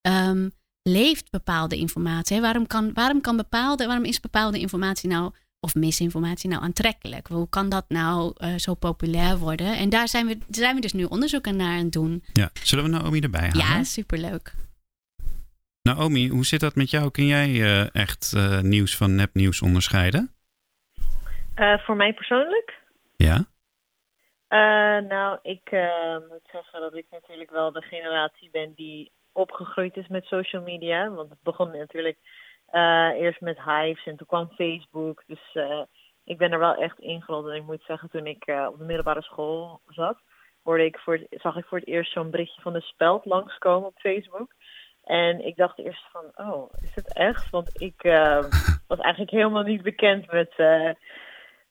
ehm, 0.00 0.48
leeft 0.82 1.30
bepaalde 1.30 1.76
informatie? 1.76 2.36
hè? 2.36 2.42
Waarom, 2.42 2.66
kan, 2.66 2.92
waarom, 2.92 3.20
kan 3.20 3.36
bepaalde, 3.36 3.86
waarom 3.86 4.04
is 4.04 4.20
bepaalde 4.20 4.58
informatie 4.58 5.08
nou, 5.08 5.32
of 5.60 5.74
misinformatie 5.74 6.50
nou 6.50 6.62
aantrekkelijk? 6.62 7.26
Hoe 7.26 7.48
kan 7.48 7.68
dat 7.68 7.84
nou 7.88 8.32
eh, 8.36 8.54
zo 8.56 8.74
populair 8.74 9.38
worden? 9.38 9.76
En 9.76 9.88
daar 9.88 10.08
zijn 10.08 10.26
we, 10.26 10.38
daar 10.38 10.46
zijn 10.48 10.74
we 10.74 10.80
dus 10.80 10.92
nu 10.92 11.04
onderzoek 11.04 11.46
aan 11.46 11.56
naar 11.56 11.76
aan 11.78 11.84
het 11.84 11.92
doen. 11.92 12.24
Ja, 12.32 12.50
zullen 12.62 12.84
we 12.84 12.90
Naomi 12.90 13.20
erbij 13.20 13.40
halen? 13.40 13.66
Ja, 13.66 13.84
superleuk. 13.84 14.54
Naomi, 15.86 16.28
hoe 16.28 16.44
zit 16.44 16.60
dat 16.60 16.74
met 16.74 16.90
jou? 16.90 17.10
Kun 17.10 17.26
jij 17.26 17.48
eh, 17.48 17.94
echt 17.94 18.32
eh, 18.36 18.60
nieuws 18.60 18.96
van 18.96 19.14
nepnieuws 19.14 19.62
onderscheiden? 19.62 20.34
Eh, 21.54 21.78
voor 21.78 21.96
mij 21.96 22.14
persoonlijk? 22.14 22.82
Ja? 23.16 23.44
Nou, 25.08 25.38
ik 25.42 25.70
moet 26.28 26.48
zeggen 26.52 26.80
dat 26.80 26.94
ik 26.94 27.06
natuurlijk 27.10 27.50
wel 27.50 27.72
de 27.72 27.82
generatie 27.82 28.48
ben 28.52 28.72
die 28.74 29.12
opgegroeid 29.32 29.96
is 29.96 30.08
met 30.08 30.24
social 30.24 30.62
media. 30.62 31.10
Want 31.10 31.30
het 31.30 31.42
begon 31.42 31.76
natuurlijk 31.76 32.18
eerst 33.18 33.40
met 33.40 33.62
Hives 33.62 34.06
en 34.06 34.16
toen 34.16 34.26
kwam 34.26 34.50
Facebook. 34.50 35.22
Dus 35.26 35.56
ik 36.24 36.38
ben 36.38 36.52
er 36.52 36.58
wel 36.58 36.74
echt 36.74 36.98
ingerold. 36.98 37.48
En 37.48 37.54
ik 37.54 37.66
moet 37.66 37.82
zeggen, 37.86 38.10
toen 38.10 38.26
ik 38.26 38.44
op 38.68 38.78
de 38.78 38.84
middelbare 38.84 39.22
school 39.22 39.80
zat, 39.86 40.18
hoorde 40.62 40.84
ik 40.84 40.98
voor 40.98 41.14
het, 41.14 41.40
zag 41.40 41.56
ik 41.56 41.64
voor 41.64 41.78
het 41.78 41.88
eerst 41.88 42.12
zo'n 42.12 42.30
berichtje 42.30 42.60
van 42.60 42.72
de 42.72 42.80
speld 42.80 43.24
langskomen 43.24 43.88
op 43.88 43.98
Facebook. 43.98 44.52
En 45.06 45.46
ik 45.46 45.56
dacht 45.56 45.78
eerst 45.78 46.04
van, 46.12 46.46
oh, 46.46 46.72
is 46.82 46.94
het 46.94 47.14
echt? 47.14 47.50
Want 47.50 47.82
ik 47.82 48.02
eh, 48.02 48.44
was 48.86 48.98
eigenlijk 48.98 49.30
helemaal 49.30 49.62
niet 49.62 49.82
bekend 49.82 50.32
met, 50.32 50.52
eh, 50.56 50.90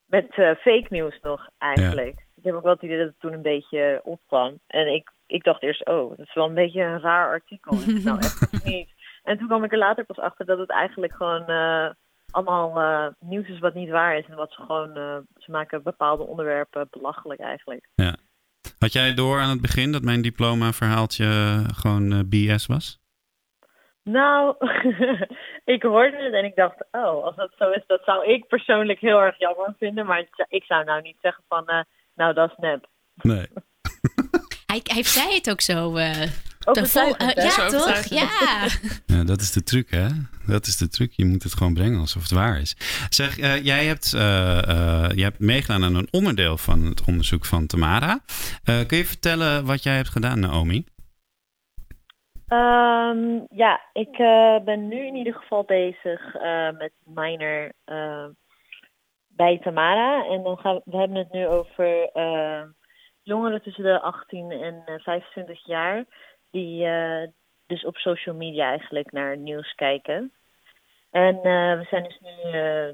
met 0.06 0.30
eh, 0.30 0.56
fake 0.56 0.88
nieuws 0.90 1.20
nog 1.22 1.50
eigenlijk. 1.58 2.26
Ik 2.36 2.44
heb 2.44 2.54
ook 2.54 2.64
wel 2.64 2.74
het 2.74 2.82
idee 2.82 2.98
dat 2.98 3.08
het 3.08 3.20
toen 3.20 3.34
een 3.34 3.42
beetje 3.42 4.02
opkwam. 4.04 4.60
En 4.68 4.94
ik, 4.94 5.12
ik 5.28 5.44
dacht 5.44 5.64
eerst, 5.64 5.86
oh, 5.86 6.10
dat 6.10 6.28
is 6.28 6.34
wel 6.34 6.48
een 6.48 6.54
beetje 6.54 6.82
een 6.82 7.00
raar 7.00 7.30
artikel. 7.30 7.74
Is 7.74 7.86
het 7.86 8.04
nou 8.04 8.18
echt 8.18 8.54
of 8.54 8.64
niet? 8.74 8.90
En 9.24 9.38
toen 9.38 9.48
kwam 9.48 9.64
ik 9.64 9.72
er 9.72 9.78
later 9.78 10.06
pas 10.06 10.20
achter 10.20 10.46
dat 10.46 10.58
het 10.58 10.70
eigenlijk 10.70 11.14
gewoon 11.14 11.46
allemaal 12.36 13.14
nieuws 13.20 13.48
is 13.48 13.60
wat 13.60 13.74
niet 13.74 13.90
waar 13.90 14.18
is. 14.18 14.26
En 14.30 14.36
wat 14.36 14.52
ze 14.52 14.62
gewoon, 14.62 14.96
eh, 14.96 15.18
ze 15.38 15.52
maken 15.52 15.84
bepaalde 15.84 16.24
onderwerpen 16.24 16.88
belachelijk 16.92 17.40
eigenlijk. 17.40 17.90
Ja. 17.96 18.16
Had 18.80 18.94
jij 18.94 19.14
door 19.14 19.40
aan 19.40 19.50
het 19.50 19.62
begin 19.62 19.92
dat 19.92 20.02
mijn 20.02 20.22
diploma-verhaaltje 20.22 21.62
gewoon 21.74 22.12
eh, 22.12 22.20
BS 22.30 22.66
was? 22.66 23.00
Nou, 24.10 24.56
ik 25.76 25.82
hoorde 25.84 26.24
het 26.24 26.34
en 26.34 26.46
ik 26.46 26.56
dacht, 26.56 26.76
oh, 26.92 27.24
als 27.24 27.36
dat 27.36 27.52
zo 27.58 27.70
is, 27.72 27.84
dat 27.88 28.02
zou 28.06 28.26
ik 28.34 28.48
persoonlijk 28.48 29.00
heel 29.00 29.22
erg 29.22 29.40
jammer 29.40 29.74
vinden. 29.80 30.06
Maar 30.06 30.26
ik 30.50 30.64
zou- 30.64 30.84
nou 30.84 31.02
niet 31.02 31.18
zeggen 31.22 31.44
van, 31.48 31.68
eh, 31.68 31.80
nou, 32.16 32.34
dat 32.34 32.50
is 32.50 32.56
nep. 32.58 32.88
Nee. 33.16 33.48
Hij, 34.66 34.80
hij 34.84 35.04
zei 35.04 35.34
het 35.34 35.50
ook 35.50 35.62
zo. 35.62 35.96
eh, 35.96 36.12
te 36.60 36.86
vol- 36.86 37.16
eh, 37.16 37.44
ja, 37.44 37.50
Zo 37.50 37.68
toch? 37.78 38.04
Ja. 38.04 38.30
Ja, 39.16 39.24
dat 39.24 39.42
is 39.42 39.52
de 39.52 39.64
truc, 39.64 39.90
hè? 39.92 40.08
Dat 40.48 40.66
is 40.66 40.78
de 40.78 40.88
truc. 40.88 41.12
Je 41.16 41.26
moet 41.26 41.44
het 41.44 41.54
gewoon 41.54 41.74
brengen 41.74 42.00
alsof 42.00 42.22
het 42.22 42.32
waar 42.32 42.60
is. 42.62 42.76
Zeg, 43.10 43.40
eh, 43.40 43.64
jij, 43.66 43.86
hebt, 43.86 44.14
eh, 44.14 44.58
eh, 44.70 45.10
jij 45.12 45.24
hebt 45.24 45.40
meegedaan 45.40 45.84
aan 45.84 45.96
een 45.96 46.08
onderdeel 46.12 46.58
van 46.58 46.86
het 46.86 47.04
onderzoek 47.08 47.46
van 47.46 47.68
Tamara. 47.68 48.20
Eh, 48.64 48.80
kun 48.88 48.98
je 48.98 49.06
vertellen 49.06 49.66
wat 49.66 49.84
jij 49.84 49.96
hebt 49.96 50.10
gedaan, 50.10 50.40
Naomi? 50.40 50.86
Ehm, 52.48 53.40
ja, 53.50 53.82
ik 53.94 54.18
eh, 54.18 54.60
ben 54.60 54.88
nu 54.88 55.06
in 55.06 55.16
ieder 55.16 55.34
geval 55.34 55.64
bezig 55.64 56.36
eh, 56.36 56.72
met 56.72 56.92
minor 57.04 57.72
eh, 57.86 58.26
bij 59.28 59.60
Tamara. 59.60 60.26
En 60.26 60.44
dan 60.44 60.60
we, 60.86 60.98
hebben 60.98 61.18
het 61.18 61.32
nu 61.32 61.48
over 61.48 62.10
eh, 62.14 62.64
jongeren 63.24 63.62
tussen 63.62 63.84
de 63.84 64.02
18 64.02 64.52
en 64.52 64.82
eh, 64.86 64.96
25 65.00 65.66
jaar. 65.66 66.06
Die 66.52 66.86
eh, 66.86 67.28
dus 67.68 67.86
op 67.86 67.98
social 67.98 68.36
media 68.36 68.70
eigenlijk 68.70 69.12
naar 69.12 69.38
nieuws 69.38 69.76
kijken. 69.76 70.32
En 71.12 71.36
eh, 71.36 71.78
we 71.78 71.86
zijn 71.90 72.04
dus 72.04 72.20
nu 72.20 72.52
eh, 72.52 72.94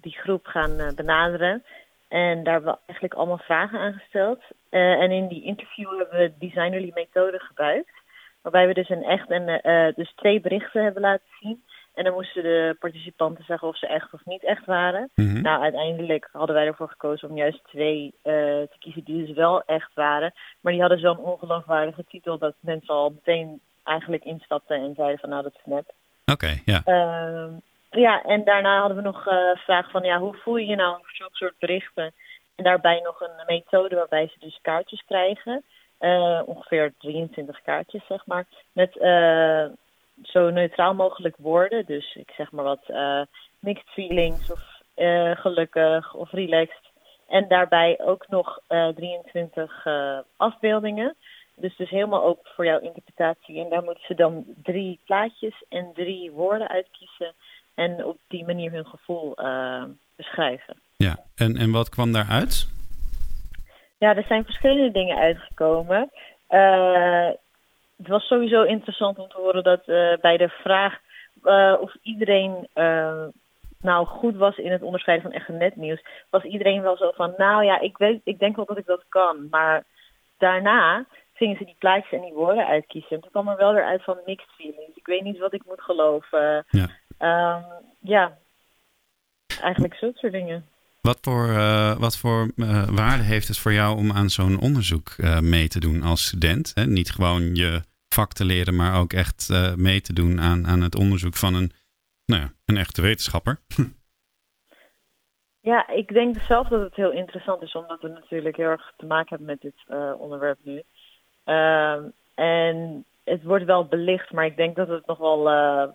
die 0.00 0.12
groep 0.12 0.46
gaan 0.46 0.78
eh, 0.78 0.94
benaderen. 0.94 1.64
En 2.08 2.42
daar 2.44 2.52
hebben 2.54 2.72
we 2.72 2.78
eigenlijk 2.86 3.14
allemaal 3.14 3.38
vragen 3.38 3.78
aan 3.78 3.92
gesteld. 3.92 4.42
Eh, 4.68 5.00
en 5.00 5.10
in 5.10 5.28
die 5.28 5.42
interview 5.42 5.98
hebben 5.98 6.18
we 6.18 6.38
designerly 6.38 6.90
methode 6.94 7.38
gebruikt. 7.38 7.97
Waarbij 8.42 8.66
we 8.66 8.74
dus 8.74 8.88
een 8.88 9.04
echt 9.04 9.30
en 9.30 9.62
eh, 9.62 9.94
dus 9.94 10.12
twee 10.14 10.40
berichten 10.40 10.82
hebben 10.82 11.02
laten 11.02 11.26
zien. 11.40 11.62
En 11.94 12.04
dan 12.04 12.12
moesten 12.12 12.42
de 12.42 12.76
participanten 12.78 13.44
zeggen 13.44 13.68
of 13.68 13.78
ze 13.78 13.86
echt 13.86 14.12
of 14.12 14.24
niet 14.24 14.44
echt 14.44 14.64
waren. 14.64 15.10
Mhm. 15.14 15.42
Nou, 15.42 15.62
uiteindelijk 15.62 16.28
hadden 16.32 16.54
wij 16.54 16.66
ervoor 16.66 16.88
gekozen 16.88 17.28
om 17.28 17.36
juist 17.36 17.64
twee 17.64 18.14
eh, 18.22 18.32
te 18.32 18.76
kiezen 18.78 19.04
die 19.04 19.26
dus 19.26 19.36
wel 19.36 19.62
echt 19.62 19.94
waren. 19.94 20.32
Maar 20.60 20.72
die 20.72 20.80
hadden 20.80 20.98
zo'n 20.98 21.18
ongeloofwaardige 21.18 22.04
titel 22.08 22.38
dat 22.38 22.54
mensen 22.60 22.94
al 22.94 23.10
meteen 23.10 23.60
eigenlijk 23.84 24.24
instapten 24.24 24.76
en 24.76 24.94
zeiden 24.94 25.18
van 25.18 25.28
nou 25.28 25.42
dat 25.42 25.54
is 25.54 25.64
nep. 25.64 25.92
Oké, 26.32 26.60
ja. 26.64 26.80
Ehm, 26.84 27.52
ja, 27.90 28.22
en 28.22 28.44
daarna 28.44 28.78
hadden 28.78 28.96
we 28.96 29.02
nog 29.02 29.26
eh 29.26 29.56
vraag 29.56 29.90
van 29.90 30.02
ja, 30.02 30.18
hoe 30.18 30.34
voel 30.34 30.56
je 30.56 30.66
je 30.66 30.76
nou 30.76 30.98
over 30.98 31.14
zulke 31.14 31.36
soort 31.36 31.58
berichten? 31.58 32.12
En 32.56 32.64
daarbij 32.64 33.00
nog 33.00 33.20
een 33.20 33.44
methode 33.46 33.94
waarbij 33.94 34.28
ze 34.28 34.38
dus 34.38 34.58
kaartjes 34.62 35.04
krijgen. 35.06 35.64
Eh, 35.98 36.42
ongeveer 36.46 36.94
23 36.98 37.62
kaartjes, 37.62 38.06
zeg 38.06 38.26
maar. 38.26 38.46
Met 38.72 38.98
eh, 38.98 39.64
zo 40.22 40.50
neutraal 40.50 40.94
mogelijk 40.94 41.36
woorden. 41.38 41.86
Dus 41.86 42.14
ik 42.14 42.30
zeg 42.36 42.50
maar 42.52 42.64
wat 42.64 42.82
eh, 42.86 43.22
mixed 43.58 43.88
feelings 43.88 44.50
of 44.50 44.76
gelukkig 45.34 46.14
of 46.14 46.30
relaxed. 46.30 46.90
En 47.28 47.48
daarbij 47.48 48.00
ook 48.00 48.28
nog 48.28 48.60
eh 48.66 48.88
23 48.88 49.86
eh, 49.86 50.18
afbeeldingen. 50.36 51.16
Dus 51.54 51.76
dus 51.76 51.90
helemaal 51.90 52.24
open 52.24 52.50
voor 52.54 52.64
jouw 52.64 52.80
interpretatie. 52.80 53.60
En 53.60 53.68
daar 53.68 53.82
moeten 53.82 54.04
ze 54.06 54.14
dan 54.14 54.44
drie 54.62 55.00
plaatjes 55.04 55.64
en 55.68 55.90
drie 55.94 56.30
woorden 56.30 56.68
uitkiezen. 56.68 57.34
En 57.74 58.04
op 58.04 58.18
die 58.28 58.44
manier 58.44 58.72
hun 58.72 58.86
gevoel 58.86 59.34
beschrijven. 60.16 60.76
ja. 60.96 61.18
En, 61.34 61.56
en 61.56 61.70
wat 61.70 61.88
kwam 61.88 62.12
daaruit? 62.12 62.77
Ja, 63.98 64.16
er 64.16 64.24
zijn 64.28 64.44
verschillende 64.44 64.90
dingen 64.90 65.18
uitgekomen. 65.18 66.10
Eh, 66.46 67.28
het 67.96 68.08
was 68.08 68.26
sowieso 68.26 68.62
interessant 68.62 69.18
om 69.18 69.28
te 69.28 69.36
horen 69.36 69.62
dat 69.62 69.88
eh, 69.88 70.16
bij 70.20 70.36
de 70.36 70.48
vraag 70.48 70.98
eh, 71.42 71.76
of 71.80 71.94
iedereen 72.02 72.68
nou 73.80 74.06
goed 74.06 74.36
was 74.36 74.56
in 74.56 74.72
het 74.72 74.82
onderscheiden 74.82 75.30
van 75.30 75.40
echt 75.40 75.48
en 75.48 75.56
netnieuws, 75.56 76.04
was 76.30 76.42
iedereen 76.42 76.82
wel 76.82 76.96
zo 76.96 77.10
van, 77.14 77.34
nou 77.36 77.64
ja, 77.64 77.80
ik, 77.80 77.98
weet, 77.98 78.20
ik 78.24 78.38
denk 78.38 78.56
wel 78.56 78.64
dat 78.64 78.78
ik 78.78 78.86
dat 78.86 79.04
kan. 79.08 79.48
Maar 79.50 79.84
daarna 80.38 81.06
gingen 81.34 81.56
ze 81.56 81.64
die 81.64 81.76
plaatjes 81.78 82.12
en 82.12 82.20
die 82.20 82.32
woorden 82.32 82.66
uitkiezen. 82.66 83.10
En 83.10 83.20
toen 83.20 83.30
kwam 83.30 83.48
er 83.48 83.56
wel 83.56 83.72
weer 83.72 83.84
uit 83.84 84.04
van 84.04 84.18
mixed 84.26 84.50
feelings. 84.56 84.96
Ik 84.96 85.06
weet 85.06 85.22
niet 85.22 85.38
wat 85.38 85.52
ik 85.52 85.64
moet 85.66 85.80
geloven. 85.80 86.64
Ja. 86.70 86.88
Ehm, 87.18 87.62
ja, 88.00 88.38
eigenlijk 89.60 89.94
zulke 89.94 90.18
soort 90.18 90.32
dingen. 90.32 90.66
Wat 91.08 91.18
voor, 91.20 91.48
eh, 91.48 91.98
wat 91.98 92.16
voor 92.16 92.50
eh, 92.56 92.88
waarde 92.88 93.22
heeft 93.22 93.48
het 93.48 93.58
voor 93.58 93.72
jou 93.72 93.96
om 93.96 94.12
aan 94.12 94.28
zo'n 94.28 94.60
onderzoek 94.60 95.08
eh, 95.08 95.40
mee 95.40 95.68
te 95.68 95.80
doen 95.80 96.02
als 96.02 96.26
student? 96.26 96.72
Hè? 96.74 96.86
Niet 96.86 97.10
gewoon 97.10 97.54
je 97.54 97.82
vak 98.08 98.32
te 98.32 98.44
leren, 98.44 98.76
maar 98.76 99.00
ook 99.00 99.12
echt 99.12 99.48
mee 99.76 100.00
te 100.00 100.12
doen 100.12 100.40
aan, 100.40 100.66
aan 100.66 100.80
het 100.80 100.94
onderzoek 100.94 101.34
van 101.34 101.54
een, 101.54 101.70
nou 102.26 102.42
ja, 102.42 102.48
een 102.64 102.76
echte 102.76 103.02
wetenschapper. 103.02 103.58
Ja, 105.60 105.88
ik 105.88 106.08
denk 106.12 106.36
zelf 106.36 106.68
dat 106.68 106.80
het 106.80 106.94
heel 106.94 107.12
interessant 107.12 107.62
is, 107.62 107.72
omdat 107.72 108.00
we 108.00 108.08
natuurlijk 108.08 108.56
heel 108.56 108.68
erg 108.68 108.92
te 108.96 109.06
maken 109.06 109.28
hebben 109.28 109.46
met 109.46 109.60
dit 109.60 109.96
onderwerp 110.18 110.58
nu. 110.62 110.82
Ehm, 111.44 112.02
en 112.34 113.04
het 113.24 113.42
wordt 113.42 113.64
wel 113.64 113.84
belicht, 113.84 114.32
maar 114.32 114.46
ik 114.46 114.56
denk 114.56 114.76
dat 114.76 114.88
het 114.88 115.06
nog 115.06 115.18
wel 115.18 115.42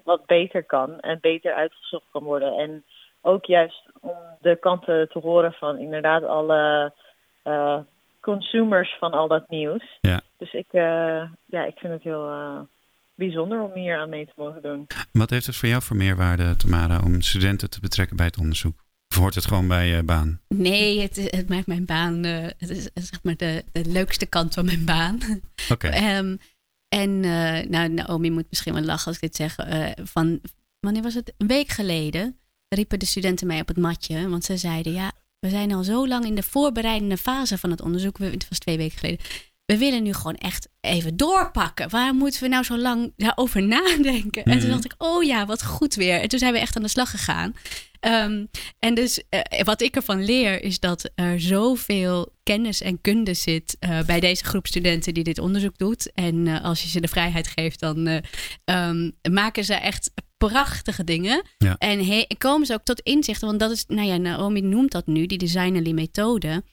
wat 0.03 0.25
beter 0.25 0.63
kan 0.63 0.99
en 0.99 1.17
beter 1.21 1.53
uitgezocht 1.53 2.05
kan 2.11 2.23
worden. 2.23 2.57
En 2.57 2.83
ook 3.23 3.45
juist 3.45 3.89
om 3.99 4.15
de 4.41 4.55
kanten 4.59 5.09
te 5.09 5.19
horen 5.19 5.53
van 5.53 5.77
inderdaad 5.77 6.23
alle 6.23 6.93
eh, 7.43 7.77
consumers 8.21 8.95
van 8.99 9.11
al 9.11 9.27
dat 9.27 9.49
nieuws. 9.49 9.97
Ja. 10.01 10.21
Dus 10.37 10.53
ik, 10.53 10.67
eh, 10.71 11.23
ja, 11.45 11.65
ik 11.65 11.77
vind 11.77 11.93
het 11.93 12.03
heel 12.03 12.29
eh, 12.29 12.59
bijzonder 13.15 13.61
om 13.61 13.71
hier 13.73 13.97
aan 13.97 14.09
mee 14.09 14.25
te 14.25 14.33
mogen 14.35 14.61
doen. 14.61 14.87
Wat 15.11 15.29
heeft 15.29 15.45
het 15.45 15.55
voor 15.55 15.69
jou 15.69 15.81
voor 15.81 15.95
meerwaarde, 15.95 16.55
Tamara, 16.55 16.99
om 17.03 17.21
studenten 17.21 17.69
te 17.69 17.79
betrekken 17.79 18.15
bij 18.17 18.25
het 18.25 18.37
onderzoek? 18.37 18.81
Of 19.09 19.17
hoort 19.19 19.35
het 19.35 19.45
gewoon 19.45 19.67
bij 19.67 19.87
je 19.87 20.03
baan? 20.03 20.41
Nee, 20.47 21.01
het, 21.01 21.15
het 21.15 21.49
maakt 21.49 21.67
mijn 21.67 21.85
baan. 21.85 22.23
eh, 22.23 22.43
het 22.57 22.69
is 22.69 22.89
zeg 22.93 23.23
maar 23.23 23.35
de, 23.35 23.63
de 23.71 23.85
leukste 23.85 24.25
kant 24.25 24.53
van 24.53 24.65
mijn 24.65 24.85
baan. 24.85 25.17
Oké. 25.71 25.87
Ehm, 26.07 26.35
en 26.89 27.23
eh, 27.23 27.69
nou, 27.69 27.89
Naomi 27.89 28.31
moet 28.31 28.45
misschien 28.49 28.73
wel 28.73 28.83
lachen 28.83 29.07
als 29.07 29.15
ik 29.15 29.21
dit 29.21 29.35
zeg. 29.35 29.57
eh, 29.57 29.91
van, 30.03 30.41
wanneer 30.79 31.01
was 31.01 31.13
het? 31.13 31.33
Een 31.37 31.47
week 31.47 31.67
geleden 31.69 32.37
riepen 32.73 32.99
de 32.99 33.05
studenten 33.05 33.47
mij 33.47 33.59
op 33.59 33.67
het 33.67 33.77
matje. 33.77 34.29
Want 34.29 34.45
ze 34.45 34.57
zeiden, 34.57 34.93
ja, 34.93 35.11
we 35.39 35.49
zijn 35.49 35.73
al 35.73 35.83
zo 35.83 36.07
lang 36.07 36.25
in 36.25 36.35
de 36.35 36.43
voorbereidende 36.43 37.17
fase 37.17 37.57
van 37.57 37.71
het 37.71 37.81
onderzoek. 37.81 38.17
We- 38.17 38.25
Het 38.25 38.45
was 38.49 38.57
twee 38.59 38.77
weken 38.77 38.97
geleden. 38.99 39.25
We 39.65 39.77
willen 39.77 40.03
nu 40.03 40.13
gewoon 40.13 40.35
echt 40.35 40.67
even 40.81 41.17
doorpakken. 41.17 41.89
Waar 41.89 42.13
moeten 42.15 42.41
we 42.43 42.47
nou 42.47 42.63
zo 42.63 42.77
lang 42.77 43.13
over 43.35 43.63
nadenken? 43.77 44.43
En 44.43 44.51
toen 44.51 44.61
Mhm. 44.61 44.69
dacht 44.69 44.85
ik, 44.85 44.93
oh 44.97 45.23
ja, 45.23 45.45
wat 45.45 45.63
goed 45.63 45.95
weer. 45.95 46.19
En 46.21 46.27
toen 46.29 46.39
zijn 46.39 46.53
we 46.53 46.59
echt 46.59 46.75
aan 46.75 46.81
de 46.81 46.87
slag 46.87 47.09
gegaan. 47.09 47.53
Ehm, 47.99 48.45
en 48.79 48.93
dus 48.95 49.23
eh, 49.29 49.61
wat 49.63 49.81
ik 49.81 49.95
ervan 49.95 50.23
leer 50.25 50.63
is 50.63 50.79
dat 50.79 51.09
er 51.15 51.41
zoveel 51.41 52.33
kennis 52.43 52.81
en 52.81 53.01
kunde 53.01 53.33
zit 53.33 53.77
eh, 53.79 53.99
bij 54.01 54.19
deze 54.19 54.43
groep 54.45 54.67
studenten 54.67 55.13
die 55.13 55.23
dit 55.23 55.37
onderzoek 55.39 55.77
doet. 55.77 56.11
En 56.13 56.47
eh, 56.47 56.63
als 56.63 56.81
je 56.83 56.89
ze 56.89 56.99
de 57.01 57.07
vrijheid 57.07 57.47
geeft, 57.47 57.79
dan 57.79 58.07
eh, 58.07 58.17
ehm, 58.65 59.09
maken 59.31 59.63
ze 59.65 59.73
echt 59.73 60.11
prachtige 60.47 61.03
dingen. 61.03 61.41
Ja. 61.57 61.75
En 61.77 62.05
he- 62.05 62.25
komen 62.37 62.67
ze 62.67 62.73
ook 62.73 62.83
tot 62.83 62.99
inzichten, 62.99 63.47
want 63.47 63.59
dat 63.59 63.71
is, 63.71 63.85
nou 63.87 64.07
ja, 64.07 64.17
Naomi 64.17 64.61
noemt 64.61 64.91
dat 64.91 65.07
nu, 65.07 65.25
die 65.25 65.37
designerly 65.37 65.91
methode. 65.91 66.63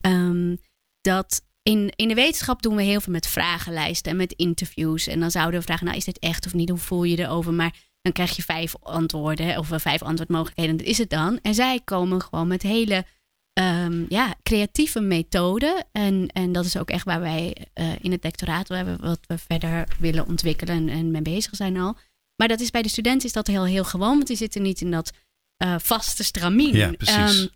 Ehm, 0.00 0.56
dat 1.00 1.42
in, 1.62 1.92
in 1.96 2.08
de 2.08 2.14
wetenschap 2.14 2.62
doen 2.62 2.76
we 2.76 2.82
heel 2.82 3.00
veel 3.00 3.12
met 3.12 3.26
vragenlijsten 3.26 4.10
en 4.10 4.16
met 4.16 4.32
interviews. 4.32 5.06
En 5.06 5.20
dan 5.20 5.30
zouden 5.30 5.60
we 5.60 5.66
vragen, 5.66 5.84
nou 5.84 5.96
is 5.96 6.04
dit 6.04 6.18
echt 6.18 6.46
of 6.46 6.54
niet? 6.54 6.68
Hoe 6.68 6.78
voel 6.78 7.04
je 7.04 7.18
erover? 7.18 7.52
Maar 7.52 7.74
dan 8.02 8.12
krijg 8.12 8.36
je 8.36 8.42
vijf 8.42 8.74
antwoorden 8.80 9.58
of 9.58 9.70
eh, 9.70 9.78
vijf 9.78 10.02
antwoordmogelijkheden. 10.02 10.76
Dat 10.76 10.86
is 10.86 10.98
het 10.98 11.10
dan. 11.10 11.38
En 11.42 11.54
zij 11.54 11.80
komen 11.84 12.22
gewoon 12.22 12.48
met 12.48 12.62
hele 12.62 13.04
ehm, 13.52 14.04
ja, 14.08 14.34
creatieve 14.42 15.00
methoden. 15.00 15.86
En, 15.92 16.26
en 16.26 16.52
dat 16.52 16.64
is 16.64 16.76
ook 16.76 16.90
echt 16.90 17.04
waar 17.04 17.20
wij 17.20 17.66
eh, 17.72 17.92
in 18.00 18.12
het 18.12 18.22
doctoraat 18.22 18.68
waar 18.68 18.84
we, 18.84 18.96
wat 18.96 19.20
we 19.26 19.38
verder 19.38 19.88
willen 19.98 20.26
ontwikkelen 20.26 20.76
en, 20.76 20.88
en 20.88 21.10
mee 21.10 21.22
bezig 21.22 21.56
zijn 21.56 21.76
al. 21.76 21.96
Maar 22.38 22.48
dat 22.48 22.60
is 22.60 22.70
bij 22.70 22.82
de 22.82 22.88
studenten 22.88 23.26
is 23.26 23.32
dat 23.32 23.46
heel, 23.46 23.64
heel 23.64 23.84
gewoon, 23.84 24.14
want 24.14 24.26
die 24.26 24.36
zitten 24.36 24.62
niet 24.62 24.80
in 24.80 24.90
dat 24.90 25.10
eh, 25.56 25.74
vaste 25.78 26.24
stramien. 26.24 26.76
Ja, 26.76 26.90
precies. 26.92 27.14
Ehm, 27.14 27.46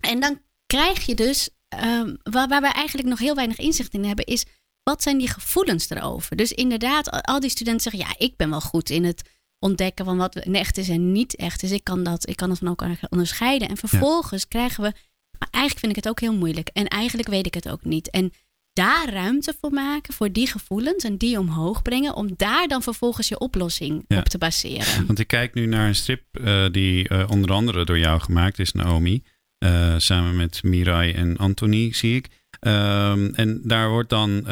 en 0.00 0.20
dan 0.20 0.40
krijg 0.66 1.06
je 1.06 1.14
dus, 1.14 1.48
ehm, 1.68 2.14
waar, 2.22 2.48
waar 2.48 2.60
we 2.60 2.68
eigenlijk 2.72 3.08
nog 3.08 3.18
heel 3.18 3.34
weinig 3.34 3.58
inzicht 3.58 3.94
in 3.94 4.04
hebben, 4.04 4.24
is 4.24 4.44
wat 4.82 5.02
zijn 5.02 5.18
die 5.18 5.28
gevoelens 5.28 5.90
erover? 5.90 6.36
Dus 6.36 6.52
inderdaad, 6.52 7.10
al- 7.10 7.40
die 7.40 7.50
studenten 7.50 7.90
zeggen, 7.92 8.10
ja, 8.10 8.26
ik 8.26 8.36
ben 8.36 8.50
wel 8.50 8.60
goed 8.60 8.90
in 8.90 9.04
het 9.04 9.22
ontdekken 9.58 10.04
van 10.04 10.16
wat 10.16 10.36
echt 10.36 10.78
is 10.78 10.88
en 10.88 11.12
niet 11.12 11.36
echt 11.36 11.62
is. 11.62 11.70
Ik 11.70 11.84
kan 11.84 12.02
dat, 12.02 12.28
ik 12.28 12.36
kan 12.36 12.48
dat 12.48 12.58
van 12.58 12.66
elkaar 12.66 12.98
onderscheiden. 13.10 13.68
En 13.68 13.76
vervolgens 13.76 14.48
krijgen 14.48 14.82
we 14.82 14.92
Maar 15.38 15.48
eigenlijk 15.50 15.78
vind 15.84 15.96
ik 15.96 16.04
het 16.04 16.08
ook 16.12 16.20
heel 16.20 16.34
moeilijk. 16.34 16.68
En 16.72 16.86
eigenlijk 16.86 17.28
weet 17.28 17.46
ik 17.46 17.54
het 17.54 17.68
ook 17.68 17.84
niet. 17.84 18.10
En 18.10 18.32
daar 18.76 19.08
ruimte 19.12 19.54
voor 19.60 19.70
maken, 19.72 20.14
voor 20.14 20.32
die 20.32 20.46
gevoelens 20.46 21.04
en 21.04 21.16
die 21.16 21.38
omhoog 21.38 21.82
brengen, 21.82 22.14
om 22.14 22.28
daar 22.36 22.68
dan 22.68 22.82
vervolgens 22.82 23.28
je 23.28 23.38
oplossing 23.38 24.04
Ja. 24.08 24.18
op 24.18 24.24
te 24.28 24.38
baseren. 24.38 25.06
Want 25.06 25.18
ik 25.18 25.26
kijk 25.26 25.54
nu 25.54 25.66
naar 25.66 25.88
een 25.88 25.94
strip 25.94 26.22
eh, 26.32 26.64
die 26.70 27.08
eh, 27.08 27.30
onder 27.30 27.52
andere 27.52 27.84
door 27.84 27.98
jou 27.98 28.20
gemaakt 28.20 28.58
is, 28.58 28.72
Naomi. 28.72 29.22
Eh, 29.58 29.94
samen 29.96 30.36
met 30.36 30.62
Mirai 30.62 31.12
en 31.12 31.36
Anthony, 31.36 31.92
zie 31.92 32.16
ik. 32.16 32.26
Ehm, 32.60 33.28
en 33.34 33.60
daar 33.64 33.88
wordt 33.88 34.08
dan, 34.10 34.46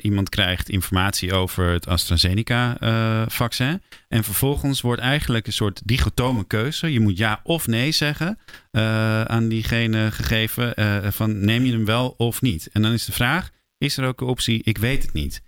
iemand 0.00 0.28
krijgt 0.28 0.68
informatie 0.68 1.32
over 1.32 1.68
het 1.70 1.86
AstraZeneca-vaccin. 1.86 3.82
en 4.08 4.24
vervolgens 4.24 4.80
wordt 4.80 5.00
eigenlijk 5.00 5.46
een 5.46 5.52
soort 5.52 5.80
digotome 5.84 6.44
keuze. 6.46 6.92
Je 6.92 7.00
moet 7.00 7.18
ja 7.18 7.40
of 7.42 7.66
nee 7.66 7.92
zeggen 7.92 8.38
aan 9.26 9.48
diegene 9.48 10.10
gegeven. 10.10 10.74
van 11.12 11.44
neem 11.44 11.64
je 11.64 11.72
hem 11.72 11.84
wel 11.84 12.14
of 12.16 12.42
niet? 12.42 12.68
En 12.72 12.82
dan 12.82 12.92
is 12.92 13.04
de 13.04 13.12
vraag, 13.12 13.50
is 13.78 13.96
er 13.96 14.08
ook 14.08 14.20
een 14.20 14.26
optie, 14.26 14.62
ik 14.64 14.78
weet 14.78 15.02
het 15.02 15.12
niet. 15.12 15.42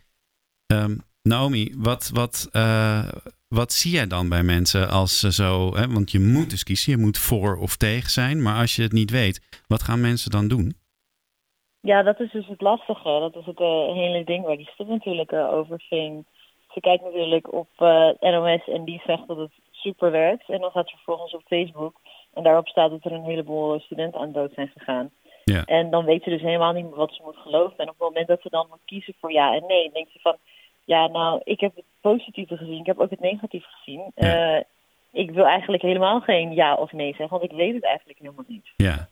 Ehm, 0.67 0.97
Naomi, 1.23 1.75
wat, 1.79 2.11
wat, 2.15 2.49
eh, 2.53 3.09
wat 3.49 3.73
zie 3.73 3.93
jij 3.93 4.07
dan 4.07 4.29
bij 4.29 4.43
mensen 4.43 4.89
als 4.89 5.21
ze 5.21 5.33
zo... 5.33 5.75
Hè, 5.77 5.89
want 5.89 6.11
je 6.11 6.21
moet 6.21 6.51
dus 6.51 6.63
kiezen, 6.63 6.93
je 6.93 6.99
moet 6.99 7.19
voor 7.19 7.57
of 7.57 7.77
tegen 7.77 8.11
zijn. 8.11 8.43
Maar 8.43 8.61
als 8.61 8.77
je 8.77 8.83
het 8.83 8.93
niet 8.93 9.11
weet, 9.11 9.63
wat 9.67 9.83
gaan 9.83 10.01
mensen 10.01 10.31
dan 10.31 10.49
doen? 10.49 10.75
Ja, 11.81 12.03
dat 12.03 12.21
is 12.21 12.33
dus 12.33 12.47
het 12.47 12.61
lastige. 12.61 13.03
Dat 13.03 13.37
is 13.37 13.47
het 13.47 13.61
eh, 13.61 13.93
hele 13.93 14.25
ding 14.25 14.45
waar 14.45 14.57
die 14.57 14.71
stuk 14.73 14.87
natuurlijk 14.87 15.33
eh, 15.33 15.53
over 15.53 15.81
ging. 15.81 16.27
Ze 16.69 16.81
kijkt 16.81 17.05
natuurlijk 17.05 17.53
op 17.53 17.69
NOS 18.21 18.69
en 18.69 18.85
die 18.85 19.03
zegt 19.07 19.27
dat 19.27 19.37
het 19.37 19.53
super 19.71 20.11
werkt. 20.11 20.49
En 20.49 20.61
dan 20.61 20.71
gaat 20.71 20.89
ze 20.89 20.97
vervolgens 20.97 21.35
op 21.35 21.43
Facebook. 21.47 22.01
En 22.35 22.43
daarop 22.43 22.69
staat 22.69 22.91
dat 22.91 23.05
er 23.05 23.13
een 23.13 23.25
heleboel 23.25 23.81
studenten 23.81 24.21
aan 24.21 24.33
dood 24.33 24.53
zijn 24.55 24.71
gegaan. 24.77 25.11
Ja. 25.49 25.65
En 25.65 25.91
dan 25.91 26.05
weet 26.05 26.23
ze 26.23 26.31
dus 26.31 26.41
helemaal 26.41 26.73
niet 26.73 26.85
meer 26.85 26.95
wat 26.95 27.15
ze 27.15 27.23
moet 27.25 27.37
geloven. 27.37 27.79
En 27.79 27.89
op 27.89 27.99
het 27.99 28.09
moment 28.09 28.29
dat 28.29 28.43
ze 28.43 28.51
dan 28.51 28.67
moet 28.71 28.85
kiezen 28.85 29.15
voor 29.21 29.33
ja 29.33 29.55
en 29.55 29.65
nee, 29.67 29.91
denkt 29.93 30.13
ze 30.13 30.19
van... 30.19 30.37
Ja, 30.85 31.07
nou, 31.07 31.41
ik 31.45 31.61
heb 31.61 31.77
het 31.77 31.85
positieve 32.01 32.57
gezien. 32.57 32.81
Ik 32.81 32.87
heb 32.87 32.99
ook 32.99 33.11
het 33.11 33.21
negatieve 33.21 33.67
gezien. 33.69 34.13
Ja. 34.15 34.57
Eh, 34.57 34.65
ik 35.13 35.31
wil 35.31 35.47
eigenlijk 35.47 35.83
helemaal 35.83 36.21
geen 36.21 36.55
ja 36.55 36.75
of 36.75 36.93
nee 36.93 37.15
zeggen. 37.15 37.39
Want 37.39 37.51
ik 37.51 37.57
weet 37.57 37.75
het 37.75 37.85
eigenlijk 37.85 38.19
helemaal 38.19 38.45
niet. 38.49 38.67
Ja. 38.77 39.09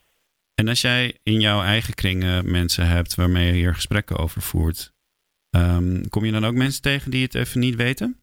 En 0.54 0.68
als 0.68 0.80
jij 0.80 1.16
in 1.22 1.40
jouw 1.40 1.62
eigen 1.62 1.94
kringen 1.94 2.50
mensen 2.50 2.86
hebt 2.86 3.14
waarmee 3.14 3.46
je 3.46 3.52
hier 3.52 3.74
gesprekken 3.74 4.18
over 4.18 4.42
voert... 4.42 4.92
ehm, 5.50 6.02
kom 6.08 6.24
je 6.24 6.32
dan 6.32 6.44
ook 6.44 6.54
mensen 6.54 6.82
tegen 6.82 7.10
die 7.10 7.22
het 7.22 7.34
even 7.34 7.60
niet 7.60 7.74
weten? 7.74 8.20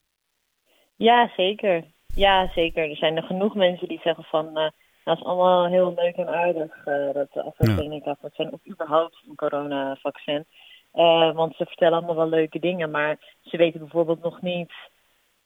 Ja, 0.96 1.32
zeker. 1.36 1.84
Ja, 2.16 2.52
zeker. 2.56 2.90
Er 2.90 2.96
zijn 2.96 3.18
er 3.18 3.24
genoeg 3.24 3.56
mensen 3.56 3.88
die 3.88 4.00
zeggen 4.04 4.24
van... 4.24 4.58
eh 4.58 4.70
dat 5.04 5.18
is 5.18 5.24
allemaal 5.24 5.68
heel 5.68 5.94
leuk 5.96 6.16
en 6.16 6.28
aardig, 6.28 6.86
eh 6.86 7.14
dat 7.14 7.46
AstraZeneca-vaccin... 7.46 8.54
of 8.54 8.60
überhaupt 8.68 9.24
een 9.28 9.36
coronavaccin. 9.36 10.46
Eh 10.92 11.36
want 11.36 11.56
ze 11.56 11.66
vertellen 11.66 11.98
allemaal 11.98 12.16
wel 12.16 12.30
leuke 12.30 12.60
dingen... 12.60 12.92
maar 12.92 13.18
ze 13.42 13.58
weten 13.58 13.80
bijvoorbeeld 13.80 14.22
nog 14.24 14.42
niet... 14.42 14.72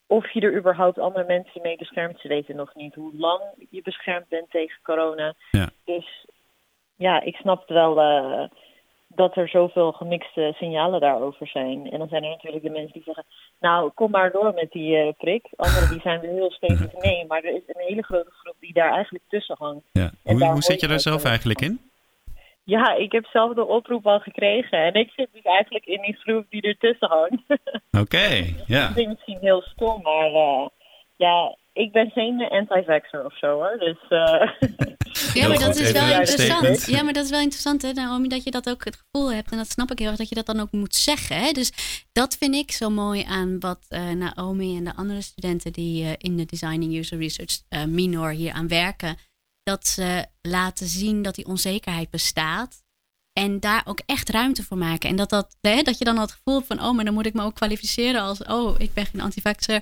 of 0.08 0.32
je 0.32 0.42
er 0.42 0.58
überhaupt 0.58 1.00
andere 1.00 1.26
mensen 1.26 1.62
mee 1.62 1.78
beschermt. 1.78 2.20
Ze 2.20 2.28
weten 2.28 2.56
nog 2.56 2.76
niet 2.76 2.96
hoe 2.96 3.12
lang 3.18 3.42
je 3.70 3.82
beschermd 3.82 4.28
bent 4.28 4.50
tegen 4.50 4.80
corona. 4.84 5.34
Ja. 5.52 5.70
Dus 5.86 6.26
ja, 6.96 7.22
ik 7.22 7.36
snap 7.36 7.68
wel... 7.68 8.02
eh, 8.02 8.50
dat 9.18 9.36
er 9.36 9.50
zoveel 9.50 9.92
gemixte 9.92 10.54
signalen 10.56 11.00
daarover 11.00 11.48
zijn. 11.48 11.92
En 11.92 12.00
dan 12.00 12.08
zijn 12.08 12.24
er 12.24 12.30
natuurlijk 12.30 12.64
de 12.64 12.70
mensen 12.70 12.94
die 12.94 13.04
zeggen... 13.04 13.26
nou, 13.60 13.92
kom 13.94 14.12
maar 14.12 14.32
door 14.32 14.54
met 14.54 14.72
die 14.72 14.98
eh, 14.98 15.14
prik. 15.18 15.48
Anderen 15.56 15.90
die 15.90 16.02
zijn 16.02 16.20
weer 16.20 16.32
heel 16.32 16.52
stevig 16.52 16.94
nee. 16.94 17.26
Maar 17.28 17.44
er 17.44 17.56
is 17.56 17.62
een 17.68 17.86
hele 17.88 18.04
grote 18.04 18.32
groep 18.32 18.56
die 18.60 18.74
daar 18.74 18.92
eigenlijk 18.94 19.24
tussen 19.28 19.56
hangt. 19.60 19.86
Ja. 19.92 20.12
Hoe, 20.24 20.46
hoe 20.46 20.62
zit 20.62 20.82
je 20.82 20.88
daar 20.88 21.00
zelf 21.00 21.24
eigenlijk 21.24 21.62
in? 21.62 21.80
Ja, 22.64 22.94
ik 22.94 23.12
heb 23.12 23.26
zelf 23.26 23.54
de 23.54 23.66
oproep 23.66 24.08
al 24.08 24.20
gekregen. 24.20 24.80
En 24.80 24.94
ik 24.94 25.12
zit 25.16 25.30
dus 25.34 25.44
eigenlijk 25.44 25.86
in 25.86 26.02
die 26.02 26.16
groep 26.16 26.46
die 26.50 26.62
ertussen 26.62 27.10
hangt. 27.10 27.44
Oké, 28.04 28.28
ja. 28.66 28.82
Dat 28.86 28.94
klinkt 28.94 29.12
misschien 29.12 29.40
heel 29.42 29.62
stom, 29.62 30.02
maar... 30.02 30.32
eh, 30.32 30.66
ja, 31.16 31.56
ik 31.74 31.92
ben 31.92 32.12
geen 32.12 32.50
anti-vaxxer 32.50 33.26
of 33.26 33.38
zo, 33.38 33.48
hoor. 33.48 33.76
Dus... 33.80 33.98
eh, 34.10 34.50
Ja, 35.38 35.48
maar 35.48 35.60
dat 35.60 35.76
is 35.76 35.92
wel 35.92 36.20
interessant. 36.20 36.86
Ja, 36.86 37.04
maar 37.04 37.14
dat 37.14 37.24
is 37.24 37.30
wel 37.30 37.40
interessant, 37.40 37.82
hè, 37.82 37.94
Naomi, 37.94 38.28
dat 38.28 38.44
je 38.44 38.52
dat 38.52 38.70
ook 38.70 38.86
het 38.86 38.98
gevoel 38.98 39.32
hebt. 39.32 39.52
En 39.52 39.58
dat 39.58 39.70
snap 39.70 39.92
ik 39.92 40.00
heel 40.00 40.08
erg, 40.08 40.18
dat 40.18 40.30
je 40.30 40.36
dat 40.36 40.46
dan 40.46 40.60
ook 40.60 40.72
moet 40.72 40.96
zeggen. 40.96 41.38
Hè? 41.38 41.52
Dus 41.52 41.72
dat 42.12 42.38
vind 42.40 42.56
ik 42.56 42.72
zo 42.72 42.90
mooi 42.90 43.24
aan 43.24 43.60
wat 43.60 43.86
eh, 43.88 44.10
Naomi 44.10 44.78
en 44.78 44.84
de 44.84 44.96
andere 44.96 45.22
studenten 45.22 45.74
die 45.74 46.04
eh, 46.04 46.14
in 46.18 46.38
de 46.38 46.46
Designing 46.46 46.96
User 46.96 47.18
Research 47.18 47.62
eh, 47.70 47.84
minor 47.84 48.30
hier 48.30 48.52
aan 48.52 48.68
werken. 48.68 49.18
Dat 49.64 49.88
ze 49.88 50.26
laten 50.42 50.88
zien 50.88 51.22
dat 51.22 51.36
die 51.36 51.46
onzekerheid 51.46 52.10
bestaat. 52.10 52.86
En 53.34 53.60
daar 53.60 53.82
ook 53.86 54.02
echt 54.06 54.30
ruimte 54.30 54.64
voor 54.64 54.78
maken. 54.78 55.10
En 55.10 55.16
dat, 55.16 55.30
dat, 55.30 55.58
hè, 55.62 55.82
dat 55.82 55.98
je 55.98 56.06
dan 56.06 56.20
het 56.20 56.32
gevoel 56.32 56.56
hebt 56.56 56.68
van, 56.68 56.82
oh, 56.82 56.96
maar 56.96 57.06
dan 57.06 57.14
moet 57.14 57.26
ik 57.26 57.34
me 57.34 57.44
ook 57.44 57.56
kwalificeren 57.56 58.22
als, 58.22 58.44
oh, 58.44 58.76
ik 58.78 58.94
ben 58.94 59.06
geen 59.06 59.22
antivaxer. 59.22 59.82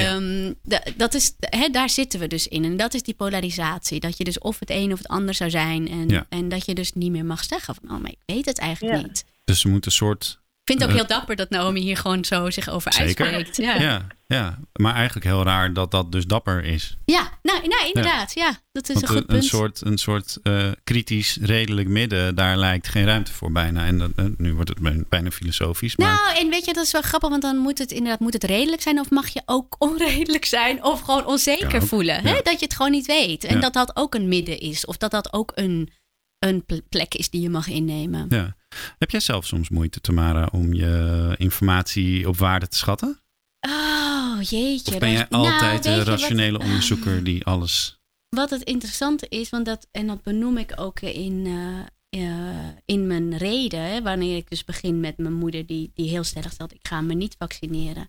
Ehm, 0.00 0.52
da- 0.62 0.82
dat 0.96 1.14
is, 1.14 1.32
hè, 1.38 1.68
daar 1.68 1.90
zitten 1.90 2.20
we 2.20 2.26
dus 2.26 2.46
in. 2.48 2.64
En 2.64 2.76
dat 2.76 2.94
is 2.94 3.02
die 3.02 3.14
polarisatie. 3.14 4.00
Dat 4.00 4.18
je 4.18 4.24
dus 4.24 4.38
of 4.38 4.58
het 4.58 4.70
een 4.70 4.92
of 4.92 4.98
het 4.98 5.08
ander 5.08 5.34
zou 5.34 5.50
zijn. 5.50 5.88
En, 5.88 6.08
Ja. 6.08 6.26
en 6.28 6.48
dat 6.48 6.66
je 6.66 6.74
dus 6.74 6.92
niet 6.92 7.10
meer 7.10 7.24
mag 7.24 7.44
zeggen 7.44 7.74
van, 7.74 7.90
oh, 7.96 8.00
maar 8.02 8.10
ik 8.10 8.22
weet 8.26 8.44
het 8.44 8.58
eigenlijk 8.58 8.96
Ja. 9.00 9.06
niet. 9.06 9.24
Dus 9.44 9.60
ze 9.60 9.68
moeten 9.68 9.90
een 9.90 9.96
soort... 9.96 10.40
Ik 10.64 10.68
vind 10.68 10.80
het 10.80 10.90
ook 10.90 10.96
heel 10.96 11.06
dapper 11.16 11.36
dat 11.36 11.50
Naomi 11.50 11.80
hier 11.80 11.96
gewoon 11.96 12.24
zo 12.24 12.50
zich 12.50 12.68
over 12.68 12.92
Zeker. 12.92 13.26
uitspreekt. 13.32 13.56
Ja. 13.56 13.80
Ja. 13.82 14.06
ja, 14.26 14.58
maar 14.72 14.94
eigenlijk 14.94 15.26
heel 15.26 15.42
raar 15.42 15.72
dat 15.72 15.90
dat 15.90 16.12
dus 16.12 16.24
dapper 16.26 16.64
is. 16.64 16.96
Ja, 17.04 17.30
nou, 17.42 17.66
nou 17.68 17.86
inderdaad. 17.86 18.34
Ja, 18.34 18.58
dat 18.72 18.88
is 18.88 18.94
Want 18.94 19.02
een 19.08 19.08
goed 19.12 19.18
een, 19.18 19.26
punt. 19.26 19.44
soort, 19.44 19.80
een 19.84 19.98
soort 19.98 20.38
eh, 20.42 20.70
kritisch, 20.84 21.38
redelijk 21.40 21.88
midden, 21.88 22.34
daar 22.34 22.56
lijkt 22.56 22.88
geen 22.88 23.04
ruimte 23.04 23.32
voor 23.32 23.52
bijna. 23.52 23.84
En 23.86 23.98
dat, 23.98 24.10
eh, 24.16 24.24
nu 24.36 24.54
wordt 24.54 24.68
het 24.68 25.08
bijna- 25.08 25.30
filosofisch. 25.30 25.96
Maar 25.96 26.14
Nou, 26.14 26.38
en 26.38 26.48
weet 26.50 26.64
je, 26.64 26.72
dat 26.72 26.84
is 26.84 26.92
wel 26.92 27.02
grappig, 27.02 27.28
want 27.28 27.42
dan 27.42 27.56
moet 27.56 27.78
het 27.78 27.90
inderdaad 27.90 28.20
moet 28.20 28.32
het 28.32 28.44
redelijk 28.44 28.82
zijn, 28.82 29.00
of 29.00 29.10
mag 29.10 29.28
je 29.28 29.42
ook 29.46 29.76
onredelijk 29.88 30.44
zijn, 30.44 30.84
of 30.84 31.00
gewoon 31.00 31.26
onzeker 31.26 31.74
ook, 31.82 31.86
voelen. 31.86 32.22
Hè? 32.22 32.40
Dat 32.42 32.58
je 32.58 32.64
het 32.64 32.74
gewoon 32.74 32.90
niet 32.92 33.06
weet. 33.06 33.44
En 33.44 33.60
dat 33.60 33.72
dat 33.72 33.96
ook 33.96 34.14
een 34.14 34.28
midden 34.28 34.58
is, 34.58 34.86
of 34.86 34.96
dat 34.96 35.10
dat 35.10 35.32
ook 35.32 35.52
een, 35.54 35.90
een 36.38 36.64
pl- 36.64 36.80
plek 36.88 37.14
is 37.14 37.30
die 37.30 37.40
je 37.40 37.50
mag 37.50 37.68
innemen. 37.68 38.26
ja. 38.28 38.56
Heb 38.98 39.10
jij 39.10 39.20
zelf 39.20 39.46
soms 39.46 39.68
moeite, 39.68 40.00
Tamara, 40.00 40.48
om 40.52 40.74
je 40.74 41.34
informatie 41.38 42.28
op 42.28 42.36
waarde 42.36 42.68
te 42.68 42.76
schatten? 42.76 43.20
Oh, 43.60 44.42
jeetje. 44.42 44.92
Of 44.92 44.98
ben 44.98 45.10
jij 45.10 45.26
nou, 45.28 45.44
altijd 45.44 45.72
weet 45.72 45.82
de 45.82 45.96
wat- 45.96 46.06
rationele 46.06 46.58
onderzoeker 46.58 47.24
die 47.24 47.44
alles... 47.44 48.00
Wat 48.28 48.50
het 48.50 48.62
interessante 48.62 49.26
is, 49.28 49.50
want 49.50 49.66
dat, 49.66 49.88
en 49.90 50.06
dat 50.06 50.22
benoem 50.22 50.58
ik 50.58 50.72
ook 50.76 51.00
in, 51.00 51.46
eh, 51.46 51.78
eh, 52.22 52.68
in 52.84 53.06
mijn 53.06 53.36
reden, 53.36 53.80
hè, 53.80 54.02
wanneer 54.02 54.36
ik 54.36 54.50
dus 54.50 54.64
begin 54.64 55.00
met 55.00 55.18
mijn 55.18 55.34
moeder, 55.34 55.66
die, 55.66 55.90
die 55.94 56.08
heel 56.08 56.24
stellig 56.24 56.52
stelt: 56.52 56.72
ik 56.72 56.88
ga 56.88 57.00
me 57.00 57.14
niet 57.14 57.34
vaccineren. 57.38 58.08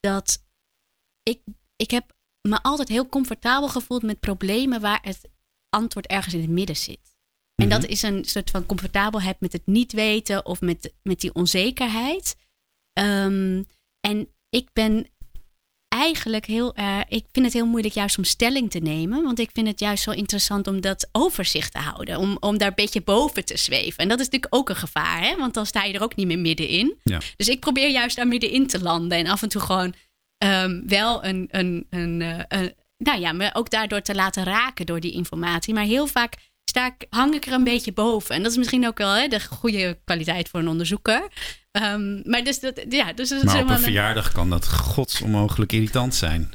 Dat 0.00 0.44
ik, 1.22 1.40
ik 1.76 1.90
heb 1.90 2.12
me 2.48 2.62
altijd 2.62 2.88
heel 2.88 3.08
comfortabel 3.08 3.68
gevoeld 3.68 4.02
met 4.02 4.20
problemen 4.20 4.80
waar 4.80 5.00
het 5.02 5.30
antwoord 5.68 6.06
ergens 6.06 6.34
in 6.34 6.40
het 6.40 6.50
midden 6.50 6.76
zit. 6.76 7.09
En 7.60 7.66
Mhm. 7.68 7.80
dat 7.80 7.86
is 7.86 8.02
een 8.02 8.24
soort 8.24 8.50
van 8.50 8.66
comfortabelheid 8.66 9.40
met 9.40 9.52
het 9.52 9.66
niet 9.66 9.92
weten 9.92 10.46
of 10.46 10.60
met, 10.60 10.92
met 11.02 11.20
die 11.20 11.34
onzekerheid. 11.34 12.36
Ehm, 12.92 13.62
en 14.00 14.28
ik 14.50 14.68
ben 14.72 15.06
eigenlijk 15.88 16.46
heel 16.46 16.76
erg. 16.76 17.08
Ik 17.08 17.24
vind 17.32 17.44
het 17.44 17.54
heel 17.54 17.66
moeilijk 17.66 17.94
juist 17.94 18.18
om 18.18 18.24
stelling 18.24 18.70
te 18.70 18.78
nemen. 18.78 19.22
Want 19.22 19.38
ik 19.38 19.50
vind 19.52 19.66
het 19.66 19.80
juist 19.80 20.02
zo 20.02 20.10
interessant 20.10 20.66
om 20.66 20.80
dat 20.80 21.08
overzicht 21.12 21.72
te 21.72 21.78
houden. 21.78 22.16
Om, 22.18 22.36
om 22.40 22.58
daar 22.58 22.68
een 22.68 22.74
beetje 22.74 23.02
boven 23.02 23.44
te 23.44 23.56
zweven. 23.56 23.98
En 23.98 24.08
dat 24.08 24.18
is 24.20 24.24
natuurlijk 24.24 24.54
ook 24.54 24.68
een 24.68 24.76
gevaar, 24.76 25.22
hè? 25.22 25.36
Want 25.36 25.54
dan 25.54 25.66
sta 25.66 25.82
je 25.82 25.92
er 25.92 26.02
ook 26.02 26.16
niet 26.16 26.26
meer 26.26 26.38
middenin. 26.38 26.98
Ja. 27.02 27.18
Dus 27.36 27.48
ik 27.48 27.60
probeer 27.60 27.90
juist 27.90 28.16
daar 28.16 28.28
middenin 28.28 28.66
te 28.66 28.82
landen. 28.82 29.18
En 29.18 29.26
af 29.26 29.42
en 29.42 29.48
toe 29.48 29.60
gewoon 29.62 29.94
ehm, 30.38 30.80
wel 30.86 31.24
een. 31.24 31.48
een, 31.50 31.86
een, 31.90 32.22
eh, 32.22 32.44
een 32.48 32.74
nou 32.96 33.20
ja, 33.20 33.32
me 33.32 33.54
ook 33.54 33.70
daardoor 33.70 34.00
te 34.00 34.14
laten 34.14 34.44
raken 34.44 34.86
door 34.86 35.00
die 35.00 35.12
informatie. 35.12 35.74
Maar 35.74 35.84
heel 35.84 36.06
vaak 36.06 36.34
sta 36.70 36.86
ik, 36.86 37.06
hang 37.10 37.34
ik 37.34 37.46
er 37.46 37.52
een 37.52 37.64
beetje 37.64 37.92
boven. 37.92 38.34
En 38.34 38.42
dat 38.42 38.50
is 38.50 38.58
misschien 38.58 38.86
ook 38.86 38.98
wel 38.98 39.12
hè, 39.12 39.28
de 39.28 39.40
goede 39.40 39.98
kwaliteit 40.04 40.48
voor 40.48 40.60
een 40.60 40.68
onderzoeker. 40.68 41.28
Ehm, 41.70 42.30
maar 42.30 42.44
dus 42.44 42.60
dat, 42.60 42.84
ja, 42.88 43.12
dus 43.12 43.28
dat 43.28 43.44
is 43.44 43.54
op 43.54 43.68
een 43.68 43.78
verjaardag 43.78 44.32
kan 44.32 44.50
dat 44.50 44.68
godsonmogelijk 44.68 45.72
irritant 45.72 46.14
zijn. 46.14 46.52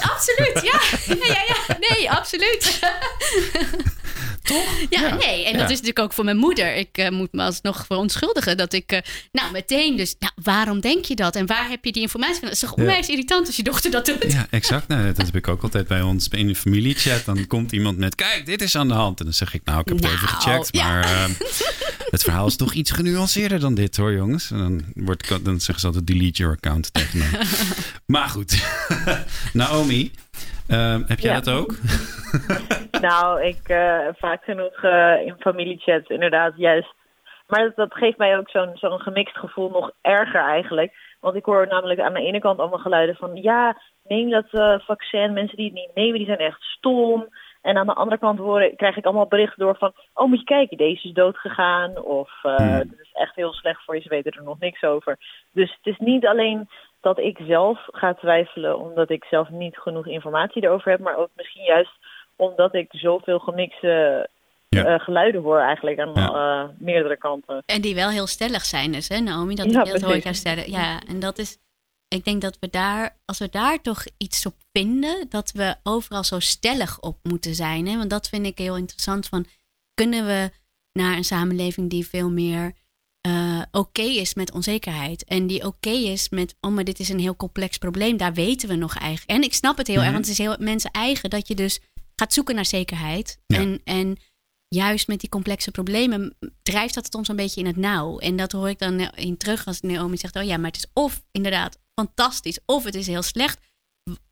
Absoluut, 0.00 0.60
ja. 0.62 0.80
ja, 1.14 1.26
ja, 1.26 1.44
ja. 1.68 1.76
Nee, 1.90 2.10
absoluut. 2.10 2.78
Toch? 4.42 4.64
Ja, 4.90 5.00
Ja. 5.00 5.14
nee. 5.16 5.44
En 5.44 5.52
Ja. 5.52 5.58
dat 5.58 5.70
is 5.70 5.76
natuurlijk 5.80 5.98
ook 5.98 6.12
voor 6.12 6.24
mijn 6.24 6.36
moeder. 6.36 6.74
Ik 6.74 6.88
eh, 6.98 7.08
moet 7.10 7.32
me 7.32 7.42
alsnog 7.42 7.84
verontschuldigen 7.86 8.56
dat 8.56 8.72
ik... 8.72 8.92
eh, 8.92 9.00
nou, 9.32 9.52
meteen 9.52 9.96
dus... 9.96 10.14
Nou, 10.18 10.32
waarom 10.42 10.80
denk 10.80 11.04
je 11.04 11.14
dat? 11.14 11.36
En 11.36 11.46
waar 11.46 11.68
heb 11.68 11.84
je 11.84 11.92
die 11.92 12.02
informatie 12.02 12.34
van? 12.34 12.44
Het 12.44 12.52
is 12.52 12.58
toch 12.60 12.72
onwijs 12.72 13.08
irritant 13.08 13.46
als 13.46 13.56
je 13.56 13.62
dochter 13.62 13.90
dat 13.90 14.06
doet? 14.06 14.32
Ja, 14.32 14.46
exact. 14.50 14.88
Nou, 14.88 15.06
dat 15.06 15.16
heb 15.26 15.36
ik 15.36 15.48
ook 15.48 15.62
altijd 15.62 15.86
bij 15.86 16.02
ons 16.02 16.28
in 16.28 16.46
de 16.46 16.54
familiechat. 16.54 17.24
Dan 17.24 17.46
komt 17.46 17.72
iemand 17.72 17.98
met, 17.98 18.14
kijk, 18.14 18.46
dit 18.46 18.62
is 18.62 18.76
aan 18.76 18.88
de 18.88 18.94
hand. 18.94 19.18
En 19.18 19.24
dan 19.24 19.34
zeg 19.34 19.54
ik, 19.54 19.60
nou, 19.64 19.80
ik 19.80 19.88
heb 19.88 19.96
het 19.96 20.04
even 20.06 20.18
Nou, 20.26 20.34
gecheckt. 20.36 20.68
ja. 20.70 20.84
Maar 20.88 21.04
eh, 21.04 21.24
het 22.10 22.22
verhaal 22.22 22.46
is 22.46 22.56
toch 22.56 22.72
iets 22.72 22.90
genuanceerder 22.90 23.60
dan 23.60 23.74
dit, 23.74 23.96
hoor, 23.96 24.12
jongens. 24.12 24.50
En 24.50 24.58
dan, 24.58 24.82
wordt, 24.94 25.44
dan 25.44 25.60
zeggen 25.60 25.80
ze 25.80 25.86
altijd, 25.86 26.06
delete 26.06 26.42
your 26.42 26.54
account 26.56 26.92
tegen 26.94 27.18
mij. 27.18 27.28
maar 28.16 28.28
goed, 28.28 28.80
Naomi, 29.52 30.10
Ehm, 30.68 31.02
heb 31.06 31.18
jij 31.18 31.32
Ja. 31.32 31.40
dat 31.40 31.54
ook? 31.54 31.74
Nou, 33.00 33.42
ik 33.42 33.68
eh, 33.68 33.98
vaak 34.16 34.44
genoeg 34.44 34.82
eh, 34.82 35.26
in 35.26 35.34
familiechats 35.38 36.08
inderdaad 36.08 36.52
juist. 36.56 36.94
Maar 37.46 37.62
dat, 37.62 37.76
dat 37.76 37.94
geeft 37.94 38.18
mij 38.18 38.38
ook 38.38 38.50
zo'n 38.50 38.70
zo'n 38.74 38.98
gemixt 39.00 39.36
gevoel 39.36 39.70
nog 39.70 39.90
erger 40.02 40.40
eigenlijk. 40.40 40.92
Want 41.20 41.36
ik 41.36 41.44
hoor 41.44 41.66
namelijk 41.66 42.00
aan 42.00 42.14
de 42.14 42.20
ene 42.26 42.38
kant 42.38 42.58
allemaal 42.58 42.78
geluiden 42.78 43.16
van... 43.16 43.36
ja, 43.36 43.80
neem 44.04 44.30
dat 44.30 44.46
eh, 44.50 44.78
vaccin. 44.78 45.32
Mensen 45.32 45.56
die 45.56 45.66
het 45.66 45.74
niet 45.74 45.94
nemen, 45.94 46.18
die 46.18 46.26
zijn 46.26 46.38
echt 46.38 46.62
stom. 46.62 47.28
En 47.66 47.76
aan 47.76 47.86
de 47.86 47.94
andere 47.94 48.18
kant 48.18 48.38
hoor, 48.38 48.72
krijg 48.76 48.96
ik 48.96 49.04
allemaal 49.04 49.26
berichten 49.26 49.58
door 49.58 49.76
van... 49.76 49.92
oh, 50.14 50.28
moet 50.28 50.38
je 50.38 50.44
kijken, 50.44 50.76
deze 50.76 51.08
is 51.08 51.14
dood 51.14 51.36
gegaan. 51.36 52.02
Of 52.02 52.30
eh 52.42 52.56
Hmm. 52.56 52.78
dit 52.78 53.00
is 53.00 53.10
echt 53.12 53.34
heel 53.34 53.52
slecht 53.52 53.84
voor 53.84 53.94
je, 53.94 54.00
ze 54.02 54.08
weten 54.08 54.32
er 54.32 54.42
nog 54.42 54.58
niks 54.58 54.82
over. 54.82 55.16
Dus 55.52 55.70
het 55.82 55.94
is 55.94 55.98
niet 55.98 56.26
alleen 56.26 56.68
dat 57.00 57.18
ik 57.18 57.38
zelf 57.46 57.78
ga 57.86 58.14
twijfelen... 58.14 58.78
omdat 58.78 59.10
ik 59.10 59.24
zelf 59.24 59.48
niet 59.48 59.76
genoeg 59.78 60.06
informatie 60.06 60.62
erover 60.64 60.90
heb... 60.90 61.00
maar 61.00 61.16
ook 61.16 61.30
misschien 61.36 61.64
juist 61.64 61.92
omdat 62.36 62.74
ik 62.74 62.86
zoveel 62.90 63.38
gemixte 63.38 64.28
Ja. 64.68 64.84
eh, 64.84 65.00
geluiden 65.00 65.42
hoor 65.42 65.58
eigenlijk 65.58 65.98
aan 65.98 66.10
Ja. 66.14 66.28
eh, 66.28 66.68
meerdere 66.78 67.16
kanten. 67.16 67.62
En 67.66 67.80
die 67.80 67.94
wel 67.94 68.08
heel 68.08 68.26
stellig 68.26 68.62
zijn 68.64 68.92
dus, 68.92 69.08
hè 69.08 69.20
Naomi? 69.20 69.54
Dat, 69.54 69.70
Ja, 69.72 69.84
dat 69.84 70.00
hoor 70.02 70.14
ik 70.14 70.22
jou 70.22 70.34
stellig. 70.34 70.66
Ja, 70.66 71.00
en 71.08 71.20
dat 71.20 71.38
is... 71.38 71.58
Ik 72.08 72.24
denk 72.24 72.40
dat 72.42 72.56
we 72.60 72.68
daar, 72.70 73.18
als 73.24 73.38
we 73.38 73.48
daar 73.48 73.82
toch 73.82 74.04
iets 74.16 74.46
op 74.46 74.56
vinden, 74.72 75.26
dat 75.28 75.52
we 75.52 75.76
overal 75.82 76.24
zo 76.24 76.38
stellig 76.40 77.00
op 77.00 77.18
moeten 77.22 77.54
zijn. 77.54 77.86
Hè? 77.86 77.96
Want 77.96 78.10
dat 78.10 78.28
vind 78.28 78.46
ik 78.46 78.58
heel 78.58 78.76
interessant. 78.76 79.26
Van, 79.26 79.46
kunnen 79.94 80.26
we 80.26 80.50
naar 80.92 81.16
een 81.16 81.24
samenleving 81.24 81.90
die 81.90 82.06
veel 82.06 82.30
meer 82.30 82.72
eh, 83.20 83.62
oké 83.70 84.02
is 84.02 84.34
met 84.34 84.52
onzekerheid. 84.52 85.24
En 85.24 85.46
die 85.46 85.66
oké 85.66 85.90
is 85.90 86.28
met, 86.28 86.56
oh, 86.60 86.72
maar 86.72 86.84
dit 86.84 86.98
is 87.00 87.08
een 87.08 87.18
heel 87.18 87.36
complex 87.36 87.78
probleem. 87.78 88.16
Daar 88.16 88.34
weten 88.34 88.68
we 88.68 88.74
nog 88.74 88.96
eigenlijk. 88.98 89.30
En 89.30 89.42
ik 89.42 89.54
snap 89.54 89.76
het 89.76 89.86
heel 89.86 89.96
Mhm. 89.96 90.04
erg, 90.04 90.14
want 90.14 90.26
het 90.26 90.38
is 90.38 90.44
heel 90.44 90.56
mensen 90.58 90.90
eigen 90.90 91.30
dat 91.30 91.48
je 91.48 91.54
dus 91.54 91.80
gaat 92.16 92.32
zoeken 92.32 92.54
naar 92.54 92.66
zekerheid. 92.66 93.38
Ja. 93.46 93.58
En, 93.58 93.80
en 93.84 94.16
juist 94.76 95.06
met 95.08 95.20
die 95.20 95.28
complexe 95.28 95.70
problemen 95.70 96.36
drijft 96.62 96.94
dat 96.94 97.08
soms 97.10 97.28
een 97.28 97.36
beetje 97.36 97.60
in 97.60 97.66
het 97.66 97.76
nauw. 97.76 98.18
En 98.18 98.36
dat 98.36 98.52
hoor 98.52 98.68
ik 98.68 98.78
dan 98.78 99.00
in 99.00 99.36
terug 99.36 99.66
als 99.66 99.80
Naomi 99.80 100.16
zegt, 100.16 100.36
oh 100.36 100.42
ja, 100.42 100.56
maar 100.56 100.70
het 100.70 100.76
is 100.76 100.90
of 100.92 101.22
inderdaad 101.32 101.78
fantastisch, 101.94 102.58
of 102.66 102.84
het 102.84 102.94
is 102.94 103.06
heel 103.06 103.22
slecht. 103.22 103.58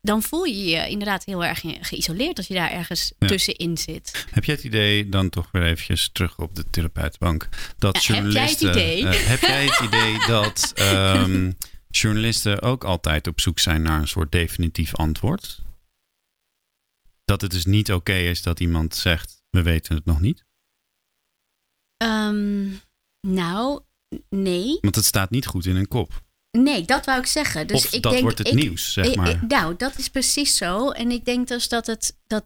Dan 0.01 0.21
voel 0.23 0.43
je 0.43 0.65
je 0.65 0.89
inderdaad 0.89 1.25
heel 1.25 1.43
erg 1.45 1.61
geïsoleerd 1.81 2.37
als 2.37 2.47
je 2.47 2.53
daar 2.53 2.71
ergens 2.71 3.13
Ja. 3.19 3.27
tussenin 3.27 3.77
zit. 3.77 4.25
Heb 4.31 4.43
jij 4.43 4.55
het 4.55 4.63
idee, 4.63 5.09
dan 5.09 5.29
toch 5.29 5.49
weer 5.51 5.63
eventjes 5.63 6.09
terug 6.13 6.39
op 6.39 6.55
de 6.55 6.69
therapeutenbank, 6.69 7.49
dat 7.77 8.03
Ja, 8.03 8.13
heb 8.13 8.31
jij 8.31 8.41
het 8.41 8.59
journalisten... 8.59 8.69
idee? 8.69 9.05
heb 9.05 9.39
jij 9.41 9.65
het 9.65 9.79
idee 9.79 10.17
dat 10.27 10.71
ehm, 10.75 11.51
journalisten 12.01 12.61
ook 12.61 12.83
altijd 12.83 13.27
op 13.27 13.41
zoek 13.41 13.59
zijn 13.59 13.81
naar 13.81 13.99
een 13.99 14.07
soort 14.07 14.31
definitief 14.31 14.95
antwoord? 14.95 15.63
Dat 17.25 17.41
het 17.41 17.51
dus 17.51 17.65
niet 17.65 17.91
oké 17.93 18.13
is 18.15 18.41
dat 18.41 18.59
iemand 18.59 18.95
zegt, 18.95 19.34
we 19.55 19.61
weten 19.63 19.95
het 19.95 20.05
nog 20.05 20.19
niet? 20.21 20.45
Ehm, 21.97 22.69
nou, 23.27 23.81
nee. 24.29 24.77
Want 24.81 24.95
het 24.95 25.05
staat 25.05 25.29
niet 25.29 25.45
goed 25.45 25.65
in 25.65 25.75
een 25.75 25.87
kop. 25.87 26.23
Nee, 26.51 26.85
dat 26.85 27.05
wou 27.05 27.19
ik 27.19 27.25
zeggen. 27.25 27.67
Dus 27.67 27.85
of 27.85 27.93
ik 27.93 28.01
dat 28.01 28.11
denk, 28.11 28.23
wordt 28.23 28.37
het 28.37 28.47
ik, 28.47 28.53
nieuws, 28.53 28.93
zeg 28.93 29.05
ik- 29.05 29.15
maar. 29.15 29.29
ik- 29.29 29.41
nou, 29.41 29.75
dat 29.77 29.97
is 29.97 30.09
precies 30.09 30.57
zo. 30.57 30.89
En 30.91 31.11
ik 31.11 31.25
denk 31.25 31.47
dus 31.47 31.67
dat 31.69 31.87
het 31.87 32.17
dat 32.27 32.45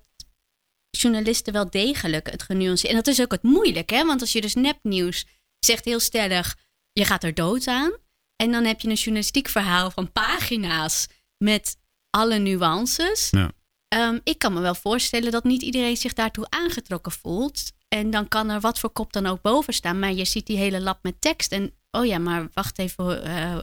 journalisten 0.90 1.54
wel 1.54 1.70
degelijk 1.70 2.32
het 2.32 2.44
genuanceerd. 2.44 2.90
En 2.90 2.96
dat 2.98 3.08
is 3.08 3.22
ook 3.22 3.32
het 3.32 3.44
moeilijk, 3.44 3.90
hè? 3.90 4.06
Want 4.06 4.22
als 4.22 4.32
je 4.32 4.42
dus 4.42 4.56
nepnieuws 4.56 5.26
zegt 5.60 5.86
heel 5.86 6.00
stellig, 6.00 6.58
je 6.92 7.06
gaat 7.06 7.24
er 7.24 7.34
dood 7.34 7.68
aan. 7.68 7.92
En 8.36 8.52
dan 8.52 8.64
heb 8.66 8.80
je 8.82 8.88
een 8.88 8.94
journalistiek 8.96 9.48
verhaal 9.48 9.92
van 9.92 10.12
pagina's 10.12 11.08
met 11.38 11.78
alle 12.10 12.38
nuances. 12.38 13.28
Ja. 13.30 13.52
Ehm, 13.90 14.20
ik 14.24 14.40
kan 14.40 14.54
me 14.54 14.60
wel 14.60 14.76
voorstellen 14.76 15.32
dat 15.32 15.44
niet 15.44 15.62
iedereen 15.62 15.98
zich 15.98 16.14
daartoe 16.14 16.50
aangetrokken 16.50 17.12
voelt. 17.12 17.72
En 17.88 18.10
dan 18.10 18.28
kan 18.28 18.50
er 18.50 18.60
wat 18.60 18.80
voor 18.80 18.90
kop 18.90 19.14
dan 19.14 19.26
ook 19.26 19.42
boven 19.42 19.74
staan. 19.74 20.00
Maar 20.00 20.14
je 20.14 20.26
ziet 20.26 20.46
die 20.46 20.58
hele 20.58 20.82
lap 20.82 21.00
met 21.02 21.22
tekst. 21.22 21.52
En 21.52 21.74
oh 21.92 22.06
ja, 22.06 22.18
maar 22.18 22.50
wacht 22.54 22.80
even. 22.80 23.24
eh, 23.24 23.58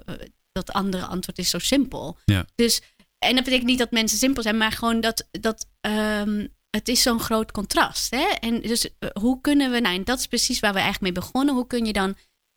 dat 0.57 0.72
andere 0.72 1.05
antwoord 1.05 1.39
is 1.39 1.51
zo 1.51 1.59
simpel. 1.59 2.18
Ja. 2.24 2.47
Dus, 2.55 2.83
en 3.18 3.35
dat 3.35 3.45
betekent 3.45 3.68
niet 3.68 3.79
dat 3.79 3.91
mensen 3.91 4.18
simpel 4.18 4.43
zijn, 4.43 4.57
maar 4.57 4.72
gewoon 4.72 5.01
dat, 5.01 5.29
dat 5.31 5.68
ehm, 5.81 6.47
het 6.70 6.89
is 6.89 7.03
zo'n 7.03 7.20
groot 7.20 7.53
contrast. 7.53 8.11
Hè? 8.11 8.27
En 8.41 8.61
dus 8.61 8.89
eh, 8.99 9.09
hoe 9.20 9.41
kunnen 9.41 9.70
we, 9.70 9.81
nou, 9.81 9.95
en 9.95 10.05
dat 10.05 10.18
is 10.18 10.27
precies 10.27 10.61
waar 10.61 10.72
we 10.72 10.79
eigenlijk 10.81 11.14
mee 11.14 11.24
begonnen. 11.24 11.55
Hoe 11.55 11.66
kun 11.66 11.85
je 11.85 11.93
dan 11.93 12.16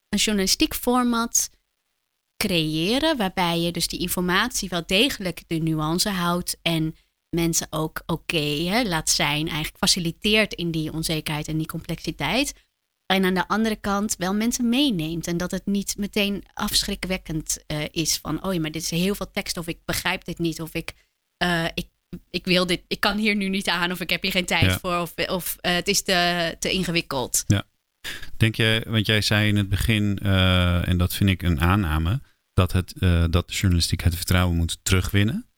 een 0.09 0.19
journalistiek 0.19 0.73
format 0.75 1.49
creëren, 2.43 3.17
waarbij 3.17 3.59
je 3.59 3.71
dus 3.71 3.87
die 3.87 3.99
informatie 3.99 4.69
wel 4.69 4.83
degelijk 4.85 5.43
de 5.47 5.55
nuance 5.55 6.09
houdt 6.09 6.57
en 6.61 6.95
mensen 7.29 7.67
ook 7.69 8.01
oké 8.05 8.81
laat 8.85 9.09
zijn, 9.09 9.47
eigenlijk 9.47 9.77
faciliteert 9.77 10.53
in 10.53 10.71
die 10.71 10.93
onzekerheid 10.93 11.47
en 11.47 11.57
die 11.57 11.67
complexiteit. 11.67 12.53
En 13.05 13.25
aan 13.25 13.33
de 13.33 13.47
andere 13.47 13.75
kant 13.75 14.15
wel 14.17 14.33
mensen 14.33 14.69
meeneemt. 14.69 15.27
En 15.27 15.37
dat 15.37 15.51
het 15.51 15.65
niet 15.65 15.95
meteen 15.97 16.43
afschrikwekkend 16.53 17.63
eh, 17.67 17.83
is 17.91 18.17
van, 18.17 18.43
oh 18.43 18.53
ja, 18.53 18.59
maar 18.59 18.71
dit 18.71 18.81
is 18.81 18.89
heel 18.89 19.15
veel 19.15 19.31
tekst, 19.31 19.57
of 19.57 19.67
ik 19.67 19.77
begrijp 19.85 20.25
dit 20.25 20.39
niet, 20.39 20.61
of 20.61 20.73
ik, 20.73 20.93
eh, 21.37 21.65
ik, 21.73 21.87
ik 22.29 22.45
wil 22.45 22.65
dit, 22.65 22.81
ik 22.87 22.99
kan 22.99 23.17
hier 23.17 23.35
nu 23.35 23.49
niet 23.49 23.67
aan, 23.67 23.91
of 23.91 23.99
ik 23.99 24.09
heb 24.09 24.21
hier 24.21 24.31
geen 24.31 24.45
tijd 24.45 24.65
Ja. 24.65 24.79
voor, 24.79 24.97
of, 24.97 25.13
of 25.27 25.57
eh, 25.61 25.73
het 25.73 25.87
is 25.87 26.01
te, 26.01 26.55
te 26.59 26.71
ingewikkeld. 26.71 27.43
Denk 28.37 28.55
je, 28.55 28.85
want 28.87 29.05
jij 29.05 29.21
zei 29.21 29.47
in 29.47 29.57
het 29.57 29.69
begin, 29.69 30.19
en 30.19 30.97
dat 30.97 31.13
vind 31.13 31.29
ik 31.29 31.41
een 31.41 31.61
aanname, 31.61 32.21
dat, 32.53 32.71
het, 32.71 32.93
dat 33.31 33.47
de 33.47 33.53
journalistiek 33.53 34.01
het 34.01 34.15
vertrouwen 34.15 34.55
moet 34.55 34.79
terugwinnen. 34.83 35.48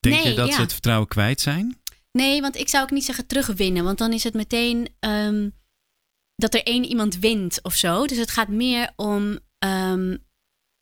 Denk 0.00 0.14
Nee, 0.22 0.28
je 0.28 0.34
dat 0.34 0.48
ja. 0.48 0.54
ze 0.54 0.60
het 0.60 0.72
vertrouwen 0.72 1.08
kwijt 1.08 1.40
zijn? 1.40 1.78
Nee, 2.12 2.40
want 2.40 2.56
ik 2.56 2.68
zou 2.68 2.82
ook 2.82 2.90
niet 2.90 3.04
zeggen 3.04 3.26
terugwinnen. 3.26 3.84
Want 3.84 3.98
dan 3.98 4.12
is 4.12 4.24
het 4.24 4.34
meteen 4.34 4.88
ehm, 5.00 5.48
dat 6.36 6.54
er 6.54 6.62
één 6.62 6.84
iemand 6.84 7.18
wint 7.18 7.62
of 7.62 7.74
zo. 7.74 8.06
Dus 8.06 8.18
het 8.18 8.30
gaat 8.30 8.48
meer 8.48 8.92
om 8.96 9.38
ehm, 9.58 10.16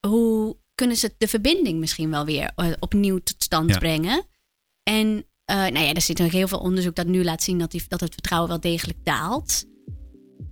hoe 0.06 0.56
kunnen 0.74 0.96
ze 0.96 1.14
de 1.18 1.28
verbinding 1.28 1.78
misschien 1.78 2.10
wel 2.10 2.24
weer 2.24 2.52
eh, 2.56 2.72
opnieuw 2.78 3.18
tot 3.18 3.42
stand 3.42 3.70
Ja. 3.70 3.78
brengen. 3.78 4.26
En 4.82 5.26
eh, 5.44 5.56
nou 5.56 5.78
ja, 5.78 5.92
er 5.92 6.00
zit 6.00 6.18
nog 6.18 6.32
heel 6.32 6.48
veel 6.48 6.58
onderzoek 6.60 6.94
dat 6.94 7.06
nu 7.06 7.24
laat 7.24 7.42
zien 7.42 7.58
dat, 7.58 7.70
die, 7.70 7.84
dat 7.88 8.00
het 8.00 8.12
vertrouwen 8.12 8.48
wel 8.50 8.60
degelijk 8.60 9.04
daalt. 9.04 9.64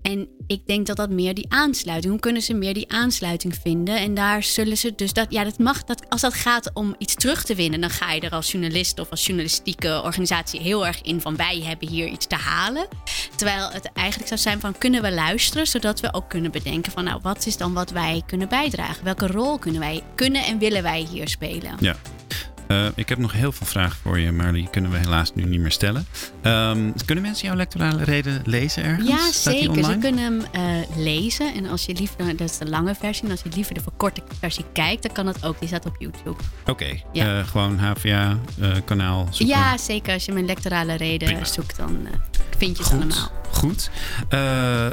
En 0.02 0.28
ik 0.46 0.66
denk 0.66 0.86
dat 0.86 0.96
dat 0.96 1.10
meer 1.10 1.34
die 1.34 1.46
aansluiting. 1.48 2.12
Hoe 2.12 2.20
kunnen 2.20 2.42
ze 2.42 2.54
meer 2.54 2.74
die 2.74 2.92
aansluiting 2.92 3.54
vinden? 3.62 3.96
En 3.96 4.14
daar 4.14 4.42
zullen 4.42 4.76
ze 4.76 4.92
dus 4.96 5.12
dat. 5.12 5.26
Ja, 5.28 5.44
dat 5.44 5.58
mag. 5.58 5.84
Dat, 5.84 6.08
als 6.08 6.20
dat 6.20 6.34
gaat 6.34 6.70
om 6.74 6.94
iets 6.98 7.14
terug 7.14 7.44
te 7.44 7.54
winnen, 7.54 7.80
dan 7.80 7.90
ga 7.90 8.12
je 8.12 8.20
er 8.20 8.30
als 8.30 8.52
journalist 8.52 8.98
of 8.98 9.10
als 9.10 9.26
journalistieke 9.26 10.02
organisatie 10.04 10.60
heel 10.60 10.86
erg 10.86 11.02
in 11.02 11.20
van 11.20 11.36
wij 11.36 11.62
hebben 11.64 11.88
hier 11.88 12.06
iets 12.06 12.26
te 12.26 12.34
halen. 12.36 12.88
Terwijl 13.36 13.70
het 13.70 13.90
eigenlijk 13.92 14.28
zou 14.28 14.40
zijn 14.40 14.60
van 14.60 14.78
kunnen 14.78 15.02
we 15.02 15.12
luisteren, 15.12 15.66
zodat 15.66 16.00
we 16.00 16.14
ook 16.14 16.28
kunnen 16.28 16.50
bedenken 16.50 16.92
van 16.92 17.04
nou, 17.04 17.20
wat 17.22 17.46
is 17.46 17.56
dan 17.56 17.72
wat 17.72 17.90
wij 17.90 18.22
kunnen 18.26 18.48
bijdragen? 18.48 19.04
Welke 19.04 19.26
rol 19.26 19.58
kunnen 19.58 19.80
wij 19.80 20.02
kunnen 20.14 20.44
en 20.44 20.58
willen 20.58 20.82
wij 20.82 21.06
hier 21.10 21.28
spelen? 21.28 21.76
Ja. 21.80 21.96
Eh, 22.68 22.86
ik 22.94 23.08
heb 23.08 23.18
nog 23.18 23.32
heel 23.32 23.52
veel 23.52 23.66
vragen 23.66 23.96
voor 24.02 24.18
je, 24.18 24.32
maar 24.32 24.52
die 24.52 24.68
kunnen 24.70 24.90
we 24.90 24.96
helaas 24.98 25.34
nu 25.34 25.44
niet 25.44 25.60
meer 25.60 25.70
stellen. 25.72 26.06
Ehm, 26.42 26.90
kunnen 27.04 27.24
mensen 27.24 27.46
jouw 27.46 27.56
lectorale 27.56 28.04
reden 28.04 28.42
lezen 28.44 28.84
ergens? 28.84 29.08
Ja, 29.08 29.16
Staat 29.30 29.52
zeker. 29.54 29.84
Ze 29.84 29.96
kunnen 29.98 30.24
hem 30.24 30.42
eh, 30.52 30.96
lezen. 30.96 31.54
En 31.54 31.66
als 31.66 31.86
je 31.86 31.94
liever, 31.94 32.36
dat 32.36 32.50
is 32.50 32.58
de 32.58 32.68
lange 32.68 32.94
versie. 32.94 33.24
En 33.24 33.30
als 33.30 33.40
je 33.42 33.48
liever 33.54 33.74
de 33.74 33.80
verkorte 33.80 34.22
versie 34.40 34.64
kijkt, 34.72 35.02
dan 35.02 35.12
kan 35.12 35.24
dat 35.24 35.44
ook. 35.44 35.58
Die 35.58 35.68
staat 35.68 35.86
op 35.86 35.96
YouTube. 35.98 36.42
Oké, 36.66 37.00
Ja. 37.12 37.38
eh, 37.38 37.46
gewoon 37.46 37.78
HVA-kanaal 37.78 39.26
zoeken. 39.30 39.46
Ja, 39.56 39.76
zeker. 39.78 40.12
Als 40.14 40.24
je 40.24 40.32
mijn 40.32 40.46
lectorale 40.46 40.94
reden 40.94 41.28
Prima. 41.28 41.44
zoekt, 41.44 41.76
dan 41.76 41.98
vind 42.58 42.76
je 42.76 42.82
het 42.82 42.92
allemaal. 42.92 43.30
Goed. 43.56 43.90
Eh, 44.28 44.40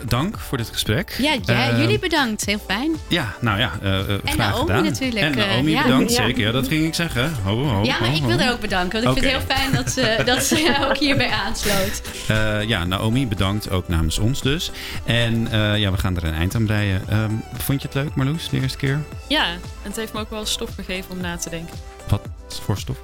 dank 0.07 0.39
voor 0.39 0.57
dit 0.57 0.69
gesprek. 0.71 1.15
Ja, 1.19 1.35
ja 1.45 1.69
Eh, 1.71 1.77
jullie 1.77 1.99
bedankt. 1.99 2.45
Heel 2.45 2.59
fijn. 2.67 2.91
Ja, 3.07 3.33
nou 3.39 3.59
ja, 3.59 3.71
eh, 3.81 3.99
eh, 3.99 4.05
graag 4.23 4.35
Naomi 4.37 4.59
gedaan. 4.67 4.83
natuurlijk, 4.83 5.25
En 5.25 5.37
Naomi 5.37 5.71
ja. 5.71 5.83
bedankt, 5.83 6.11
Ja. 6.15 6.23
zeker. 6.25 6.41
Ja, 6.45 6.51
dat 6.51 6.67
ging 6.67 6.85
ik 6.85 6.93
zeggen. 6.93 7.33
Ho, 7.43 7.55
ho, 7.63 7.67
ho, 7.69 7.83
ja, 7.83 7.99
maar 7.99 8.13
ik 8.15 8.21
ho. 8.21 8.27
wil 8.27 8.39
er 8.39 8.51
ook 8.51 8.59
bedanken. 8.59 9.03
Want 9.03 9.17
ik 9.17 9.23
vind 9.23 9.33
het 9.35 9.47
heel 9.47 9.57
fijn 9.57 9.71
dat 9.75 9.91
ze, 9.91 10.21
dat 10.31 10.43
ze 10.43 10.75
ook 10.89 10.97
hierbij 10.97 11.29
aansloot. 11.29 12.01
Eh, 12.27 12.63
ja, 12.63 12.85
Naomi, 12.85 13.27
bedankt 13.27 13.69
ook 13.69 13.87
namens 13.87 14.17
ons 14.19 14.41
dus. 14.41 14.71
En 15.05 15.47
eh, 15.51 15.77
ja, 15.77 15.91
we 15.91 15.97
gaan 15.97 16.15
er 16.17 16.23
een 16.23 16.33
eind 16.33 16.55
aan 16.55 16.65
breien. 16.65 17.01
Ehm, 17.09 17.31
vond 17.57 17.81
je 17.81 17.87
het 17.87 17.95
leuk, 17.97 18.15
Marloes, 18.15 18.49
de 18.49 18.59
eerste 18.61 18.77
keer? 18.77 18.99
Ja, 19.27 19.45
en 19.47 19.59
het 19.81 19.95
heeft 19.95 20.13
me 20.13 20.19
ook 20.19 20.29
wel 20.29 20.45
stof 20.45 20.69
gegeven 20.75 21.11
om 21.11 21.21
na 21.21 21.37
te 21.37 21.49
denken. 21.49 21.75
Wat 22.07 22.21
voor 22.47 22.77
stof? 22.77 22.97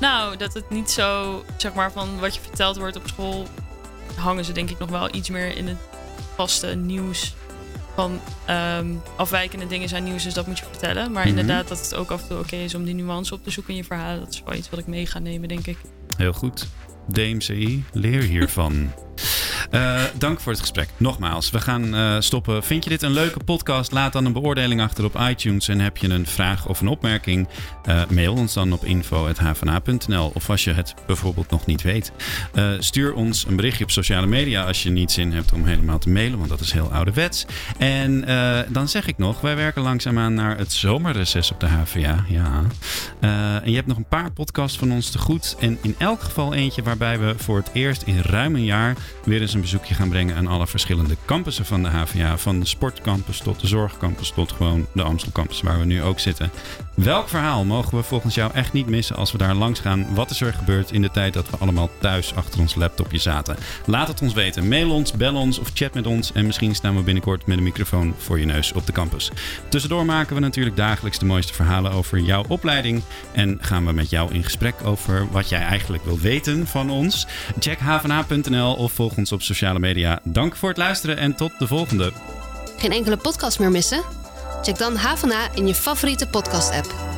Nou, 0.00 0.36
dat 0.36 0.54
het 0.54 0.70
niet 0.70 0.90
zo, 0.90 1.44
zeg 1.56 1.74
maar, 1.74 1.92
van 1.92 2.18
wat 2.20 2.34
je 2.34 2.40
verteld 2.40 2.76
wordt 2.76 2.96
op 2.96 3.02
school, 3.06 3.46
hangen 4.16 4.44
ze 4.44 4.52
denk 4.52 4.70
ik 4.70 4.78
nog 4.78 4.90
wel 4.90 5.14
iets 5.14 5.28
meer 5.28 5.56
in 5.56 5.68
het 5.68 5.76
vaste 6.34 6.66
nieuws. 6.74 7.34
Van 7.94 8.20
ehm, 8.44 8.86
afwijkende 9.16 9.66
dingen 9.66 9.88
zijn 9.88 10.04
nieuws, 10.04 10.22
dus 10.22 10.34
dat 10.34 10.46
moet 10.46 10.58
je 10.58 10.64
vertellen. 10.70 11.12
Maar 11.12 11.20
Mhm. 11.28 11.38
inderdaad, 11.38 11.68
dat 11.68 11.78
het 11.80 11.94
ook 11.94 12.10
af 12.10 12.22
en 12.22 12.28
toe 12.28 12.38
oké 12.38 12.56
is 12.56 12.74
om 12.74 12.84
die 12.84 12.94
nuance 12.94 13.34
op 13.34 13.44
te 13.44 13.50
zoeken 13.50 13.72
in 13.72 13.78
je 13.78 13.84
verhalen. 13.84 14.20
Dat 14.20 14.32
is 14.32 14.42
wel 14.44 14.54
iets 14.54 14.70
wat 14.70 14.78
ik 14.78 14.86
mee 14.86 15.06
ga 15.06 15.18
nemen, 15.18 15.48
denk 15.48 15.66
ik. 15.66 15.78
Heel 16.16 16.32
goed. 16.32 16.66
DMCI, 17.08 17.84
leer 17.92 18.22
hiervan. 18.22 18.92
Uh, 19.70 20.02
dank 20.18 20.40
voor 20.40 20.52
het 20.52 20.60
gesprek. 20.60 20.88
Nogmaals, 20.96 21.50
we 21.50 21.60
gaan 21.60 21.94
uh, 21.94 22.16
stoppen. 22.18 22.62
Vind 22.62 22.84
je 22.84 22.90
dit 22.90 23.02
een 23.02 23.12
leuke 23.12 23.44
podcast? 23.44 23.92
Laat 23.92 24.12
dan 24.12 24.24
een 24.24 24.32
beoordeling 24.32 24.80
achter 24.80 25.04
op 25.04 25.20
iTunes. 25.20 25.68
En 25.68 25.80
heb 25.80 25.96
je 25.96 26.08
een 26.08 26.26
vraag 26.26 26.66
of 26.66 26.80
een 26.80 26.88
opmerking? 26.88 27.48
Uh, 27.88 28.02
mail 28.10 28.34
ons 28.34 28.54
dan 28.54 28.72
op 28.72 28.84
info.hvna.nl. 28.84 30.30
Of 30.34 30.50
als 30.50 30.64
je 30.64 30.72
het 30.72 30.94
bijvoorbeeld 31.06 31.50
nog 31.50 31.66
niet 31.66 31.82
weet. 31.82 32.12
stuur 32.78 33.14
ons 33.14 33.46
een 33.46 33.56
berichtje 33.56 33.84
op 33.84 33.90
sociale 33.90 34.26
media 34.26 34.64
als 34.64 34.82
je 34.82 34.90
niet 34.90 35.12
zin 35.12 35.32
hebt 35.32 35.52
om 35.52 35.64
helemaal 35.64 35.98
te 35.98 36.08
mailen. 36.08 36.38
Want 36.38 36.50
dat 36.50 36.60
is 36.60 36.72
heel 36.72 36.92
ouderwets. 36.92 37.46
En 37.78 38.24
dan 38.68 38.88
zeg 38.88 39.06
ik 39.06 39.18
nog, 39.18 39.40
wij 39.40 39.56
werken 39.56 39.82
langzaamaan 39.82 40.34
naar 40.34 40.58
het 40.58 40.72
zomerreces 40.72 41.52
op 41.52 41.60
de 41.60 41.66
HVA. 41.66 42.24
Ja. 42.28 42.62
en 43.20 43.70
je 43.70 43.74
hebt 43.74 43.86
nog 43.86 43.96
een 43.96 44.08
paar 44.08 44.32
podcasts 44.32 44.78
van 44.78 44.92
ons 44.92 45.10
te 45.10 45.18
goed. 45.18 45.56
En 45.60 45.78
in 45.82 45.94
elk 45.98 46.22
geval 46.22 46.54
eentje 46.54 46.82
waarbij 46.82 47.18
we 47.18 47.34
voor 47.36 47.56
het 47.56 47.70
eerst 47.72 48.02
in 48.02 48.20
ruim 48.20 48.54
een 48.54 48.64
jaar 48.64 48.96
weer 49.24 49.40
eens 49.40 49.53
een 49.54 49.60
bezoekje 49.60 49.94
gaan 49.94 50.08
brengen 50.08 50.36
aan 50.36 50.46
alle 50.46 50.66
verschillende 50.66 51.16
campussen 51.24 51.64
van 51.64 51.82
de 51.82 51.88
HVA. 51.88 52.36
Van 52.38 52.60
de 52.60 52.66
sportcampus 52.66 53.38
tot 53.38 53.60
de 53.60 53.66
zorgcampus 53.66 54.30
tot 54.30 54.52
gewoon 54.52 54.86
de 54.92 55.02
Amstelcampus 55.02 55.60
waar 55.60 55.78
we 55.78 55.84
nu 55.84 56.02
ook 56.02 56.20
zitten. 56.20 56.50
Welk 56.94 57.28
verhaal 57.28 57.64
mogen 57.64 57.96
we 57.96 58.02
volgens 58.02 58.34
jou 58.34 58.52
echt 58.52 58.72
niet 58.72 58.86
missen 58.86 59.16
als 59.16 59.32
we 59.32 59.38
daar 59.38 59.54
langs 59.54 59.80
gaan? 59.80 60.14
Wat 60.14 60.30
is 60.30 60.40
er 60.40 60.52
gebeurd 60.52 60.92
in 60.92 61.02
de 61.02 61.10
tijd 61.10 61.32
dat 61.32 61.50
we 61.50 61.56
allemaal 61.56 61.90
thuis 61.98 62.34
achter 62.34 62.60
ons 62.60 62.74
laptopje 62.74 63.18
zaten? 63.18 63.56
Laat 63.86 64.08
het 64.08 64.22
ons 64.22 64.32
weten. 64.32 64.68
Mail 64.68 64.90
ons, 64.90 65.12
bel 65.12 65.34
ons 65.34 65.58
of 65.58 65.70
chat 65.74 65.94
met 65.94 66.06
ons. 66.06 66.32
En 66.32 66.46
misschien 66.46 66.74
staan 66.74 66.96
we 66.96 67.02
binnenkort 67.02 67.46
met 67.46 67.56
een 67.56 67.62
microfoon 67.62 68.14
voor 68.18 68.38
je 68.38 68.46
neus 68.46 68.72
op 68.72 68.86
de 68.86 68.92
campus. 68.92 69.30
Tussendoor 69.68 70.04
maken 70.04 70.34
we 70.34 70.40
natuurlijk 70.40 70.76
dagelijks 70.76 71.18
de 71.18 71.24
mooiste 71.24 71.54
verhalen 71.54 71.92
over 71.92 72.18
jouw 72.18 72.44
opleiding. 72.48 73.02
En 73.32 73.58
gaan 73.60 73.86
we 73.86 73.92
met 73.92 74.10
jou 74.10 74.34
in 74.34 74.44
gesprek 74.44 74.74
over 74.84 75.30
wat 75.30 75.48
jij 75.48 75.62
eigenlijk 75.62 76.04
wil 76.04 76.18
weten 76.18 76.66
van 76.66 76.90
ons. 76.90 77.26
Check 77.58 77.78
hvna.nl 77.78 78.74
of 78.74 78.92
volg 78.92 79.16
ons 79.16 79.32
op 79.32 79.42
sociale 79.44 79.78
media. 79.78 80.20
Dank 80.22 80.56
voor 80.56 80.68
het 80.68 80.78
luisteren 80.78 81.16
en 81.16 81.34
tot 81.34 81.52
de 81.58 81.66
volgende. 81.66 82.12
Geen 82.78 82.92
enkele 82.92 83.16
podcast 83.16 83.58
meer 83.58 83.70
missen? 83.70 84.02
Check 84.62 84.78
dan 84.78 84.96
HVA 84.96 85.48
in 85.54 85.66
je 85.66 85.74
favoriete 85.74 86.26
podcast-app. 86.26 87.13